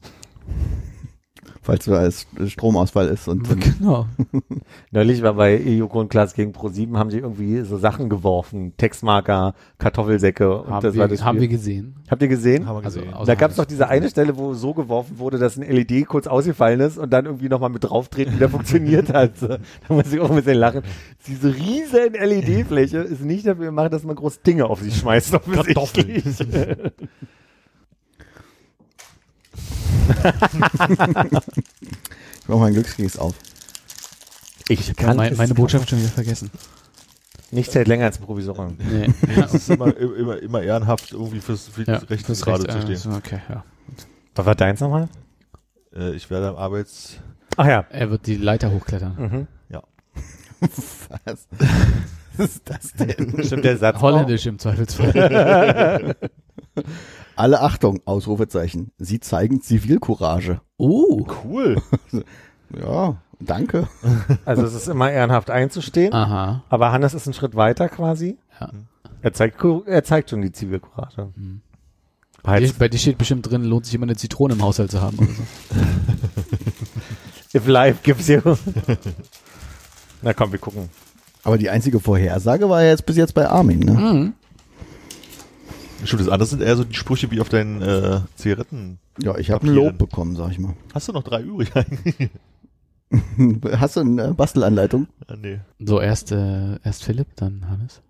[1.67, 4.05] Falls da als Stromausfall ist und dann Genau.
[4.91, 8.71] Neulich war bei Joko und Klaas gegen Pro7 haben sie irgendwie so Sachen geworfen.
[8.77, 11.95] Textmarker, Kartoffelsäcke und Haben, das wir, war das haben wir gesehen.
[12.09, 12.65] Habt ihr gesehen?
[12.67, 13.13] Haben wir Also, gesehen.
[13.13, 16.05] außer- Da gab es doch diese eine Stelle, wo so geworfen wurde, dass ein LED
[16.07, 19.37] kurz ausgefallen ist und dann irgendwie nochmal mit drauftreten wieder funktioniert hat.
[19.37, 19.57] So, Da
[19.89, 20.83] muss ich auch ein bisschen lachen.
[21.27, 25.33] Diese riesen LED-Fläche ist nicht dafür gemacht, dass man groß Dinge auf sich schmeißt.
[25.35, 26.23] offensichtlich.
[32.41, 33.35] ich mach mal ein Glückskeks auf.
[34.69, 36.51] Ich Ja, kann mein, es meine Botschaft schon wieder vergessen.
[37.51, 38.77] Nichts hält länger als ein Provisorium.
[38.77, 39.07] Nee.
[39.35, 42.63] Ja, Das ist immer, immer, immer ehrenhaft, irgendwie fürs, für die ja, Rechte das gerade
[42.63, 42.97] Recht, zu äh, stehen.
[42.97, 43.63] so, Okay, ja.
[44.35, 45.07] Was war deins nochmal?
[45.95, 47.17] Äh, ich werde am Arbeits...
[47.55, 47.85] Ach ja.
[47.89, 49.15] Er wird die Leiter hochklettern.
[49.17, 49.47] Mhm.
[50.59, 51.47] Was?
[52.37, 53.43] Was ist das denn?
[53.43, 56.15] Stimmt der Satz Holländisch im Zweifelsfall.
[57.37, 58.91] Alle Achtung, Ausrufezeichen.
[58.97, 60.61] Sie zeigen Zivilcourage.
[60.77, 61.25] Oh.
[61.43, 61.81] Cool.
[62.77, 63.87] Ja, danke.
[64.43, 66.65] Also es ist immer ehrenhaft einzustehen, Aha.
[66.67, 68.37] aber Hannes ist einen Schritt weiter quasi.
[68.59, 68.71] Ja.
[69.21, 71.29] Er zeigt, er zeigt schon die Zivilcourage.
[71.33, 71.61] Mhm.
[72.43, 75.01] Bei dir, bei dir steht bestimmt drin, lohnt sich immer eine Zitrone im Haushalt zu
[75.01, 75.43] haben oder so.
[77.57, 78.41] If life gives you.
[80.21, 80.89] Na komm, wir gucken.
[81.45, 83.91] Aber die einzige Vorhersage war ja jetzt bis jetzt bei Armin, ne?
[83.93, 84.33] Mhm.
[86.03, 88.99] Stimmt, das andere sind eher so die Sprüche wie auf deinen äh, Zigaretten.
[89.19, 89.73] Ja, ich habe ein.
[89.73, 90.73] Lob bekommen, sag ich mal.
[90.93, 92.29] Hast du noch drei übrig eigentlich?
[93.79, 95.07] Hast du eine Bastelanleitung?
[95.27, 95.59] ah, nee.
[95.79, 98.01] So, erst, äh, erst Philipp, dann Hannes.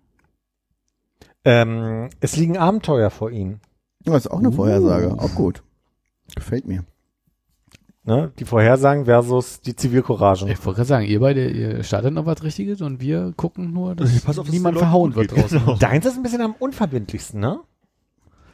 [1.44, 3.60] Ähm, es liegen Abenteuer vor Ihnen.
[4.04, 4.52] Ja, ist auch eine Uh.
[4.52, 5.12] Vorhersage.
[5.18, 5.62] Auch gut.
[6.34, 6.84] Gefällt mir.
[8.04, 8.32] Ne?
[8.38, 10.48] Die Vorhersagen versus die Zivilcourage.
[10.50, 13.94] Ich wollte gerade sagen, ihr beide, ihr startet noch was Richtiges und wir gucken nur,
[13.94, 15.58] dass Pass auf, dass niemand verhauen wird draußen.
[15.58, 15.76] genau.
[15.76, 17.60] Deins ist ein bisschen am unverbindlichsten, ne?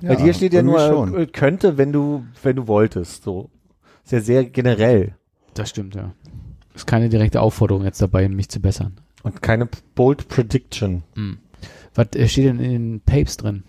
[0.00, 1.18] Bei dir steht ja nur, Schon.
[1.18, 3.50] äh, könnte, wenn du, wenn du wolltest, so.
[4.04, 5.14] Ist ja sehr generell.
[5.54, 6.12] Das stimmt, ja.
[6.74, 8.96] Ist keine direkte Aufforderung jetzt dabei, mich zu bessern.
[9.22, 11.04] Und keine Bold Prediction.
[11.14, 11.38] Hm.
[11.94, 13.62] Was äh, steht denn in den Papes drin?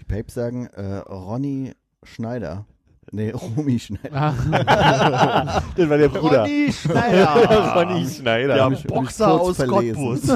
[0.00, 1.72] Die Papes sagen, äh, Ronny
[2.04, 2.64] Schneider.
[3.10, 4.34] Nee, Romy Schneider.
[4.66, 6.42] Ah, Das war der Bruder.
[6.42, 7.74] Ronny Schneider.
[7.76, 8.70] Ronny Schneider.
[8.70, 10.20] Der Boxer aus verlesen.
[10.20, 10.28] Cottbus.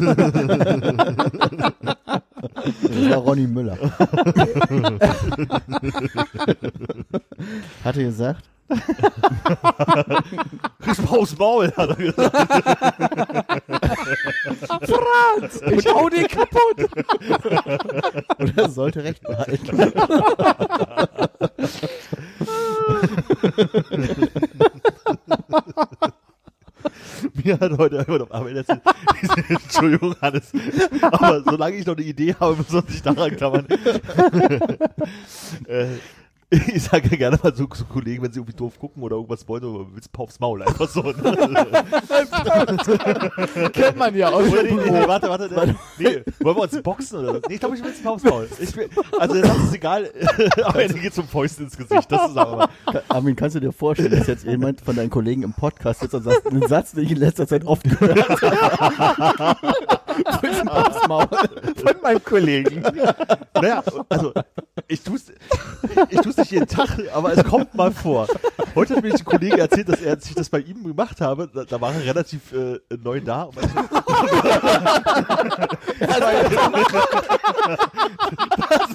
[2.41, 3.77] Das war Ronny Müller.
[7.85, 8.45] Hat er gesagt?
[8.69, 8.75] Du
[11.09, 12.35] aufs Maul, hat er gesagt.
[15.71, 16.89] ich hau den kaputt.
[18.39, 19.93] Oder er sollte recht behalten?
[27.45, 28.83] Mir hat heute einfach noch Arbeit erzählt.
[29.49, 30.53] Entschuldigung, Hannes.
[31.03, 33.67] Aber solange ich noch eine Idee habe, muss man sich daran klammern.
[35.67, 35.87] äh,
[36.51, 39.47] ich sage ja gerne mal so zu Kollegen, wenn sie irgendwie doof gucken oder irgendwas
[39.47, 41.03] wollen, so, willst du aufs Maul, einfach so.
[41.03, 41.13] Ne?
[43.73, 45.51] Kennt man ja aus Oder nee, nee, nee, warte, warte.
[45.99, 47.41] Nee, nee, wollen wir uns boxen oder so?
[47.49, 48.49] Nee, ich glaube, ich will jetzt aufs Maul.
[48.59, 48.89] Ich will,
[49.19, 50.11] also das ist egal,
[50.65, 52.11] aber Ende geht zum Fäusten ins Gesicht.
[52.11, 52.71] Das ist aber
[53.09, 56.23] Armin, kannst du dir vorstellen, dass jetzt jemand von deinen Kollegen im Podcast sitzt und
[56.23, 59.59] sagt, einen Satz, den ich in letzter Zeit oft gehört habe.
[60.41, 61.29] Willst du aufs Maul?
[61.29, 62.83] Von meinem Kollegen.
[63.53, 64.33] Naja, also
[64.87, 65.27] ich tu's,
[66.09, 68.27] ich tu's nicht jeden Tag, aber es kommt mal vor.
[68.75, 71.49] Heute hat mir ein Kollege erzählt, dass er sich das bei ihm gemacht habe.
[71.53, 73.43] Da, da war er relativ äh, neu da.
[73.45, 73.73] Und meinte,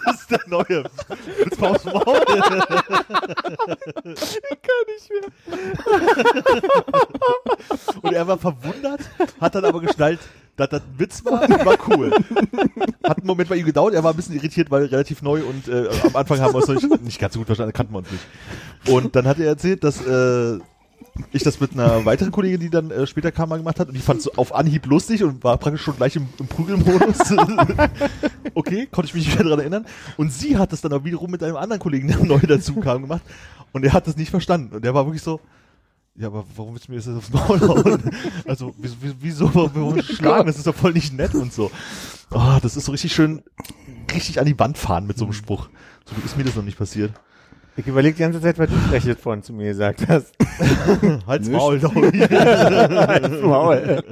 [0.05, 0.83] das ist der neue.
[1.37, 2.19] Willst du aufs Maul?
[2.25, 2.63] Kann
[4.87, 5.21] nicht mehr.
[8.01, 9.01] Und er war verwundert,
[9.39, 10.19] hat dann aber geschnallt,
[10.67, 12.11] dass das ein Witz war, war cool.
[13.03, 15.67] Hat einen Moment bei ihm gedauert, er war ein bisschen irritiert, weil relativ neu und
[15.67, 17.99] äh, am Anfang haben wir uns noch nicht, nicht ganz so gut verstanden, kannten wir
[17.99, 18.25] uns nicht.
[18.87, 20.59] Und dann hat er erzählt, dass äh,
[21.31, 23.93] ich das mit einer weiteren Kollegin, die dann äh, später kam, mal gemacht hat und
[23.93, 27.19] die fand es so auf Anhieb lustig und war praktisch schon gleich im, im Prügelmodus.
[28.53, 29.85] okay, konnte ich mich nicht mehr daran erinnern.
[30.17, 33.03] Und sie hat das dann auch wiederum mit einem anderen Kollegen, der neu dazu kam,
[33.03, 33.21] gemacht
[33.73, 35.41] und er hat das nicht verstanden und der war wirklich so,
[36.15, 38.03] ja, aber warum willst du mir das jetzt aufs Maul hauen?
[38.47, 40.47] Also, wieso, wieso, warum schlagen?
[40.47, 41.71] Das ist doch voll nicht nett und so.
[42.31, 43.41] Oh, das ist so richtig schön,
[44.13, 45.69] richtig an die Wand fahren mit so einem Spruch.
[46.05, 47.13] So ist mir das noch nicht passiert.
[47.75, 50.35] Ich überlege die ganze Zeit, was du vielleicht vorhin zu mir gesagt hast.
[51.25, 51.57] Halt's Nicht.
[51.57, 52.19] Maul, Dory.
[52.19, 54.03] Halt's Maul.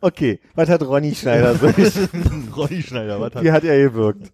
[0.00, 1.66] Okay, was hat Ronny Schneider so?
[2.56, 4.32] Ronny Schneider, was hat Wie hat er gewirkt?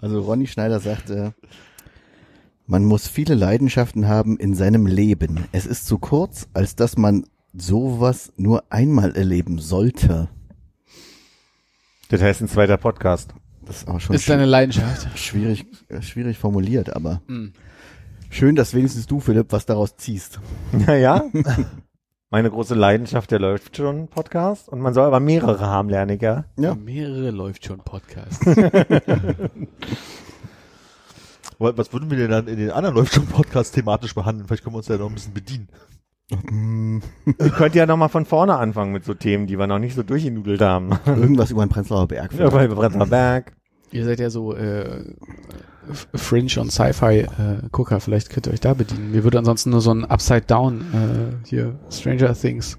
[0.00, 1.34] Also Ronny Schneider sagte,
[2.68, 5.46] man muss viele Leidenschaften haben in seinem Leben.
[5.52, 10.28] Es ist zu kurz, als dass man sowas nur einmal erleben sollte.
[12.10, 13.32] Das heißt ein zweiter Podcast.
[13.64, 15.08] Das ist auch schon Ist deine Leidenschaft.
[15.18, 17.52] schwierig, äh, schwierig formuliert, aber Hm.
[18.28, 20.38] schön, dass wenigstens du, Philipp, was daraus ziehst.
[20.72, 21.24] Naja,
[22.28, 24.68] meine große Leidenschaft, der läuft schon Podcast.
[24.68, 26.44] Und man soll aber mehrere haben, Lerniger.
[26.58, 26.74] Ja.
[26.74, 28.44] Mehrere läuft schon Podcast.
[31.58, 34.46] Was was würden wir denn dann in den anderen Podcast thematisch behandeln?
[34.46, 35.68] Vielleicht können wir uns ja noch ein bisschen bedienen.
[36.30, 40.02] Ihr könnt ja nochmal von vorne anfangen mit so Themen, die wir noch nicht so
[40.02, 40.90] durchgenudelt haben.
[41.06, 42.34] Irgendwas über den Prenzlauer Berg.
[42.34, 43.54] Ja, bei Brentner Berg.
[43.90, 45.04] Ihr seid ja so äh,
[46.14, 47.28] Fringe und Sci-Fi äh,
[47.72, 49.12] Gucker, vielleicht könnt ihr euch da bedienen.
[49.12, 52.78] Mir würde ansonsten nur so ein Upside Down äh, hier Stranger Things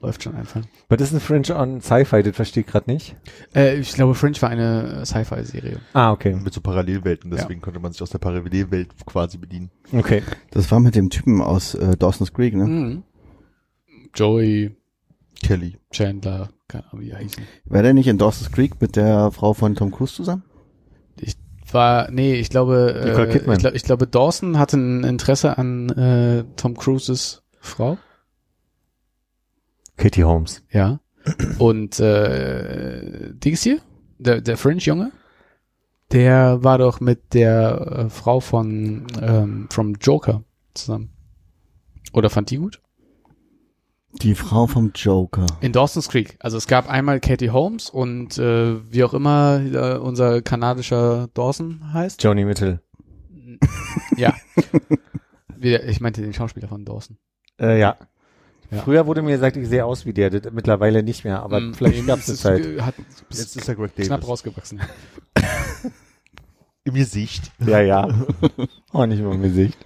[0.00, 0.66] läuft schon einfallen.
[0.88, 2.22] Was ist ein Fringe on Sci-Fi?
[2.22, 3.16] Das verstehe ich gerade nicht.
[3.54, 5.80] Äh, ich glaube, Fringe war eine Sci-Fi Serie.
[5.92, 6.34] Ah, okay.
[6.34, 9.70] Mit so Parallelwelten, deswegen könnte man sich aus der Parallelwelt quasi bedienen.
[9.92, 10.22] Okay.
[10.50, 12.64] Das war mit dem Typen aus äh, Dawson's Creek, ne?
[12.64, 13.02] Mhm.
[14.14, 14.76] Joey,
[15.42, 15.78] Kelly.
[15.90, 17.42] Chandler, keine Ahnung, wie die heißen.
[17.66, 20.42] War der nicht in Dawson's Creek mit der Frau von Tom Cruise zusammen?
[21.72, 26.44] War, nee, ich glaube, äh, ich, glaub, ich glaube, Dawson hatte ein Interesse an äh,
[26.56, 27.98] Tom Cruises Frau.
[29.98, 30.62] Katie Holmes.
[30.70, 31.00] Ja.
[31.58, 33.80] Und äh, Dings hier,
[34.18, 35.12] der, der Fringe-Junge,
[36.12, 40.42] der war doch mit der äh, Frau von ähm, vom Joker
[40.72, 41.10] zusammen.
[42.14, 42.80] Oder fand die gut?
[44.22, 45.46] Die Frau vom Joker.
[45.60, 46.38] In Dawson's Creek.
[46.40, 51.92] Also es gab einmal Katie Holmes und äh, wie auch immer äh, unser kanadischer Dawson
[51.92, 52.22] heißt.
[52.22, 52.80] Joni Mitchell.
[54.16, 54.34] Ja.
[55.56, 57.18] Wie ich meinte den Schauspieler von Dawson.
[57.60, 57.96] Äh, ja.
[58.70, 58.82] Ja.
[58.82, 61.74] Früher wurde mir gesagt, ich sehe aus wie der, das mittlerweile nicht mehr, aber Mm,
[61.74, 62.80] vielleicht gab es eine ist, Zeit.
[62.82, 62.94] Hat
[63.30, 64.28] Jetzt ist er Greg knapp Davis.
[64.28, 64.80] rausgewachsen.
[66.84, 67.50] Im Gesicht.
[67.66, 68.08] Ja, ja.
[68.92, 69.76] Auch nicht mehr im Gesicht.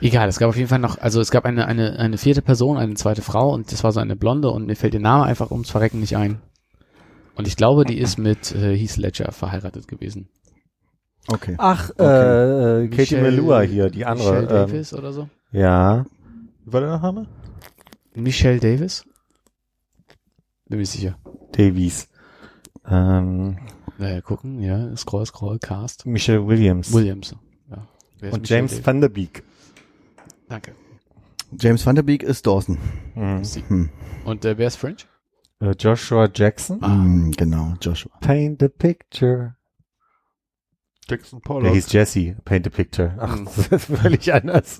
[0.00, 2.78] Egal, es gab auf jeden Fall noch, also es gab eine, eine, eine vierte Person,
[2.78, 5.50] eine zweite Frau und das war so eine Blonde und mir fällt ihr Name einfach
[5.50, 6.40] ums Verrecken nicht ein.
[7.34, 10.28] Und ich glaube, die ist mit äh, Heath Ledger verheiratet gewesen.
[11.28, 11.54] Okay.
[11.58, 12.84] Ach, Okay.
[12.84, 14.32] äh, Katie Melua hier, die andere.
[14.40, 15.28] Michelle ähm, Davis oder so?
[15.52, 16.06] ja.
[16.64, 17.26] Wie war der Nachname?
[18.14, 19.04] Michelle Davis?
[20.68, 21.18] Bin mir sicher.
[21.52, 22.08] Davies.
[22.86, 23.58] Ähm,
[23.98, 26.06] Naja, gucken, ja, Scroll, Scroll, Cast.
[26.06, 26.92] Michelle Williams.
[26.92, 27.34] Williams.
[27.70, 27.86] Ja.
[28.30, 28.86] Und James Davis?
[28.86, 29.42] Van der Beek.
[30.48, 30.74] Danke.
[31.58, 32.78] James Van Der Beek ist Dawson.
[33.14, 33.42] Mhm.
[33.68, 33.90] Hm.
[34.24, 35.06] Und äh, wer ist French?
[35.60, 36.78] Äh, Joshua Jackson.
[36.82, 36.94] Ah.
[36.94, 38.12] Hm, genau, Joshua.
[38.20, 39.56] Paint the picture.
[41.08, 41.72] Jackson Der Pollock.
[41.74, 42.36] hieß Jesse.
[42.44, 43.16] Paint the picture.
[43.18, 43.44] Ach, Mhm.
[43.46, 44.78] das ist völlig anders.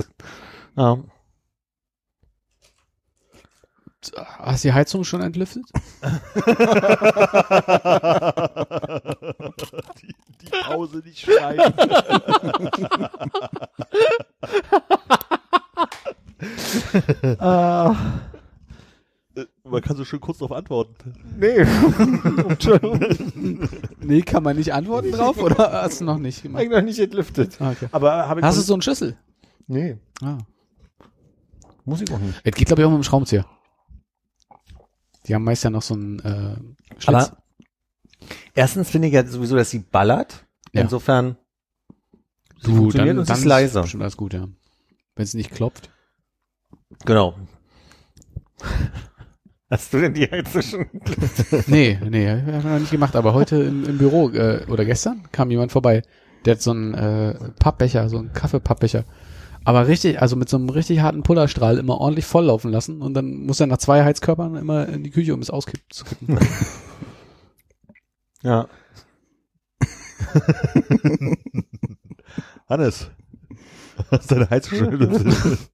[0.76, 1.10] Ähm,
[4.38, 5.64] Hast du die Heizung schon entlüftet?
[10.00, 11.74] die, die Pause nicht schreiben.
[17.38, 17.94] Ah.
[19.36, 21.14] Äh, Man kann so schön kurz darauf antworten.
[21.38, 21.64] nee.
[22.48, 23.00] Entschuldigung.
[24.02, 26.62] Nee, kann man nicht antworten drauf oder hast du noch nicht gemacht?
[26.62, 27.58] Eigentlich noch nicht entlüftet.
[27.60, 27.86] Ah, okay.
[27.92, 28.28] Aber.
[28.42, 29.16] Hast du so einen Schlüssel?
[29.68, 30.38] Nee, Ah.
[31.84, 32.40] muss ich auch nicht.
[32.42, 33.44] Es geht, glaube ich, auch mit dem Schraubenzieher.
[35.26, 36.56] Die haben meist ja noch so einen äh,
[36.98, 37.08] Schlitz.
[37.08, 37.36] Aber
[38.54, 40.46] erstens finde ich ja sowieso, dass sie ballert.
[40.72, 40.82] Ja.
[40.82, 41.36] Insofern.
[42.60, 43.82] sie du, funktioniert dann, und sie dann ist leise.
[43.82, 44.48] bestimmt alles gut, ja.
[45.16, 45.90] Wenn es nicht klopft.
[47.04, 47.34] Genau.
[49.70, 50.86] Hast du denn die Heizung schon?
[51.68, 53.14] Nee, nee, haben wir noch nicht gemacht.
[53.14, 56.02] Aber heute im, im Büro äh, oder gestern kam jemand vorbei.
[56.44, 59.04] Der hat so einen äh, Pappbecher, so einen Kaffeepappbecher.
[59.64, 63.44] Aber richtig, also mit so einem richtig harten Pullerstrahl immer ordentlich volllaufen lassen und dann
[63.46, 66.38] muss er nach zwei Heizkörpern immer in die Küche, um es auskippen zu kippen.
[68.42, 68.68] Ja.
[72.68, 73.10] Hannes.
[74.10, 75.58] Hast deine Heizung schon gelüftet?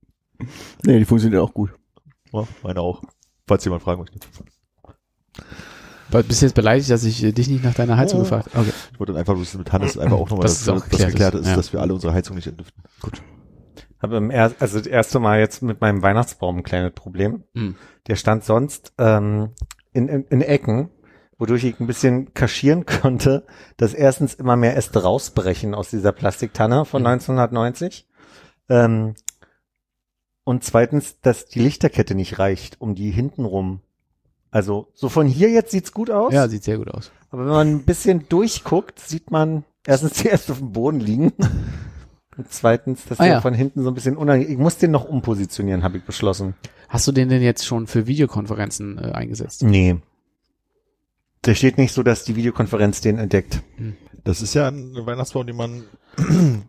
[0.85, 1.71] Nee, die funktioniert auch gut.
[2.31, 3.01] ja, meine auch.
[3.47, 4.19] Falls jemand fragen möchte.
[6.11, 8.25] Bist du jetzt beleidigt, dass ich äh, dich nicht nach deiner Heizung Ja.
[8.25, 8.67] gefragt habe?
[8.67, 8.73] Okay.
[8.93, 11.07] Ich wollte dann einfach bloß mit Hannes einfach auch nochmal, Dass dass, es auch dass
[11.07, 11.41] geklärt ist.
[11.43, 11.57] ist, Ja.
[11.57, 12.83] dass wir alle unsere Heizung nicht entlüften.
[14.07, 17.43] Habe im er also das erste Mal jetzt mit meinem Weihnachtsbaum ein kleines Problem.
[17.55, 17.75] Hm.
[18.07, 19.51] Der stand sonst ähm,
[19.93, 20.91] in, in, in Ecken,
[21.39, 23.45] wodurch ich ein bisschen kaschieren konnte,
[23.77, 28.07] dass erstens immer mehr Äste rausbrechen aus dieser Plastiktanne von 1990.
[28.69, 29.15] Ähm,
[30.45, 33.81] und zweitens, dass die Lichterkette nicht reicht, um die hintenrum.
[34.53, 36.33] Also so von hier jetzt sieht's gut aus.
[36.33, 37.11] Ja, sieht sehr gut aus.
[37.31, 41.33] Aber wenn man ein bisschen durchguckt, sieht man erstens die erst auf dem Boden liegen.
[42.37, 43.41] Und zweitens, dass Ah, der ja.
[43.41, 44.53] von hinten so ein bisschen unangenehm.
[44.53, 46.55] Ich muss den noch umpositionieren, habe ich beschlossen.
[46.89, 49.63] Hast du den denn jetzt schon für Videokonferenzen äh, eingesetzt?
[49.63, 49.97] Nee.
[51.45, 53.63] Der steht nicht so, dass die Videokonferenz den entdeckt.
[54.25, 55.85] Das ist ja ein Weihnachtsbaum, den man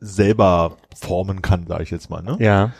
[0.00, 2.22] selber formen kann, sage ich jetzt mal.
[2.22, 2.36] Ne?
[2.40, 2.72] Ja.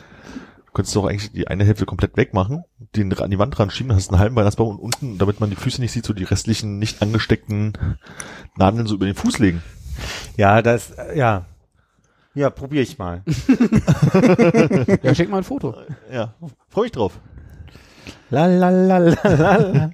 [0.66, 2.64] Du könntest doch eigentlich die eine Hälfte komplett wegmachen,
[2.94, 5.40] den an die Wand dran schieben, dann hast du einen halben Weihnachtsbaum und unten, damit
[5.40, 7.72] man die Füße nicht sieht, so die restlichen nicht angesteckten
[8.56, 9.62] Nadeln so über den Fuß legen.
[10.36, 11.46] Ja, das, äh, ja.
[12.34, 13.22] Ja, probiere ich mal.
[15.02, 15.74] Ja, schick mal ein Foto.
[16.12, 16.34] Ja,
[16.68, 17.18] freue mich drauf.
[18.30, 19.90] la, la, la, la, la.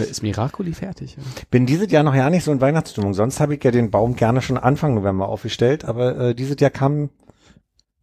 [0.00, 1.16] Ist Miracoli fertig?
[1.16, 1.22] Ja.
[1.50, 3.14] Bin dieses Jahr noch ja nicht so in Weihnachtsstimmung.
[3.14, 6.70] Sonst habe ich ja den Baum gerne schon Anfang November aufgestellt, aber äh, dieses Jahr
[6.70, 7.10] kam,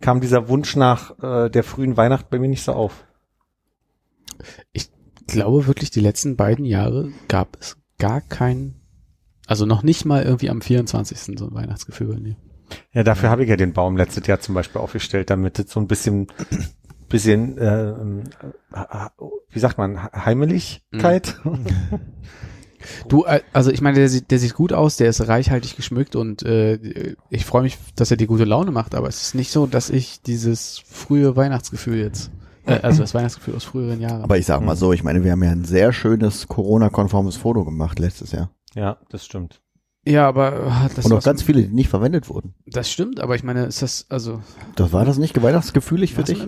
[0.02, 3.06] kam dieser Wunsch nach äh, der frühen Weihnacht bei mir nicht so auf.
[4.74, 4.90] Ich
[5.28, 8.76] glaube wirklich, die letzten beiden Jahre gab es gar kein,
[9.47, 11.38] also noch nicht mal irgendwie am 24.
[11.38, 12.35] so ein Weihnachtsgefühl bei mir.
[12.93, 15.80] Ja, dafür habe ich ja den Baum letztes Jahr zum Beispiel aufgestellt, damit es so
[15.80, 16.27] ein bisschen,
[17.09, 17.93] bisschen, äh,
[19.51, 21.39] wie sagt man, Heimeligkeit?
[23.07, 26.15] Du, äh, also ich meine, der sieht, der sieht gut aus, der ist reichhaltig geschmückt
[26.15, 29.51] und äh, ich freue mich, dass er dir gute Laune macht, aber es ist nicht
[29.51, 32.31] so, dass ich dieses frühe Weihnachtsgefühl jetzt,
[32.65, 34.22] äh, also das Weihnachtsgefühl aus früheren Jahren.
[34.22, 37.65] Aber ich sag mal so, ich meine, wir haben ja ein sehr schönes Corona-konformes Foto
[37.65, 38.51] gemacht letztes Jahr.
[38.76, 39.61] Ja, das stimmt.
[40.06, 42.53] ja, aber äh, das, Und auch ganz viele, die nicht verwendet wurden.
[42.68, 44.41] das stimmt, aber ich meine, ist das, also
[44.76, 46.39] Das war das nicht weihnachtsgefühlig für dich?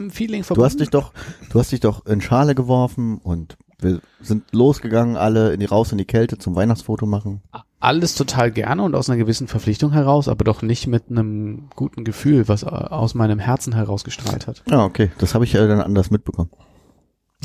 [0.50, 1.14] Du hast dich doch,
[1.52, 5.92] du hast dich doch in Schale geworfen und wir sind losgegangen, alle in die raus
[5.92, 7.42] in die Kälte zum Weihnachtsfoto machen.
[7.80, 12.04] alles total gerne und aus einer gewissen Verpflichtung heraus, aber doch nicht mit einem guten
[12.04, 14.64] Gefühl, was äh, aus meinem Herzen herausgestrahlt hat.
[14.70, 16.50] Ja, okay, das habe ich ja dann anders mitbekommen.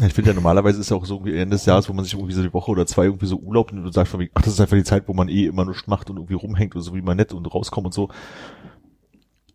[0.01, 2.15] Ich finde ja normalerweise ist ja auch so irgendwie Ende des Jahres, wo man sich
[2.15, 4.55] irgendwie so die Woche oder zwei irgendwie so Urlaub nimmt und sagt von ach, das
[4.55, 6.95] ist einfach die Zeit, wo man eh immer nichts macht und irgendwie rumhängt und so
[6.95, 8.09] wie man nett und rauskommt und so.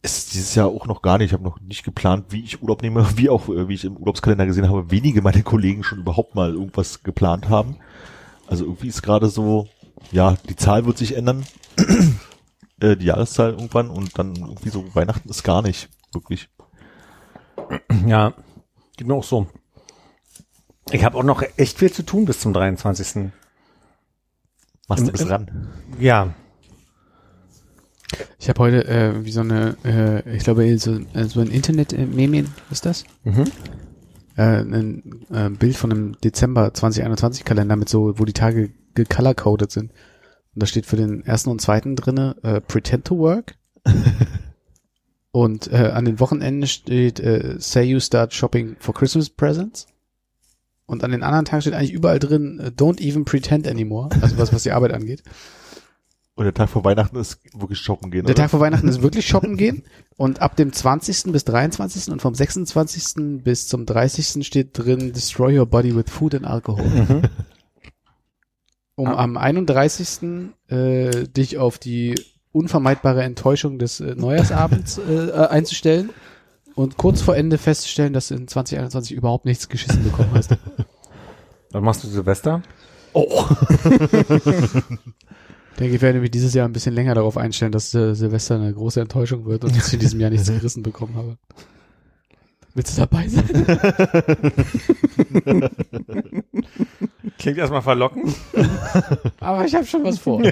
[0.03, 1.27] Ist dieses Jahr auch noch gar nicht.
[1.27, 3.97] Ich habe noch nicht geplant, wie ich Urlaub nehme, wie auch, äh, wie ich im
[3.97, 7.77] Urlaubskalender gesehen habe, wenige meiner Kollegen schon überhaupt mal irgendwas geplant haben.
[8.45, 9.68] Also irgendwie ist gerade so,
[10.11, 11.45] ja, die Zahl wird sich ändern,
[12.80, 16.47] äh, die Jahreszahl irgendwann und dann irgendwie so Weihnachten ist gar nicht, wirklich.
[18.05, 18.34] Ja,
[18.95, 19.47] geht mir auch so.
[20.91, 23.30] Ich habe auch noch echt viel zu tun bis zum 23.
[24.88, 25.68] Machst du bis im- ran.
[25.99, 26.34] Ja.
[28.39, 32.45] Ich habe heute äh, wie so eine, äh, ich glaube, so, äh, so ein Internet-Meme,
[32.72, 33.03] ist das?
[33.26, 33.43] Mhm.
[34.38, 39.72] Äh, ein äh, Bild von einem Dezember 2021 Kalender mit so, wo die Tage gecolor-coded
[39.72, 39.91] sind.
[40.55, 43.55] Und da steht für den ersten und zweiten drinne äh, Pretend to Work.
[45.31, 49.85] und äh, an den Wochenenden steht äh, Say you start shopping for Christmas presents.
[50.88, 54.09] Und an den anderen Tagen steht eigentlich überall drin äh, Don't even pretend anymore.
[54.22, 55.22] Also was, was die Arbeit angeht.
[56.35, 58.23] Und der Tag vor Weihnachten ist wirklich shoppen gehen.
[58.26, 58.43] Der oder?
[58.43, 59.84] Tag vor Weihnachten ist wirklich shoppen gehen.
[60.15, 61.31] Und ab dem 20.
[61.31, 62.11] bis 23.
[62.11, 63.43] und vom 26.
[63.43, 64.45] bis zum 30.
[64.45, 67.22] steht drin Destroy your body with food and alcohol.
[68.95, 70.51] Um am 31.
[70.69, 72.15] Äh, dich auf die
[72.51, 76.09] unvermeidbare Enttäuschung des äh, Neujahrsabends äh, äh, einzustellen
[76.77, 80.51] und kurz vor Ende festzustellen, dass du in 2021 überhaupt nichts geschissen bekommen hast.
[81.71, 82.61] Was machst du Silvester?
[83.15, 83.23] Ich
[85.79, 88.71] denke, ich werde mich dieses Jahr ein bisschen länger darauf einstellen, dass äh, Silvester eine
[88.71, 91.39] große Enttäuschung wird und dass ich in diesem Jahr nichts gerissen bekommen habe.
[92.75, 93.43] Willst du dabei sein?
[97.39, 98.35] Klingt erstmal verlockend.
[99.39, 100.43] Aber ich habe schon was vor.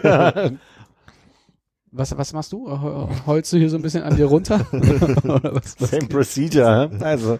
[1.97, 2.69] Was, was machst du?
[2.69, 4.59] Ho- Holst du hier so ein bisschen an dir runter?
[4.72, 6.91] Was, was Same procedure.
[6.99, 7.39] Also,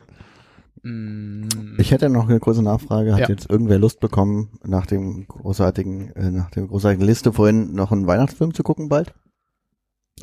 [0.84, 1.48] Mm,
[1.80, 3.14] Ich hätte noch eine kurze Nachfrage.
[3.14, 3.30] Hat Ja.
[3.30, 8.06] jetzt irgendwer Lust bekommen, nach dem großartigen, äh, nach der großartigen Liste vorhin noch einen
[8.06, 9.14] Weihnachtsfilm zu gucken bald?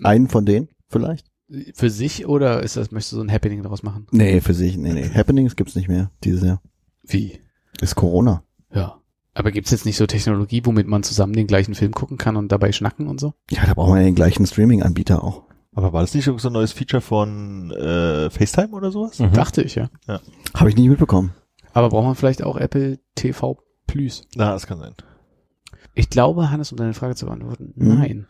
[0.05, 1.27] Einen von denen vielleicht?
[1.75, 4.07] für sich oder ist das, möchtest du so ein Happening daraus machen?
[4.13, 4.79] Nee, für sich.
[4.79, 5.11] Nee, nee.
[5.13, 6.63] Happenings gibt's nicht mehr dieses Jahr.
[7.03, 7.41] Wie?
[7.83, 8.43] Ist Corona.
[8.73, 9.02] Ja.
[9.35, 12.53] Aber gibt's jetzt nicht so Technologie, womit man zusammen den gleichen Film gucken kann und
[12.53, 13.33] dabei schnacken und so?
[13.51, 15.45] Ja, da brauchen wir den gleichen Streaming-Anbieter auch.
[15.75, 19.19] Aber war das nicht so ein neues Feature von äh, FaceTime oder sowas?
[19.19, 19.33] Mhm.
[19.33, 19.89] Dachte ich, ja.
[20.55, 21.33] Habe ich nicht mitbekommen.
[21.73, 24.27] Aber braucht man vielleicht auch Apple TV Plus?
[24.37, 24.93] Na, das kann sein.
[25.95, 27.99] Ich glaube, Hannes, um deine Frage zu beantworten, Mhm.
[27.99, 28.27] nein.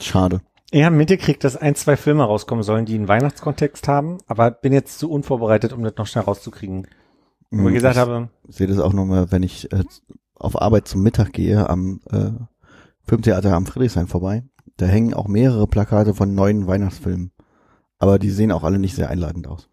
[0.00, 0.40] Schade.
[0.70, 4.72] ich habe mitgekriegt, dass ein, zwei Filme rauskommen sollen, die einen Weihnachtskontext haben, aber bin
[4.72, 6.86] jetzt zu unvorbereitet, um das noch schnell rauszukriegen.
[7.50, 7.74] Wo ich Mhm.
[7.74, 9.84] gesagt ich habe, sehe das auch nochmal, wenn ich äh,
[10.38, 12.30] auf Arbeit zum Mittag gehe am äh,
[13.06, 14.44] Filmtheater am Friedrichshain vorbei.
[14.76, 17.32] Da hängen auch mehrere Plakate von neuen Weihnachtsfilmen.
[17.98, 19.68] Aber die sehen auch alle nicht sehr einladend aus.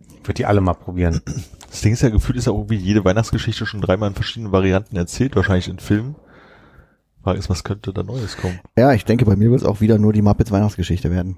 [0.00, 1.20] ich würde die alle mal probieren.
[1.68, 4.96] Das Ding ist ja, gefühlt ist ja irgendwie jede Weihnachtsgeschichte schon dreimal in verschiedenen Varianten
[4.96, 6.16] erzählt, wahrscheinlich in Filmen.
[7.22, 8.58] Frage ist, was könnte da Neues kommen?
[8.76, 11.36] Ja, ich denke, bei mir wird es auch wieder nur die Muppets Weihnachtsgeschichte werden.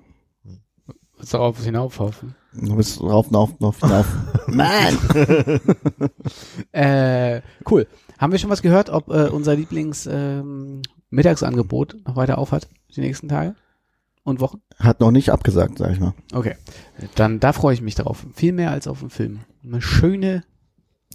[1.18, 2.34] Willst du darauf hinaufhoffen?
[2.54, 4.06] Du bist rauf, rauf, rauf, rauf.
[4.46, 4.98] Mann!
[6.72, 7.40] Äh,
[7.70, 7.86] cool.
[8.22, 13.00] Haben wir schon was gehört, ob äh, unser Lieblings ähm, Mittagsangebot noch weiter aufhat die
[13.00, 13.56] nächsten Tage
[14.22, 14.60] und Wochen?
[14.78, 16.14] Hat noch nicht abgesagt, sag ich mal.
[16.32, 16.54] Okay.
[17.16, 18.24] Dann da freue ich mich drauf.
[18.34, 19.40] Viel mehr als auf den Film.
[19.64, 20.44] Eine schöne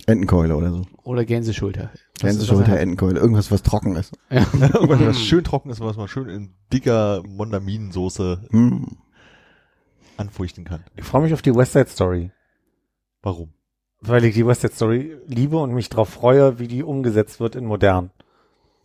[0.05, 0.85] Entenkeule oder so.
[1.03, 1.91] oder Gänseschulter.
[1.93, 2.81] Was ist Gänseschulter, das?
[2.81, 3.21] Entenkeule.
[3.21, 4.13] Irgendwas, was trocken ist.
[4.29, 4.45] Ja.
[4.73, 8.83] Irgendwas, was schön trocken ist, was man schön in dicker Mondaminensoße Mm.
[10.17, 10.83] anfeuchten kann.
[10.97, 12.31] Ich freue mich auf die West Side Story,
[13.21, 13.53] Warum?
[14.01, 17.55] Weil ich die West Side Story liebe und mich darauf freue, wie die umgesetzt wird
[17.55, 18.11] in modern.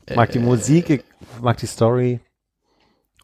[0.08, 1.04] Ich mag die Äh, Musik, ich
[1.40, 2.20] mag die Story.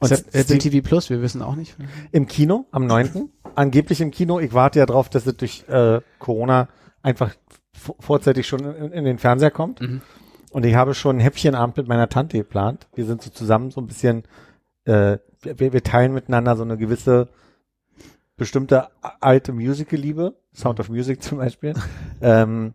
[0.00, 1.74] Und Ist das Apple Sting- TV Plus, wir wissen auch nicht.
[2.12, 3.30] im Kino am 9.
[3.56, 4.38] Angeblich im Kino.
[4.38, 6.68] Ich warte ja drauf, dass es durch äh, Corona
[7.02, 7.34] einfach
[7.98, 9.80] vorzeitig schon in, in den Fernseher kommt.
[9.80, 10.00] Mhm.
[10.50, 12.86] Und ich habe schon ein Häppchenabend mit meiner Tante geplant.
[12.94, 14.22] Wir sind so zusammen so ein bisschen,
[14.84, 17.28] äh, wir, wir teilen miteinander so eine gewisse
[18.38, 18.88] bestimmte
[19.20, 21.74] alte Musical-Liebe, Sound of Music zum Beispiel.
[22.22, 22.72] ähm,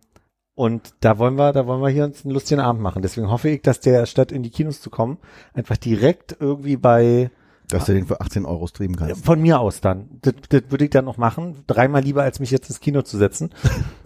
[0.54, 3.02] und da wollen wir, da wollen wir hier uns einen lustigen Abend machen.
[3.02, 5.18] Deswegen hoffe ich, dass der statt in die Kinos zu kommen,
[5.52, 7.32] einfach direkt irgendwie bei
[7.68, 9.24] Dass du den für 18 Euro streamen kannst.
[9.24, 10.20] von mir aus dann.
[10.22, 11.64] Das, das würde ich dann noch machen.
[11.66, 13.50] Dreimal lieber, als mich jetzt ins Kino zu setzen.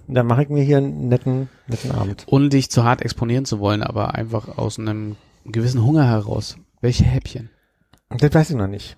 [0.06, 2.24] Und dann mache ich mir hier einen netten, netten Abend.
[2.28, 6.56] Ohne dich zu hart exponieren zu wollen, aber einfach aus einem gewissen Hunger heraus.
[6.80, 7.50] Welche Häppchen?
[8.08, 8.96] Das weiß ich noch nicht.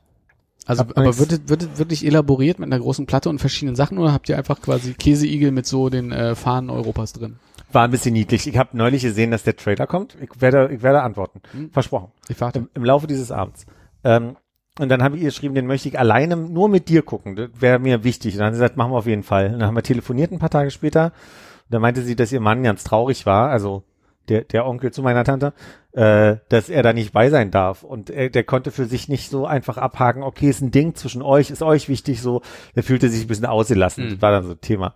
[0.71, 1.19] Also, Hab aber nichts.
[1.19, 4.39] wird es, wird wirklich elaboriert mit einer großen Platte und verschiedenen Sachen oder habt ihr
[4.39, 7.41] einfach quasi Käseigel mit so den äh, Fahnen Europas drin?
[7.73, 8.47] War ein bisschen niedlich.
[8.47, 10.17] Ich habe neulich gesehen, dass der Trailer kommt.
[10.21, 11.41] Ich werde, ich werde antworten.
[11.51, 11.73] Hm.
[11.73, 12.13] Versprochen.
[12.29, 12.61] Ich warte.
[12.61, 13.67] Im, Im Laufe dieses Abends.
[14.05, 14.37] Ähm,
[14.79, 17.35] und dann habe ich ihr geschrieben, den möchte ich alleine nur mit dir gucken.
[17.35, 18.35] Das wäre mir wichtig.
[18.35, 19.47] Und dann hat sie gesagt, machen wir auf jeden Fall.
[19.47, 21.07] Und dann haben wir telefoniert ein paar Tage später.
[21.07, 23.83] Und dann meinte sie, dass ihr Mann ganz traurig war, also
[24.31, 25.53] der, der Onkel zu meiner Tante,
[25.93, 27.83] äh, dass er da nicht bei sein darf.
[27.83, 31.21] Und er, der konnte für sich nicht so einfach abhaken, okay, ist ein Ding zwischen
[31.21, 32.43] euch, ist euch wichtig, so.
[32.77, 34.07] Der fühlte sich ein bisschen ausgelassen.
[34.07, 34.11] Mhm.
[34.11, 34.95] Das war dann so ein Thema.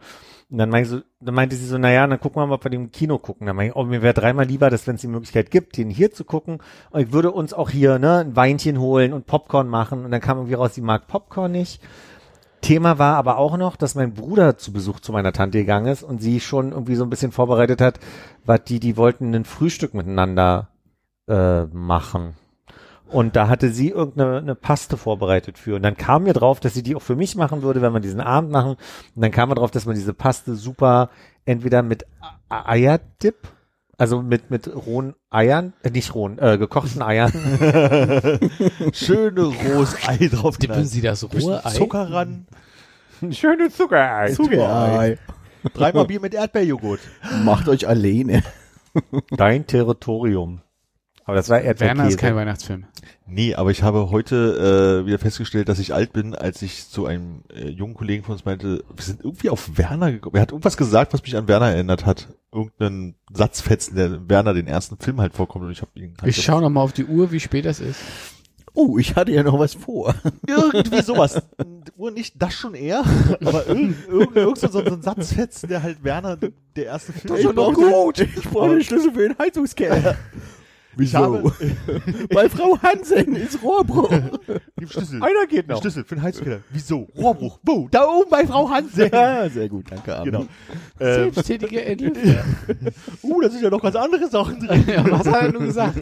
[0.50, 2.70] Und dann, meinte so, dann meinte sie so, naja, dann gucken wir mal, ob wir
[2.70, 3.46] den im Kino gucken.
[3.46, 5.90] Dann meinte ich, oh, mir wäre dreimal lieber, dass wenn es die Möglichkeit gibt, den
[5.90, 6.58] hier zu gucken.
[6.90, 10.04] Und ich würde uns auch hier ne, ein Weinchen holen und Popcorn machen.
[10.04, 11.82] Und dann kam irgendwie raus, sie mag Popcorn nicht.
[12.64, 16.02] Thema war aber auch noch, dass mein Bruder zu Besuch zu meiner Tante gegangen ist
[16.02, 18.00] und sie schon irgendwie so ein bisschen vorbereitet hat,
[18.46, 20.68] was die, die wollten ein Frühstück miteinander
[21.28, 22.34] äh, machen.
[23.10, 25.76] Und da hatte sie irgendeine eine Paste vorbereitet für.
[25.76, 28.00] Und dann kam mir drauf, dass sie die auch für mich machen würde, wenn wir
[28.00, 28.70] diesen Abend machen.
[28.70, 31.10] Und dann kam mir drauf, dass man diese Paste super
[31.44, 32.06] entweder mit
[32.48, 33.36] Eierdip,
[33.98, 37.32] also mit, mit rohen Eiern, äh, nicht rohen, äh, gekochten Eiern.
[38.92, 40.58] Schöne rohes Ei drauf.
[40.58, 41.70] Dippen Sie das rohe Ei?
[41.70, 42.46] Zucker ran.
[43.30, 44.32] Schöne Zuckerei.
[44.32, 45.18] Zuckerei.
[45.72, 47.00] Dreimal Bier mit Erdbeerjoghurt.
[47.44, 48.42] Macht euch alleine.
[49.30, 50.60] Dein Territorium.
[51.24, 52.16] Aber das war Werner ist Erdbeerkäse.
[52.18, 52.84] kein Weihnachtsfilm.
[53.26, 57.06] Nee, aber ich habe heute äh, wieder festgestellt, dass ich alt bin, als ich zu
[57.06, 60.36] einem äh, jungen Kollegen von uns meinte, wir sind irgendwie auf Werner gekommen.
[60.36, 62.28] Er hat irgendwas gesagt, was mich an Werner erinnert hat.
[62.52, 66.44] Irgendeinen Satzfetzen, der Werner den ersten Film halt vorkommt und ich habe ihn halt Ich
[66.44, 68.00] schaue noch mal auf die Uhr, wie spät das ist.
[68.74, 70.14] Oh, ich hatte ja noch was vor.
[70.46, 71.40] irgendwie sowas.
[71.96, 73.04] Uhr nicht das schon eher,
[73.44, 77.44] aber irgend, irgend, irgend so, so ein Satzfetzen, der halt Werner der erste Film Ich
[77.44, 78.18] noch gut.
[78.18, 80.16] Ich brauche den Schlüssel für den Heizungskeller.
[81.14, 81.42] Habe
[82.32, 84.08] Weil Frau Hansen ist Rohrbruch.
[84.08, 85.22] den Schlüssel.
[85.22, 85.80] Einer geht noch.
[85.80, 86.60] Schlüssel für den Heizkeller.
[86.70, 87.08] Wieso?
[87.16, 87.58] Rohrbruch.
[87.62, 87.88] Wo?
[87.90, 89.10] Da oben bei Frau Hansen.
[89.12, 90.14] Ja, sehr gut, danke.
[90.16, 90.32] Armin.
[90.32, 90.46] Genau.
[91.00, 92.44] Ähm, Selbsttätige Entlüfter.
[93.22, 94.84] uh, da sind ja noch ganz andere Sachen drin.
[94.86, 95.98] ja, was hat er nun gesagt?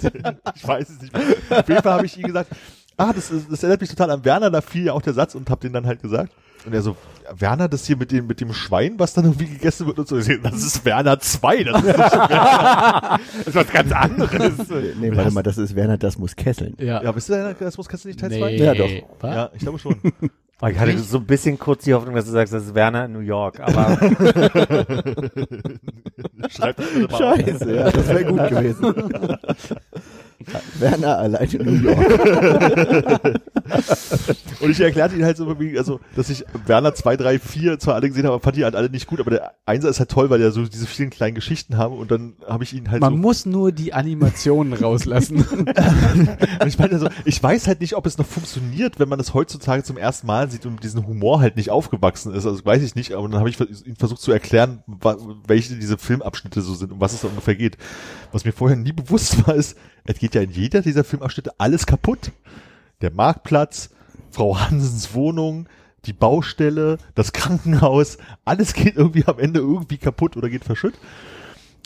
[0.54, 1.58] Ich weiß es nicht mehr.
[1.60, 2.50] Auf jeden Fall habe ich ihm gesagt,
[2.96, 5.34] ah, das, ist, das erinnert mich total an Werner, da fiel ja auch der Satz
[5.34, 6.32] und hab den dann halt gesagt.
[6.64, 6.96] Und er so,
[7.34, 10.16] Werner, das hier mit dem, mit dem Schwein, was dann irgendwie gegessen wird und so.
[10.16, 10.26] Das
[10.62, 14.52] ist Werner 2, das ist nicht Das ist was ganz anderes.
[15.00, 16.76] Nee, warte mal, das ist Werner, das muss kesseln.
[16.78, 17.02] Ja.
[17.02, 18.50] Ja, bist du Werner, das muss du nicht Teil 2?
[18.52, 18.56] nee.
[18.58, 18.88] Ja, doch.
[19.20, 19.34] Was?
[19.34, 19.96] Ja, ich glaube schon.
[20.70, 23.12] Ich hatte so ein bisschen kurz die Hoffnung, dass du sagst, das ist Werner in
[23.14, 23.96] New York, aber
[26.48, 27.36] Schreib das bitte mal auf.
[27.36, 28.94] Scheiße, ja, das wäre gut gewesen.
[30.78, 31.98] Werner allein in New York.
[34.60, 38.08] Und ich erklärte ihn halt so also, dass ich Werner 2, 3, 4 zwar alle
[38.08, 40.30] gesehen habe, aber fand die halt alle nicht gut, aber der Einser ist halt toll,
[40.30, 43.14] weil der so diese vielen kleinen Geschichten haben und dann habe ich ihn halt Man
[43.14, 45.44] so muss nur die Animationen rauslassen.
[45.46, 45.68] Und
[46.66, 49.82] ich meine so, ich weiß halt nicht, ob es noch funktioniert, wenn man das heutzutage
[49.82, 52.46] zum ersten Mal sieht und mit diesem Humor halt nicht aufgewachsen ist.
[52.46, 54.82] Also weiß ich nicht, aber dann habe ich ihn versucht zu erklären,
[55.46, 57.76] welche diese Filmabschnitte so sind, um was es da ungefähr geht.
[58.32, 61.86] Was mir vorher nie bewusst war, ist, es geht ja in jeder dieser Filmabschnitte alles
[61.86, 62.32] kaputt.
[63.00, 63.90] Der Marktplatz,
[64.30, 65.68] Frau Hansens Wohnung,
[66.04, 70.94] die Baustelle, das Krankenhaus, alles geht irgendwie am Ende irgendwie kaputt oder geht verschütt.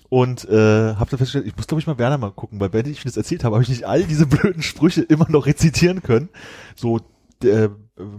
[0.08, 2.86] Und äh, habe dann festgestellt, ich muss glaube ich mal Werner mal gucken, weil wenn
[2.86, 6.28] ich das erzählt habe, habe ich nicht all diese blöden Sprüche immer noch rezitieren können.
[6.76, 7.00] So
[7.42, 7.70] der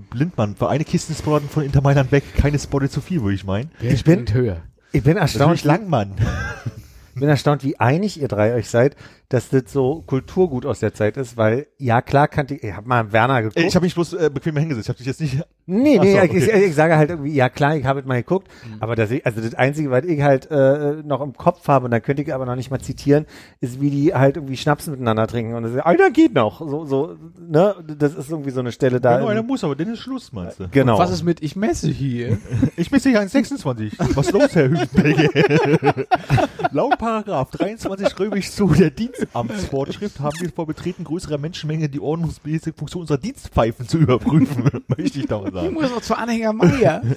[0.10, 3.46] Blindmann, für eine Kiste Sporten von Inter Mailand weg, keine Spotte zu viel, würde ich
[3.46, 3.72] meinen.
[3.80, 4.62] Wer Ich bin- höher?
[4.92, 6.16] ich bin Natürlich erstaunt, Langmann.
[7.16, 8.96] ich bin erstaunt, wie einig ihr drei euch seid,
[9.30, 12.86] dass das so Kulturgut aus der Zeit ist, weil, ja klar kannte ich, ich hab
[12.86, 13.60] mal Werner geguckt.
[13.60, 14.86] Ich habe mich bloß äh, bequem hingesetzt.
[14.86, 15.44] Ich habe dich jetzt nicht.
[15.70, 16.38] Nee, nee, so, ich, okay.
[16.38, 18.48] ich, ich sage halt irgendwie, ja klar, ich habe mal geguckt,
[18.80, 22.02] aber das, also das Einzige, was ich halt äh, noch im Kopf habe, und dann
[22.02, 23.26] könnte ich aber noch nicht mal zitieren,
[23.60, 26.86] ist, wie die halt irgendwie Schnaps miteinander trinken und das ist, einer geht noch, so,
[26.86, 29.18] so, ne, das ist irgendwie so eine Stelle da.
[29.18, 30.70] Genau, einer muss, aber dann ist Schluss, meinst du?
[30.70, 30.98] genau.
[31.00, 32.38] Was ist mit ich messe hier?
[32.76, 33.94] Ich bin sicher 1,26.
[34.16, 36.06] Was ist los, Herr Hübenberger?
[36.72, 42.00] Laut Paragraph 23 röme ich zu der Dienstamtsvorschrift haben wir vor Betreten größerer Menschenmenge die
[42.00, 45.74] ordnungsmäßige Funktion unserer Dienstpfeifen zu überprüfen, möchte ich doch mal Ich sagen.
[45.74, 47.02] muss noch zu Anhänger Meier.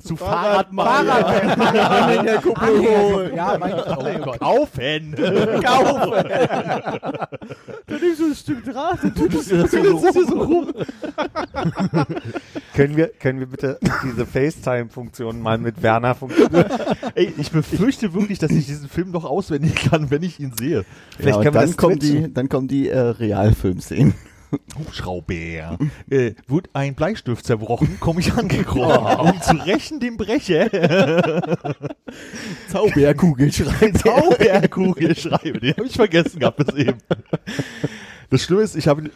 [0.00, 0.16] Zu
[2.20, 3.34] in der Kuppel holen.
[3.36, 4.40] Ja, mein oh Gott.
[4.40, 5.16] Kaufen!
[7.86, 10.72] Da nimmst du ein Stück Draht und tust Das so rum.
[12.74, 16.70] können wir, können wir bitte diese FaceTime-Funktion mal mit Werner funktionieren?
[17.14, 20.79] Ey, ich befürchte wirklich, dass ich diesen Film noch auswendig kann, wenn ich ihn sehe.
[21.16, 22.24] Vielleicht ja, können und wir dann das kommen switchen.
[22.24, 24.14] die, dann kommen die äh, Realfilmszenen.
[24.78, 25.78] Hubschrauber.
[26.10, 30.70] äh, wird ein Bleistift zerbrochen, komme ich angekrochen, um zu rächen den Brecher.
[32.68, 36.98] Zauberkugel schreibt Zauberkugel schreibe, den habe ich vergessen gehabt bis eben.
[38.30, 39.10] Das Schlimme ist, ich habe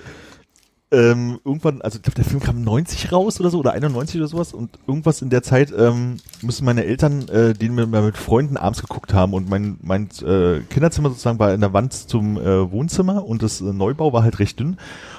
[0.95, 4.29] ähm, irgendwann, also ich glaube, der Film kam 90 raus oder so, oder 91 oder
[4.29, 8.57] sowas, und irgendwas in der Zeit ähm, müssen meine Eltern, äh, den wir mit Freunden
[8.57, 12.71] abends geguckt haben, und mein, mein äh, Kinderzimmer sozusagen war in der Wand zum äh,
[12.71, 14.77] Wohnzimmer und das äh, Neubau war halt recht dünn.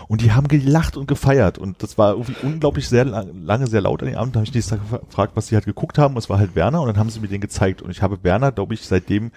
[0.07, 1.57] Und die haben gelacht und gefeiert.
[1.57, 4.35] Und das war irgendwie unglaublich sehr lang, lange, sehr laut an den Abend.
[4.35, 6.14] Da habe ich die Tag gefragt, was sie halt geguckt haben.
[6.14, 6.81] Und es war halt Werner.
[6.81, 7.81] Und dann haben sie mir den gezeigt.
[7.81, 9.31] Und ich habe Werner, glaube ich, seitdem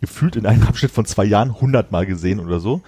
[0.00, 2.80] gefühlt in einem Abschnitt von zwei Jahren hundertmal gesehen oder so.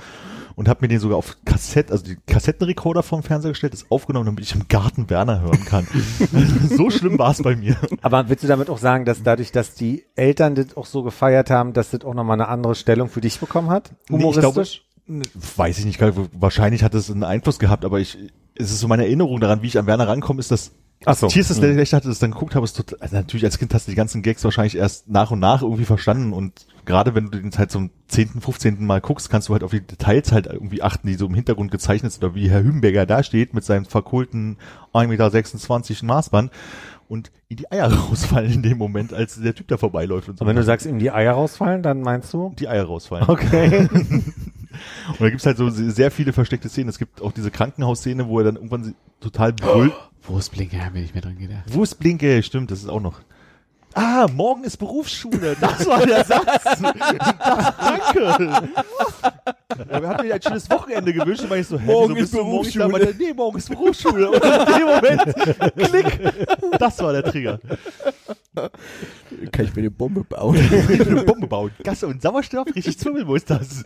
[0.60, 4.26] Und habe mir den sogar auf Kassett, also die Kassettenrekorder vom Fernseher gestellt, das aufgenommen,
[4.26, 5.86] damit ich im Garten Werner hören kann.
[6.76, 7.78] so schlimm war es bei mir.
[8.02, 11.48] Aber willst du damit auch sagen, dass dadurch, dass die Eltern das auch so gefeiert
[11.48, 13.94] haben, dass das auch nochmal eine andere Stellung für dich bekommen hat?
[14.10, 14.84] Nee, ich glaube, Humoristisch?
[15.56, 18.18] weiß ich nicht, wahrscheinlich hat es einen Einfluss gehabt, aber ich,
[18.54, 20.72] es ist so meine Erinnerung daran, wie ich an Werner rankomme, ist, dass
[21.06, 21.28] Ach so.
[21.28, 23.72] Hier ist das letzte, hatte das dann geguckt habe, ist total, also natürlich als Kind
[23.72, 27.30] hast du die ganzen Gags wahrscheinlich erst nach und nach irgendwie verstanden und gerade wenn
[27.30, 28.84] du den halt zum 10., 15.
[28.84, 31.70] Mal guckst, kannst du halt auf die Details halt irgendwie achten, die so im Hintergrund
[31.70, 34.58] gezeichnet sind oder wie Herr Hümberger da steht mit seinem verkohlten
[34.92, 36.50] 1,26 Meter Maßband
[37.08, 40.44] und ihm die Eier rausfallen in dem Moment, als der Typ da vorbeiläuft und so.
[40.44, 42.54] Und wenn du sagst, ihm die Eier rausfallen, dann meinst du?
[42.58, 43.28] die Eier rausfallen.
[43.28, 43.88] Okay.
[45.08, 46.88] Und da gibt's halt so sehr viele versteckte Szenen.
[46.88, 49.92] Es gibt auch diese Krankenhausszene, wo er dann irgendwann total brüllt.
[50.22, 51.64] Wurstblinker haben wir nicht mehr dran gedacht.
[51.66, 52.42] Wo ist Blinke?
[52.42, 53.20] Stimmt, das ist auch noch.
[53.94, 55.56] Ah, morgen ist Berufsschule.
[55.60, 56.62] Das war der Satz.
[56.80, 58.68] Danke.
[59.90, 61.44] Ja, wir hatten mir ein schönes Wochenende gewünscht.
[61.48, 62.86] Und ich so, hä, Morgen ist du morgen da?
[62.86, 63.14] Berufsschule.
[63.18, 64.30] Nee, morgen ist Berufsschule.
[64.30, 66.78] Und in dem Moment, klick.
[66.78, 67.58] Das war der Trigger.
[69.52, 70.56] Kann ich mir eine Bombe bauen?
[70.56, 71.70] eine Bombe bauen.
[71.82, 73.84] Gasse und Sauerstoff, richtig Zwiebel muss das.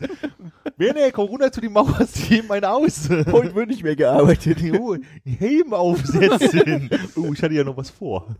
[0.77, 3.09] Wer der Corona zu die Mauer, sie heben einen aus.
[3.31, 4.59] Heute wird nicht mehr gearbeitet.
[4.79, 6.91] Oh, Helm aufsetzen.
[7.17, 8.35] Oh, ich hatte ja noch was vor.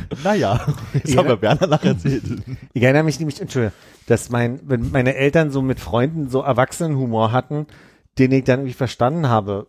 [0.24, 0.60] Naja,
[1.04, 1.16] Ja.
[1.18, 2.22] haben wir Werner nachher erzählt.
[2.72, 3.74] Ich erinnere mich nämlich, Entschuldigung,
[4.06, 7.66] dass mein, wenn meine Eltern so mit Freunden so Erwachsenenhumor hatten,
[8.18, 9.66] den ich dann irgendwie verstanden habe,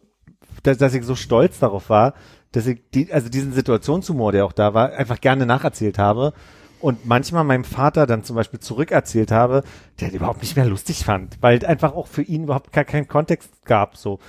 [0.64, 2.14] dass, dass ich so stolz darauf war,
[2.52, 6.34] dass ich die, also diesen Situationshumor, der auch da war, einfach gerne nacherzählt habe
[6.80, 9.64] und manchmal meinem Vater dann zum Beispiel zurückerzählt habe,
[10.00, 13.08] der den überhaupt nicht mehr lustig fand, weil einfach auch für ihn überhaupt gar keinen
[13.08, 14.20] Kontext gab, so.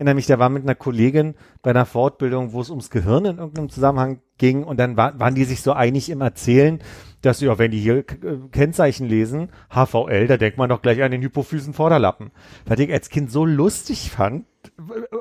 [0.00, 3.36] Erinnere mich, der war mit einer Kollegin bei einer Fortbildung, wo es ums Gehirn in
[3.36, 6.78] irgendeinem Zusammenhang ging und dann war, waren die sich so einig im Erzählen,
[7.20, 8.04] dass ja, wenn die hier äh,
[8.50, 12.30] Kennzeichen lesen, HVL, da denkt man doch gleich an den Hypophysen-Vorderlappen.
[12.64, 14.46] Was ich als Kind so lustig fand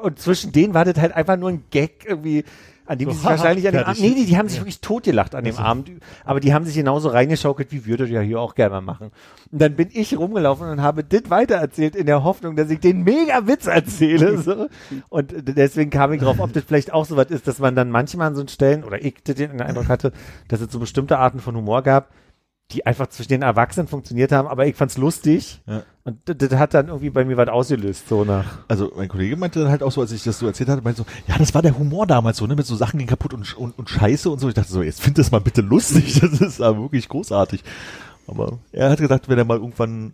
[0.02, 2.46] und zwischen denen war das halt einfach nur ein Gag irgendwie,
[2.90, 3.84] an dem So, die sich wahrscheinlich an dem.
[3.84, 5.92] Abend, nee, die, die haben sich wirklich totgelacht an dem Abend,
[6.26, 9.12] aber die haben sich genauso reingeschaukelt, wie würde ja hier auch gerne mal machen.
[9.52, 13.04] Und dann bin ich rumgelaufen und habe das weitererzählt in der Hoffnung, dass ich den
[13.04, 14.68] mega Witz erzähle, so.
[15.10, 17.92] Und deswegen kam ich drauf, ob das vielleicht auch so was ist, dass man dann
[17.92, 20.12] manchmal an so Stellen, oder ich den Eindruck hatte,
[20.48, 22.10] dass es so bestimmte Arten von Humor gab,
[22.72, 25.62] die einfach zwischen den Erwachsenen funktioniert haben, aber ich fand's lustig.
[25.66, 25.84] Ja.
[26.04, 28.60] Und das, hat dann irgendwie bei mir was ausgelöst, so nach.
[28.68, 31.02] Also mein Kollege meinte dann halt auch so, als ich das so erzählt hatte, meinte
[31.02, 33.58] so, ja, das war der Humor damals so, ne, mit so Sachen gehen kaputt und,
[33.58, 34.48] und, und Scheiße und so.
[34.48, 37.64] Ich dachte so, jetzt find das mal bitte lustig, das ist aber wirklich großartig.
[38.28, 40.14] Aber er hat gedacht, wenn er mal irgendwann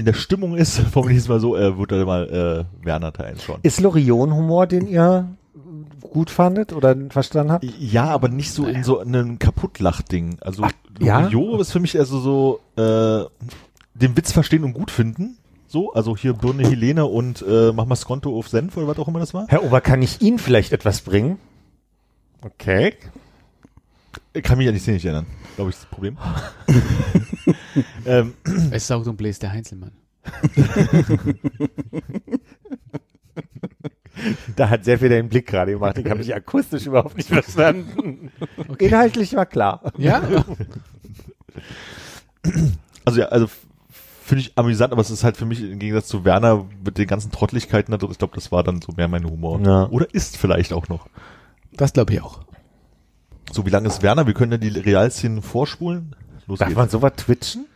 [0.00, 0.78] in der Stimmung ist,
[1.10, 3.60] ich es mal so, äh, wird er mal äh, Werner Teil schauen.
[3.62, 5.28] Ist Lorion-Humor, den ihr
[6.00, 7.64] gut fandet oder verstanden habt?
[7.78, 10.38] Ja, aber nicht so in so einem Kaputtlach-Ding.
[10.40, 11.28] Also Ach, ja?
[11.58, 13.24] Ist für mich also so äh,
[13.94, 15.36] den Witz verstehen und gut finden.
[15.68, 19.06] So, also hier Birne Helene und äh, mach mal Skonto auf Senf oder was auch
[19.06, 19.46] immer das war.
[19.48, 21.38] Herr Ober, kann ich Ihnen vielleicht etwas bringen?
[22.42, 22.94] Okay.
[24.32, 25.26] Ich kann mich an die Szene nicht erinnern.
[25.60, 26.16] Glaube ich, ist das Problem.
[28.06, 28.32] ähm,
[28.70, 29.92] Es saugt und bläst der Heinzelmann.
[34.56, 35.98] Da hat sehr viel deinen Blick gerade gemacht.
[35.98, 38.30] Ich habe mich akustisch überhaupt nicht verstanden.
[38.78, 39.92] Inhaltlich war klar.
[39.98, 40.22] Ja?
[43.04, 43.46] also ja, also
[44.24, 47.06] finde ich amüsant, aber es ist halt für mich im Gegensatz zu Werner mit den
[47.06, 49.60] ganzen da drin, ich glaube, das war dann so mehr mein Humor.
[49.60, 49.88] Ja.
[49.90, 51.06] Oder ist vielleicht auch noch.
[51.72, 52.40] Das glaube ich auch.
[53.52, 54.26] So, wie lange ist Werner?
[54.26, 56.14] Wir können ja die Realszenen vorspulen.
[56.46, 56.78] Los Darf geht's.
[56.78, 57.66] man sowas twitchen?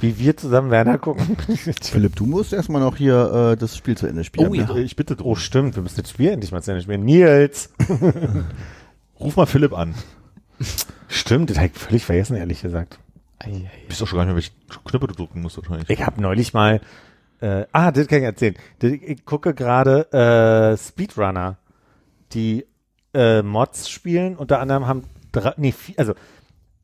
[0.00, 1.36] Wie wir zusammen Werner gucken?
[1.82, 4.48] Philipp, du musst erstmal noch hier äh, das Spiel zu Ende spielen.
[4.48, 5.32] Oh ja, ich bitte drum.
[5.32, 5.74] Oh, stimmt.
[5.74, 7.04] Wir müssen das Spiel endlich mal zu Ende spielen.
[7.04, 7.70] Nils.
[9.20, 9.94] Ruf mal Philipp an.
[11.08, 13.00] Stimmt, das habe ich völlig vergessen, ehrlich gesagt.
[13.88, 14.52] Bist doch schon gar nicht mehr, welche
[14.84, 15.90] Knöpfe du drücken musst wahrscheinlich.
[15.90, 16.80] Ich habe neulich mal,
[17.40, 18.54] äh, ah, das kann ich erzählen.
[18.80, 21.56] Ich gucke gerade äh, Speedrunner,
[22.32, 22.66] die
[23.14, 24.36] äh, Mods spielen.
[24.36, 26.14] Unter anderem haben drei, nee, vier, also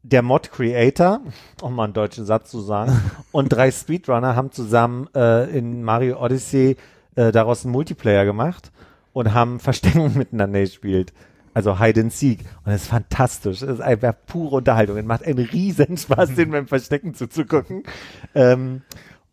[0.03, 1.21] der Mod-Creator,
[1.63, 3.01] um mal einen deutschen Satz zu sagen,
[3.33, 6.77] und drei Speedrunner haben zusammen äh, in Mario Odyssey
[7.17, 8.71] äh, daraus einen Multiplayer gemacht
[9.13, 11.13] und haben Versteckung miteinander gespielt.
[11.55, 12.41] Also Hide and Seek.
[12.65, 13.61] Und das ist fantastisch.
[13.61, 14.97] Das ist einfach pure Unterhaltung.
[14.97, 17.85] Es macht einen riesen Spaß, den beim Verstecken zuzugucken.
[18.35, 18.83] Ähm,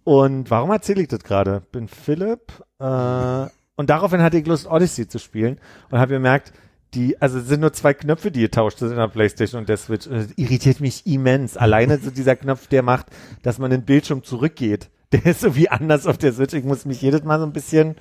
[0.03, 1.63] und warum erzähle ich das gerade?
[1.72, 5.59] Bin Philipp äh, und daraufhin hatte ich Lust, Odyssey zu spielen
[5.89, 6.53] und habe gemerkt,
[6.93, 9.77] die, also es sind nur zwei Knöpfe, die getauscht sind in der Playstation und der
[9.77, 10.07] Switch.
[10.07, 11.57] Und das irritiert mich immens.
[11.57, 13.07] Alleine so dieser Knopf, der macht,
[13.43, 14.89] dass man den Bildschirm zurückgeht.
[15.11, 16.53] Der ist irgendwie anders auf der Switch.
[16.53, 17.95] Ich muss mich jedes Mal so ein bisschen,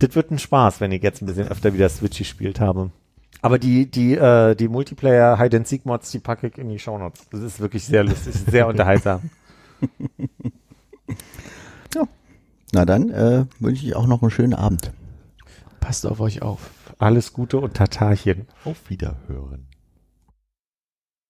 [0.00, 2.90] das wird ein Spaß, wenn ich jetzt ein bisschen öfter wieder Switch gespielt habe.
[3.42, 6.80] Aber die, die, äh, die Multiplayer Hide and Seek Mods, die packe ich in die
[6.80, 7.28] Shownotes.
[7.30, 9.30] Das ist wirklich sehr lustig, sehr unterhaltsam.
[12.72, 14.92] Na dann äh, wünsche ich auch noch einen schönen Abend.
[15.78, 16.70] Passt auf euch auf.
[17.02, 18.46] Alles Gute und Tatarchen.
[18.64, 19.66] Auf Wiederhören.